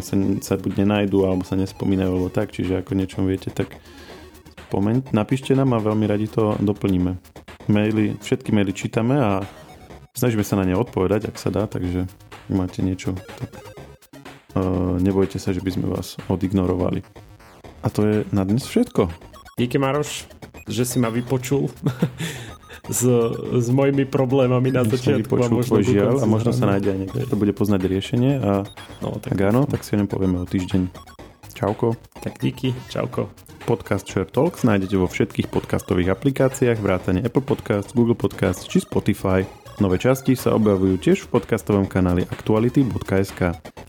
sa, 0.00 0.14
sa 0.42 0.54
buď 0.56 0.82
nenajdu, 0.82 1.28
alebo 1.28 1.44
sa 1.44 1.60
nespomínajú, 1.60 2.10
alebo 2.10 2.30
tak, 2.32 2.50
čiže 2.54 2.80
ako 2.80 2.96
niečom 2.96 3.26
viete, 3.28 3.52
tak 3.52 3.78
spomeň, 4.70 5.10
napíšte 5.10 5.50
nám 5.58 5.74
a 5.74 5.82
veľmi 5.82 6.06
radi 6.06 6.30
to 6.30 6.54
doplníme. 6.62 7.18
Maily, 7.66 8.14
všetky 8.22 8.54
maily 8.54 8.70
čítame 8.70 9.18
a 9.18 9.42
snažíme 10.14 10.46
sa 10.46 10.54
na 10.54 10.62
ne 10.62 10.78
odpovedať, 10.78 11.26
ak 11.26 11.36
sa 11.42 11.50
dá, 11.50 11.66
takže 11.66 12.06
ak 12.06 12.52
máte 12.54 12.78
niečo, 12.78 13.18
tak 13.18 13.50
uh, 14.54 14.94
nebojte 15.02 15.42
sa, 15.42 15.50
že 15.50 15.58
by 15.58 15.74
sme 15.74 15.90
vás 15.90 16.14
odignorovali. 16.30 17.02
A 17.82 17.90
to 17.90 18.06
je 18.06 18.16
na 18.30 18.46
dnes 18.46 18.62
všetko. 18.62 19.10
Díky 19.58 19.82
Maroš, 19.82 20.30
že 20.70 20.86
si 20.86 21.02
ma 21.02 21.10
vypočul 21.10 21.66
s, 22.86 23.02
s 23.50 23.66
mojimi 23.74 24.06
problémami 24.06 24.70
na 24.70 24.86
začiatku. 24.86 25.34
a 25.34 25.50
možno 25.50 25.82
žiaľ 25.82 26.22
a 26.22 26.30
možno 26.30 26.54
sa 26.54 26.70
nájde 26.70 26.94
aj 26.94 26.98
niekto, 27.02 27.16
to 27.26 27.34
bude 27.34 27.58
poznať 27.58 27.90
riešenie 27.90 28.38
a 28.38 28.62
no, 29.02 29.18
tak, 29.18 29.34
ak 29.34 29.50
áno, 29.50 29.66
tak 29.66 29.82
si 29.82 29.94
o 29.94 29.98
ňom 29.98 30.06
povieme 30.06 30.38
o 30.38 30.46
týždeň. 30.46 31.10
Čauko. 31.60 31.92
Tak 32.24 32.40
díky, 32.40 32.72
čauko. 32.88 33.28
Podcast 33.68 34.08
Share 34.08 34.24
Talks 34.24 34.64
nájdete 34.64 34.96
vo 34.96 35.04
všetkých 35.04 35.52
podcastových 35.52 36.16
aplikáciách, 36.16 36.80
vrátane 36.80 37.20
Apple 37.20 37.44
Podcast, 37.44 37.92
Google 37.92 38.16
Podcast 38.16 38.64
či 38.64 38.80
Spotify. 38.80 39.44
Nové 39.76 40.00
časti 40.00 40.32
sa 40.36 40.56
objavujú 40.56 40.96
tiež 40.96 41.28
v 41.28 41.36
podcastovom 41.36 41.84
kanáli 41.84 42.24
aktuality.sk. 42.28 43.40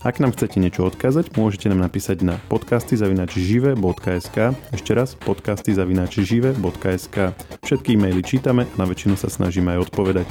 Ak 0.04 0.20
nám 0.20 0.36
chcete 0.36 0.60
niečo 0.60 0.84
odkázať, 0.84 1.32
môžete 1.36 1.68
nám 1.72 1.88
napísať 1.88 2.20
na 2.20 2.36
podcasty.žive.sk 2.52 4.36
Ešte 4.72 4.92
raz, 4.92 5.16
podcasty.žive.sk 5.16 7.16
Všetky 7.64 7.96
e-maily 7.96 8.20
čítame 8.20 8.68
a 8.68 8.76
na 8.76 8.84
väčšinu 8.84 9.16
sa 9.16 9.32
snažíme 9.32 9.80
aj 9.80 9.88
odpovedať. 9.88 10.28